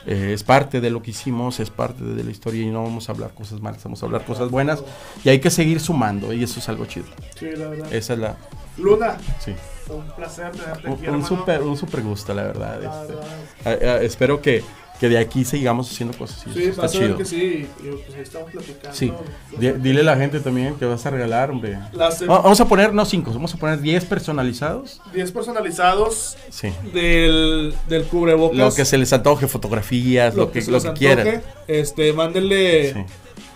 eh, 0.06 0.32
es 0.34 0.44
parte 0.44 0.82
de 0.82 0.90
lo 0.90 1.02
que 1.02 1.12
hicimos, 1.12 1.60
es 1.60 1.70
parte 1.70 2.04
de 2.04 2.24
la 2.24 2.32
historia 2.32 2.64
y 2.64 2.68
no 2.68 2.84
vamos 2.84 3.10
a 3.10 3.12
hablar 3.12 3.32
cosas 3.34 3.62
malas, 3.62 3.84
vamos 3.84 4.02
a 4.02 4.06
hablar 4.06 4.26
cosas 4.26 4.50
buenas 4.50 4.84
y 5.24 5.30
hay 5.30 5.40
que 5.40 5.50
seguir 5.50 5.80
sumando 5.80 6.34
y 6.34 6.44
eso 6.44 6.60
es 6.60 6.68
algo 6.70 6.86
chido. 6.86 7.06
Sí, 7.38 7.48
la 7.56 7.68
verdad. 7.70 7.94
Esa 7.94 8.14
es 8.14 8.20
la, 8.20 8.38
Luna, 8.78 9.18
sí. 9.40 9.54
un 9.90 10.06
placer 10.16 10.52
tenerte 10.52 10.88
Un, 10.88 10.94
aquí, 10.94 11.02
un 11.08 11.16
hermano. 11.16 11.28
super, 11.28 11.62
un 11.64 11.78
super 11.78 12.02
gusto, 12.02 12.34
la 12.34 12.44
verdad. 12.44 12.80
La 12.82 13.02
este. 13.02 13.76
verdad. 13.76 14.04
Espero 14.04 14.42
que, 14.42 14.64
que 15.00 15.10
de 15.10 15.18
aquí 15.18 15.46
sigamos 15.46 15.92
haciendo 15.92 16.18
cosas. 16.18 16.44
Sí, 16.54 16.64
está 16.64 16.82
vas 16.84 16.96
a 16.96 17.00
ver 17.00 17.08
chido. 17.08 17.18
que 17.18 17.26
sí. 17.26 17.68
Y, 17.84 17.88
pues 17.88 18.16
ahí 18.16 18.22
estamos 18.22 18.52
platicando. 18.52 18.96
Sí. 18.98 19.14
Di- 19.60 19.72
dile 19.74 20.02
a 20.02 20.04
la 20.04 20.16
gente 20.18 20.40
también 20.40 20.76
que 20.76 20.86
vas 20.86 21.06
a 21.06 21.10
regalar, 21.10 21.52
hombre. 21.52 21.78
Las 21.94 22.26
Vamos 22.26 22.60
a 22.60 22.66
poner, 22.68 22.94
no 22.94 23.06
cinco, 23.06 23.32
vamos 23.34 23.54
a 23.54 23.58
poner 23.58 23.80
10 23.82 24.06
personalizados. 24.06 25.02
10 25.14 25.32
personalizados 25.32 26.36
Sí. 26.50 26.70
del, 26.94 27.74
del 27.88 28.04
cubrebocas. 28.06 28.58
Lo 28.58 28.74
que 28.74 28.86
se 28.86 28.98
les 28.98 29.12
antoje, 29.14 29.48
fotografías, 29.48 30.34
lo, 30.36 30.52
que, 30.52 30.62
lo 30.62 30.82
que 30.82 30.88
antoje. 30.88 30.94
quieran. 30.98 31.44
Este, 31.68 32.14
mándenle 32.14 32.94
Sí. 32.94 33.00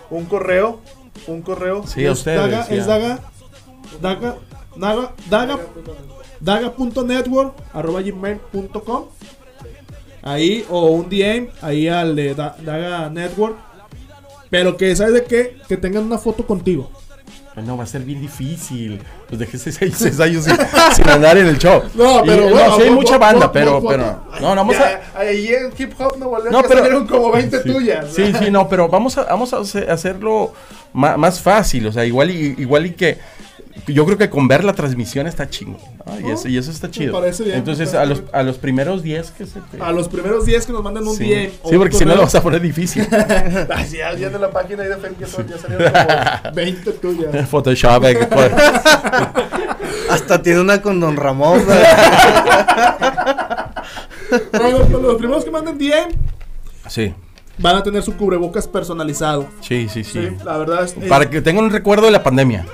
un 0.10 0.26
correo. 0.26 0.80
Un 1.28 1.42
correo. 1.42 1.86
Sí, 1.88 2.06
a 2.06 2.12
Es 2.12 2.20
ustedes, 2.20 2.40
Daga, 2.42 2.68
ya. 2.70 2.76
es 2.76 2.86
daga. 2.88 3.20
Daga. 4.02 4.36
Daga. 4.76 5.14
Daga. 5.30 5.60
Daga.network. 6.40 7.54
Arroba 7.74 8.02
gmail.com. 8.02 9.06
Ahí. 10.24 10.66
O 10.70 10.88
un 10.88 11.10
DM. 11.10 11.50
Ahí 11.62 11.88
al 11.88 12.16
de 12.16 12.36
Da- 12.36 12.56
Daga 12.64 13.10
Network. 13.10 13.56
Pero 14.50 14.76
que, 14.78 14.96
¿sabes 14.96 15.14
de 15.14 15.24
qué? 15.24 15.58
Que 15.68 15.78
tengan 15.78 16.04
una 16.04 16.18
foto 16.18 16.46
contigo. 16.46 16.92
Pues 17.54 17.66
No, 17.66 17.76
va 17.78 17.84
a 17.84 17.88
ser 17.88 18.02
bien 18.04 18.22
difícil. 18.22 19.02
Pues 19.28 19.40
dejé 19.40 19.58
seis, 19.58 19.78
seis 19.96 20.20
años 20.20 20.44
sin, 20.46 20.56
sin 20.96 21.10
andar 21.10 21.38
en 21.38 21.48
el 21.48 21.58
show. 21.58 21.82
No, 21.96 22.22
pero 22.26 22.50
bueno, 22.50 22.76
sí 22.78 22.82
hay 22.84 22.90
mucha 22.92 23.18
banda, 23.18 23.52
pero, 23.52 23.82
pero. 23.86 24.20
No, 24.40 24.50
no, 24.50 24.56
vamos 24.56 24.76
a. 24.78 25.20
Ahí 25.20 25.48
en 25.48 25.72
Hip 25.78 25.94
Hop 26.00 26.18
Nuevo 26.18 26.38
León 26.40 26.52
No, 26.52 26.64
pero- 26.64 27.08
como 27.08 27.32
20 27.32 27.62
Sí. 27.64 27.70
tuyas. 27.72 28.08
Sí, 28.14 28.34
sí, 28.40 28.52
no, 28.52 28.68
pero 28.70 28.88
vamos 28.90 29.18
a, 29.18 29.24
vamos 29.24 29.54
a 29.54 29.60
hace- 29.60 29.90
hacerlo 29.90 30.54
ma- 30.94 31.18
más, 31.18 31.40
fácil, 31.42 31.88
o 31.88 31.92
sea, 31.92 32.06
igual 32.06 32.32
y, 32.32 32.56
igual 32.58 32.86
y 32.86 32.92
que 32.92 33.18
yo 33.88 34.06
creo 34.06 34.18
que 34.18 34.30
con 34.30 34.48
ver 34.48 34.64
la 34.64 34.74
transmisión 34.74 35.28
está 35.28 35.50
chingo, 35.50 35.80
¿no? 36.06 36.20
y, 36.28 36.32
eso, 36.32 36.48
y 36.48 36.58
eso 36.58 36.72
está 36.72 36.88
me 36.88 36.94
chido. 36.94 37.14
parece 37.20 37.44
bien, 37.44 37.58
Entonces, 37.58 37.92
me 37.94 38.00
a 38.00 38.06
los, 38.06 38.24
a 38.32 38.44
los 38.44 38.58
primeros 38.58 39.04
10 39.04 39.32
que 39.32 39.46
se 39.46 39.60
te... 39.62 39.82
A 39.82 39.92
los 39.92 40.08
primeros 40.08 40.46
10 40.46 40.66
que 40.66 40.72
nos 40.74 40.84
mandan 40.84 41.08
un 41.08 41.16
sí, 41.16 41.26
DM. 41.30 41.52
o 41.64 41.70
Sí, 41.70 41.76
un 41.76 41.82
porque 41.82 41.98
si 41.98 42.06
no 42.06 42.16
lo 42.16 42.22
vas 42.22 42.36
a 42.36 42.42
poner 42.44 42.62
difícil. 42.62 43.08
Ay, 43.74 43.86
sí, 43.88 43.98
ya 43.98 44.12
viendo 44.14 44.38
la 44.40 44.50
página 44.52 44.84
ahí 44.84 44.90
de 44.90 44.98
Facebook 44.98 45.20
ya, 45.22 45.28
son- 45.28 45.48
ya 45.48 45.58
salieron 45.58 45.92
como 46.44 46.52
20 46.56 46.92
tuyas. 46.94 47.50
Photoshop, 47.50 48.04
eh, 48.06 48.16
por- 48.28 48.52
Hasta 50.10 50.42
tiene 50.42 50.60
una 50.62 50.82
con 50.82 51.00
Don 51.00 51.16
Ramón. 51.16 51.62
Bueno, 54.52 54.80
los 55.02 55.16
primeros 55.18 55.44
que 55.46 55.52
manden 55.52 55.78
DM 55.78 56.10
Sí, 56.88 57.14
van 57.58 57.76
a 57.76 57.84
tener 57.84 58.02
su 58.04 58.16
cubrebocas 58.18 58.68
personalizado. 58.68 59.48
sí, 59.62 59.88
sí, 59.90 60.04
Sí, 60.04 60.28
sí. 60.30 60.38
la 60.44 60.58
verdad 60.58 60.84
es, 60.86 60.96
es 60.98 61.08
Para 61.10 61.30
que 61.30 61.42
tengan 61.42 61.66
un 61.66 61.72
recuerdo 61.72 62.06
de 62.06 62.12
la 62.12 62.24
pandemia. 62.24 62.66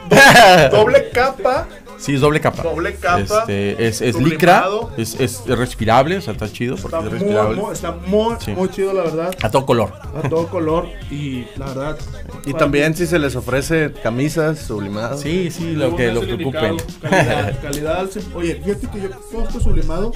doble 0.71 1.09
capa. 1.11 1.67
Sí, 1.99 2.13
es 2.13 2.21
doble 2.21 2.39
capa. 2.39 2.61
Doble 2.61 2.93
capa, 2.93 3.21
Este, 3.21 3.87
es, 3.87 4.01
es 4.01 4.15
licra, 4.21 4.65
es, 4.97 5.19
es 5.19 5.43
respirable, 5.47 6.17
o 6.17 6.21
sea, 6.21 6.33
está 6.33 6.47
chido 6.47 6.75
porque 6.75 6.95
Está 6.95 7.07
es 7.07 7.11
muy, 7.11 7.19
respirable. 7.19 7.55
muy- 7.61 7.73
está 7.73 7.91
muy, 7.91 8.35
Sí. 8.39 8.51
muy 8.51 8.69
chido, 8.69 8.93
la 8.93 9.01
verdad. 9.01 9.35
A 9.41 9.49
todo 9.49 9.65
color. 9.65 9.93
A 10.23 10.29
todo 10.29 10.47
color. 10.47 10.85
Y 11.09 11.47
la 11.55 11.65
verdad. 11.65 11.97
Y 12.45 12.53
también 12.53 12.93
si 12.95 13.07
se 13.07 13.17
les 13.17 13.35
ofrece 13.35 13.91
camisas 14.03 14.59
sublimadas. 14.59 15.21
Sí, 15.21 15.49
sí, 15.49 15.71
lo 15.71 15.95
que, 15.95 16.11
lo 16.11 16.21
que 16.21 16.33
ocupen. 16.35 16.77
Calidad, 17.01 17.61
calidad 17.63 18.07
Oye, 18.35 18.61
fíjate 18.63 18.87
que 18.91 19.01
yo 19.01 19.09
todo 19.31 19.43
esto 19.47 19.59
sublimado 19.59 20.11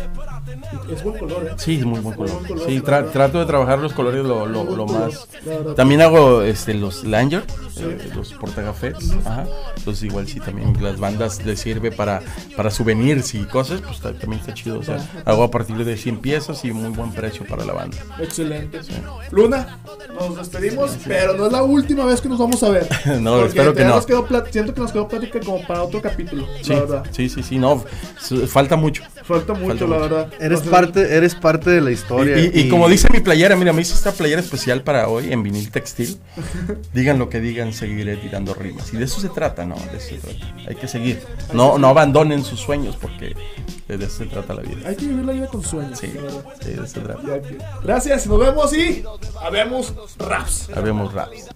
es 0.91 1.03
buen 1.03 1.17
color, 1.19 1.47
¿eh? 1.47 1.53
Sí, 1.57 1.75
es 1.79 1.85
muy 1.85 1.99
buen 1.99 2.15
color. 2.15 2.31
Sí, 2.65 2.79
tra- 2.81 3.09
trato 3.11 3.39
de 3.39 3.45
trabajar 3.45 3.79
los 3.79 3.93
colores 3.93 4.23
lo, 4.25 4.45
lo- 4.45 4.63
lo 4.75 4.85
más. 4.85 5.27
También 5.75 6.01
hago 6.01 6.41
este, 6.41 6.73
los 6.73 7.03
lanyard, 7.03 7.43
eh, 7.77 8.09
los 8.15 8.33
portagafets. 8.33 9.11
Ajá. 9.25 9.45
Entonces, 9.77 10.03
igual 10.03 10.27
sí, 10.27 10.39
también 10.39 10.75
las 10.81 10.99
bandas 10.99 11.43
les 11.45 11.59
sirve 11.59 11.91
para, 11.91 12.21
para 12.55 12.69
souvenirs 12.71 13.33
y 13.35 13.43
cosas, 13.45 13.81
pues 13.81 13.99
ta- 13.99 14.13
también 14.13 14.39
está 14.41 14.53
chido. 14.53 14.79
O 14.79 14.83
sea, 14.83 14.97
hago 15.25 15.43
a 15.43 15.51
partir 15.51 15.83
de 15.83 15.97
100 15.97 16.19
piezas 16.19 16.63
y 16.65 16.71
muy 16.71 16.89
buen 16.91 17.11
precio 17.11 17.45
para 17.47 17.65
la 17.65 17.73
banda. 17.73 17.97
Excelente. 18.19 18.79
Luna, 19.31 19.79
nos 20.19 20.37
despedimos, 20.37 20.97
pero 21.07 21.33
no 21.33 21.47
es 21.47 21.51
la 21.51 21.63
última 21.63 22.05
vez 22.05 22.21
que 22.21 22.29
nos 22.29 22.39
vamos 22.39 22.61
a 22.63 22.69
ver. 22.69 22.87
No, 23.21 23.33
Porque 23.33 23.47
espero 23.49 23.73
que 23.73 23.83
no. 23.83 24.05
quedó 24.05 24.25
siento 24.51 24.73
que 24.73 24.81
nos 24.81 24.91
quedó 24.91 25.07
plática 25.07 25.39
como 25.39 25.65
para 25.67 25.83
otro 25.83 26.01
capítulo, 26.01 26.45
Sí, 26.61 26.73
la 26.73 26.79
verdad. 26.81 27.03
sí, 27.11 27.29
sí, 27.29 27.43
sí, 27.43 27.57
no, 27.57 27.83
falta 28.47 28.75
mucho. 28.75 29.03
Falta 29.23 29.53
mucho, 29.53 29.67
Falta 29.67 29.85
la 29.85 29.97
mucho. 29.99 30.01
verdad. 30.15 30.33
Eres 30.41 30.61
parte, 30.61 31.15
eres 31.15 31.35
parte 31.35 31.69
de 31.69 31.81
la 31.81 31.91
historia. 31.91 32.37
Y, 32.39 32.51
y- 32.53 32.59
y 32.61 32.69
como 32.69 32.89
dice 32.89 33.07
mi 33.11 33.19
playera, 33.19 33.55
mira, 33.55 33.71
me 33.73 33.81
hice 33.81 33.93
esta 33.93 34.11
playera 34.11 34.41
especial 34.41 34.81
para 34.83 35.07
hoy 35.07 35.31
en 35.31 35.43
vinil 35.43 35.69
textil. 35.71 36.17
Digan 36.93 37.19
lo 37.19 37.29
que 37.29 37.39
digan, 37.39 37.73
seguiré 37.73 38.17
tirando 38.17 38.53
rimas. 38.53 38.91
Y 38.93 38.97
de 38.97 39.05
eso 39.05 39.21
se 39.21 39.29
trata, 39.29 39.65
¿no? 39.65 39.75
De 39.75 39.97
eso 39.97 40.09
se 40.09 40.17
trata. 40.17 40.53
Hay 40.67 40.75
que 40.75 40.87
seguir. 40.87 41.21
No, 41.53 41.77
no 41.77 41.87
abandonen 41.89 42.43
sus 42.43 42.59
sueños 42.59 42.97
porque 42.99 43.35
que 43.87 43.97
de 43.97 44.05
eso 44.05 44.17
se 44.19 44.25
trata 44.25 44.53
la 44.53 44.61
vida. 44.61 44.87
Hay 44.87 44.95
que 44.95 45.05
vivir 45.07 45.25
la 45.25 45.33
vida 45.33 45.47
con 45.47 45.63
sueños. 45.63 45.99
Sí, 45.99 46.07
sí, 46.61 46.67
de 46.69 46.73
eso 46.75 46.87
se 46.87 46.99
trata. 47.01 47.21
Gracias, 47.83 48.25
nos 48.27 48.39
vemos 48.39 48.75
y 48.75 49.03
habemos 49.41 49.93
raps. 50.17 50.69
Habemos 50.75 51.13
raps. 51.13 51.49